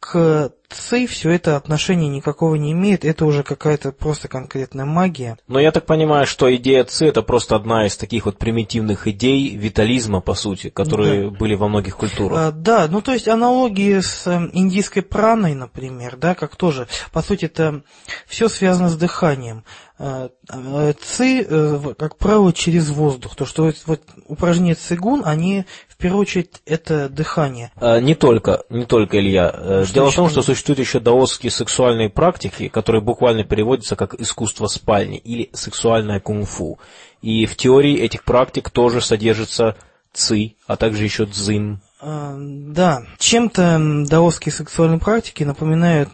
к 0.00 0.52
ЦИ 0.68 1.06
все 1.06 1.30
это 1.30 1.56
отношения 1.56 2.08
никакого 2.08 2.54
не 2.54 2.72
имеет, 2.72 3.04
это 3.04 3.24
уже 3.24 3.42
какая-то 3.42 3.90
просто 3.90 4.28
конкретная 4.28 4.84
магия. 4.84 5.38
Но 5.48 5.58
я 5.58 5.72
так 5.72 5.86
понимаю, 5.86 6.26
что 6.26 6.54
идея 6.54 6.84
ЦИ 6.84 7.06
это 7.06 7.22
просто 7.22 7.56
одна 7.56 7.86
из 7.86 7.96
таких 7.96 8.26
вот 8.26 8.38
примитивных 8.38 9.08
идей 9.08 9.56
витализма, 9.56 10.20
по 10.20 10.34
сути, 10.34 10.68
которые 10.68 11.30
да. 11.30 11.36
были 11.36 11.54
во 11.54 11.68
многих 11.68 11.96
культурах. 11.96 12.38
А, 12.38 12.52
да, 12.52 12.86
ну 12.88 13.00
то 13.00 13.12
есть 13.12 13.28
аналогии 13.28 13.98
с 14.00 14.26
эм, 14.26 14.50
индийской 14.52 15.02
праной, 15.02 15.54
например, 15.54 16.16
да, 16.16 16.34
как 16.34 16.54
тоже, 16.56 16.86
по 17.12 17.22
сути, 17.22 17.46
это 17.46 17.82
все 18.26 18.48
связано 18.48 18.90
с 18.90 18.96
дыханием. 18.96 19.64
Э, 20.00 20.28
э, 20.52 20.92
ци, 21.00 21.42
э, 21.42 21.94
как 21.98 22.16
правило, 22.18 22.52
через 22.52 22.88
воздух. 22.90 23.34
То, 23.34 23.44
что 23.44 23.72
вот 23.86 24.00
упражнения 24.28 24.76
цигун, 24.76 25.22
они 25.24 25.64
в 25.88 25.96
первую 25.96 26.20
очередь 26.20 26.62
это 26.66 27.08
дыхание. 27.08 27.72
А, 27.76 27.98
не 27.98 28.14
только, 28.14 28.62
не 28.70 28.84
только, 28.84 29.18
Илья. 29.18 29.50
Что 29.84 29.94
Дело 29.94 30.10
в 30.12 30.14
том, 30.14 30.30
что 30.30 30.42
существуют 30.42 30.78
еще 30.78 31.00
даосские 31.00 31.50
сексуальные 31.50 32.10
практики, 32.10 32.68
которые 32.68 33.02
буквально 33.02 33.42
переводятся 33.42 33.96
как 33.96 34.14
искусство 34.14 34.68
спальни 34.68 35.18
или 35.18 35.50
сексуальное 35.52 36.20
кунг-фу. 36.20 36.78
И 37.20 37.46
в 37.46 37.56
теории 37.56 37.98
этих 37.98 38.22
практик 38.22 38.70
тоже 38.70 39.00
содержится 39.00 39.76
ци, 40.12 40.54
а 40.68 40.76
также 40.76 41.02
еще 41.02 41.26
дзин. 41.26 41.80
А, 42.00 42.36
да, 42.38 43.02
чем-то 43.18 44.04
даосские 44.08 44.52
сексуальные 44.52 45.00
практики 45.00 45.42
напоминают 45.42 46.10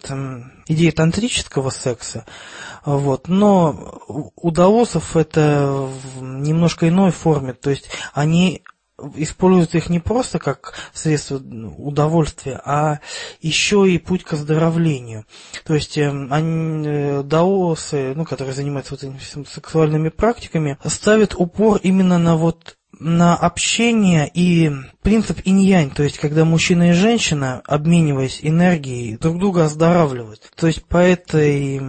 идеи 0.68 0.90
тантрического 0.90 1.68
секса. 1.68 2.24
Вот. 2.84 3.28
Но 3.28 4.32
у 4.36 4.50
даосов 4.50 5.16
это 5.16 5.88
в 6.16 6.22
немножко 6.22 6.88
иной 6.88 7.10
форме. 7.10 7.52
То 7.54 7.70
есть 7.70 7.88
они 8.12 8.62
используют 9.16 9.74
их 9.74 9.88
не 9.90 9.98
просто 9.98 10.38
как 10.38 10.74
средство 10.92 11.36
удовольствия, 11.36 12.60
а 12.64 13.00
еще 13.40 13.90
и 13.90 13.98
путь 13.98 14.24
к 14.24 14.34
оздоровлению. 14.34 15.24
То 15.64 15.74
есть 15.74 15.98
эм, 15.98 16.32
они, 16.32 16.86
э, 16.86 17.22
даосы, 17.24 18.12
ну, 18.14 18.24
которые 18.24 18.54
занимаются 18.54 18.94
вот 18.94 19.02
этими 19.02 19.44
сексуальными 19.44 20.10
практиками, 20.10 20.78
ставят 20.84 21.34
упор 21.36 21.80
именно 21.82 22.18
на 22.18 22.36
вот 22.36 22.76
на 23.00 23.36
общение 23.36 24.30
и 24.32 24.70
принцип 25.02 25.40
инь-янь, 25.44 25.90
то 25.90 26.04
есть 26.04 26.18
когда 26.18 26.44
мужчина 26.44 26.90
и 26.90 26.92
женщина, 26.92 27.60
обмениваясь 27.66 28.38
энергией, 28.40 29.16
друг 29.16 29.40
друга 29.40 29.64
оздоравливают. 29.64 30.48
То 30.54 30.68
есть 30.68 30.84
по 30.84 30.98
этой 30.98 31.82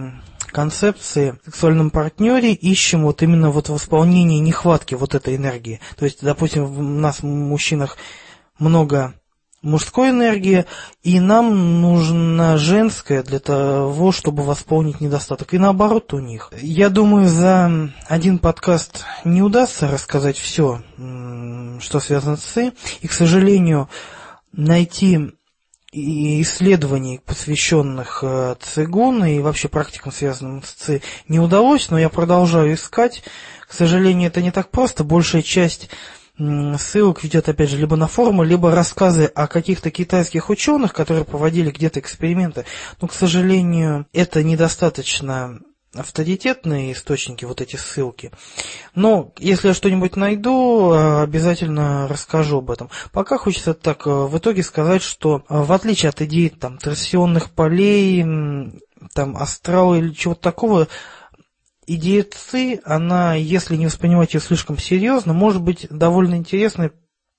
концепции 0.56 1.38
в 1.42 1.50
сексуальном 1.50 1.90
партнере 1.90 2.54
ищем 2.54 3.02
вот 3.02 3.22
именно 3.22 3.50
вот 3.50 3.68
восполнение 3.68 4.40
нехватки 4.40 4.94
вот 4.94 5.14
этой 5.14 5.36
энергии. 5.36 5.80
То 5.98 6.06
есть, 6.06 6.24
допустим, 6.24 6.64
у 6.64 6.82
нас, 6.82 7.22
мужчинах, 7.22 7.98
много 8.58 9.12
мужской 9.60 10.08
энергии, 10.08 10.64
и 11.02 11.20
нам 11.20 11.82
нужна 11.82 12.56
женская 12.56 13.22
для 13.22 13.38
того, 13.38 14.12
чтобы 14.12 14.44
восполнить 14.44 15.02
недостаток. 15.02 15.52
И 15.52 15.58
наоборот 15.58 16.14
у 16.14 16.20
них. 16.20 16.50
Я 16.62 16.88
думаю, 16.88 17.28
за 17.28 17.92
один 18.08 18.38
подкаст 18.38 19.04
не 19.24 19.42
удастся 19.42 19.88
рассказать 19.88 20.38
все, 20.38 20.80
что 21.80 22.00
связано 22.00 22.38
с 22.38 22.44
ЦИ. 22.44 22.72
И, 23.02 23.08
к 23.08 23.12
сожалению, 23.12 23.90
найти 24.52 25.32
исследований, 25.92 27.20
посвященных 27.24 28.20
э, 28.22 28.56
цигун 28.60 29.24
и 29.24 29.38
вообще 29.38 29.68
практикам, 29.68 30.12
связанным 30.12 30.62
с 30.62 30.72
ци, 30.72 31.02
не 31.28 31.38
удалось, 31.38 31.90
но 31.90 31.98
я 31.98 32.08
продолжаю 32.08 32.74
искать. 32.74 33.22
К 33.66 33.72
сожалению, 33.72 34.28
это 34.28 34.42
не 34.42 34.50
так 34.50 34.70
просто. 34.70 35.04
Большая 35.04 35.42
часть 35.42 35.88
ссылок 36.38 37.24
ведет, 37.24 37.48
опять 37.48 37.70
же, 37.70 37.78
либо 37.78 37.96
на 37.96 38.08
форумы, 38.08 38.44
либо 38.44 38.70
рассказы 38.74 39.24
о 39.24 39.46
каких-то 39.46 39.90
китайских 39.90 40.50
ученых, 40.50 40.92
которые 40.92 41.24
проводили 41.24 41.70
где-то 41.70 42.00
эксперименты. 42.00 42.66
Но, 43.00 43.08
к 43.08 43.14
сожалению, 43.14 44.06
это 44.12 44.42
недостаточно 44.42 45.60
авторитетные 45.98 46.92
источники, 46.92 47.44
вот 47.44 47.60
эти 47.60 47.76
ссылки. 47.76 48.30
Но 48.94 49.32
если 49.38 49.68
я 49.68 49.74
что-нибудь 49.74 50.16
найду, 50.16 50.92
э, 50.92 51.22
обязательно 51.22 52.08
расскажу 52.08 52.58
об 52.58 52.70
этом. 52.70 52.90
Пока 53.12 53.38
хочется 53.38 53.74
так 53.74 54.06
э, 54.06 54.10
в 54.10 54.36
итоге 54.38 54.62
сказать, 54.62 55.02
что 55.02 55.44
э, 55.48 55.62
в 55.62 55.72
отличие 55.72 56.10
от 56.10 56.20
идей 56.22 56.50
там, 56.50 56.78
торсионных 56.78 57.50
полей, 57.50 58.22
там, 59.12 59.36
астрала 59.36 59.94
или 59.94 60.12
чего-то 60.12 60.40
такого, 60.40 60.88
идея 61.86 62.24
ЦИ, 62.24 62.80
она, 62.84 63.34
если 63.34 63.76
не 63.76 63.86
воспринимать 63.86 64.34
ее 64.34 64.40
слишком 64.40 64.78
серьезно, 64.78 65.32
может 65.32 65.62
быть 65.62 65.86
довольно 65.90 66.34
интересной 66.34 66.90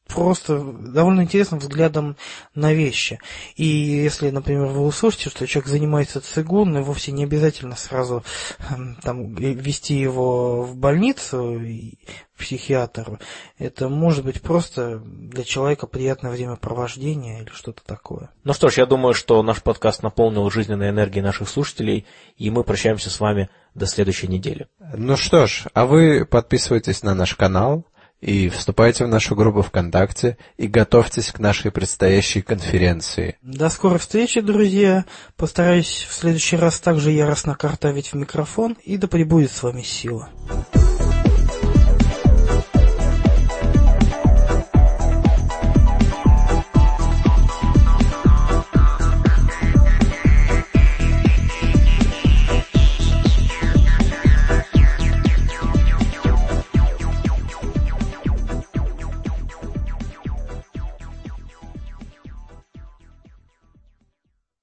просто 0.07 0.59
довольно 0.59 1.21
интересным 1.21 1.59
взглядом 1.59 2.17
на 2.55 2.73
вещи. 2.73 3.19
И 3.55 3.65
если, 3.65 4.29
например, 4.29 4.67
вы 4.67 4.85
услышите, 4.85 5.29
что 5.29 5.47
человек 5.47 5.69
занимается 5.69 6.21
цигун, 6.21 6.77
и 6.77 6.81
вовсе 6.81 7.11
не 7.11 7.23
обязательно 7.23 7.75
сразу 7.75 8.23
эм, 8.69 8.97
там, 9.01 9.35
вести 9.35 9.95
его 9.95 10.63
в 10.63 10.75
больницу, 10.75 11.59
психиатру, 12.37 13.19
это 13.57 13.89
может 13.89 14.23
быть 14.23 14.41
просто 14.41 14.99
для 14.99 15.43
человека 15.43 15.87
приятное 15.87 16.31
времяпровождение 16.31 17.41
или 17.41 17.49
что-то 17.49 17.83
такое. 17.83 18.29
Ну 18.43 18.53
что 18.53 18.69
ж, 18.69 18.77
я 18.77 18.85
думаю, 18.85 19.13
что 19.13 19.41
наш 19.41 19.61
подкаст 19.61 20.03
наполнил 20.03 20.49
жизненной 20.49 20.89
энергией 20.89 21.23
наших 21.23 21.49
слушателей, 21.49 22.05
и 22.37 22.49
мы 22.49 22.63
прощаемся 22.63 23.09
с 23.09 23.19
вами 23.19 23.49
до 23.73 23.87
следующей 23.87 24.27
недели. 24.27 24.67
Ну 24.79 25.17
что 25.17 25.47
ж, 25.47 25.65
а 25.73 25.85
вы 25.85 26.25
подписывайтесь 26.25 27.03
на 27.03 27.15
наш 27.15 27.35
канал, 27.35 27.85
и 28.21 28.49
вступайте 28.49 29.05
в 29.05 29.07
нашу 29.07 29.35
группу 29.35 29.61
ВКонтакте 29.61 30.37
и 30.57 30.67
готовьтесь 30.67 31.31
к 31.31 31.39
нашей 31.39 31.71
предстоящей 31.71 32.41
конференции. 32.41 33.37
До 33.41 33.69
скорой 33.69 33.99
встречи, 33.99 34.41
друзья. 34.41 35.05
Постараюсь 35.35 36.07
в 36.09 36.13
следующий 36.13 36.57
раз 36.57 36.79
также 36.79 37.11
яростно 37.11 37.55
картавить 37.55 38.13
в 38.13 38.15
микрофон, 38.15 38.77
и 38.83 38.97
да 38.97 39.07
пребудет 39.07 39.51
с 39.51 39.61
вами 39.63 39.81
сила. 39.81 40.29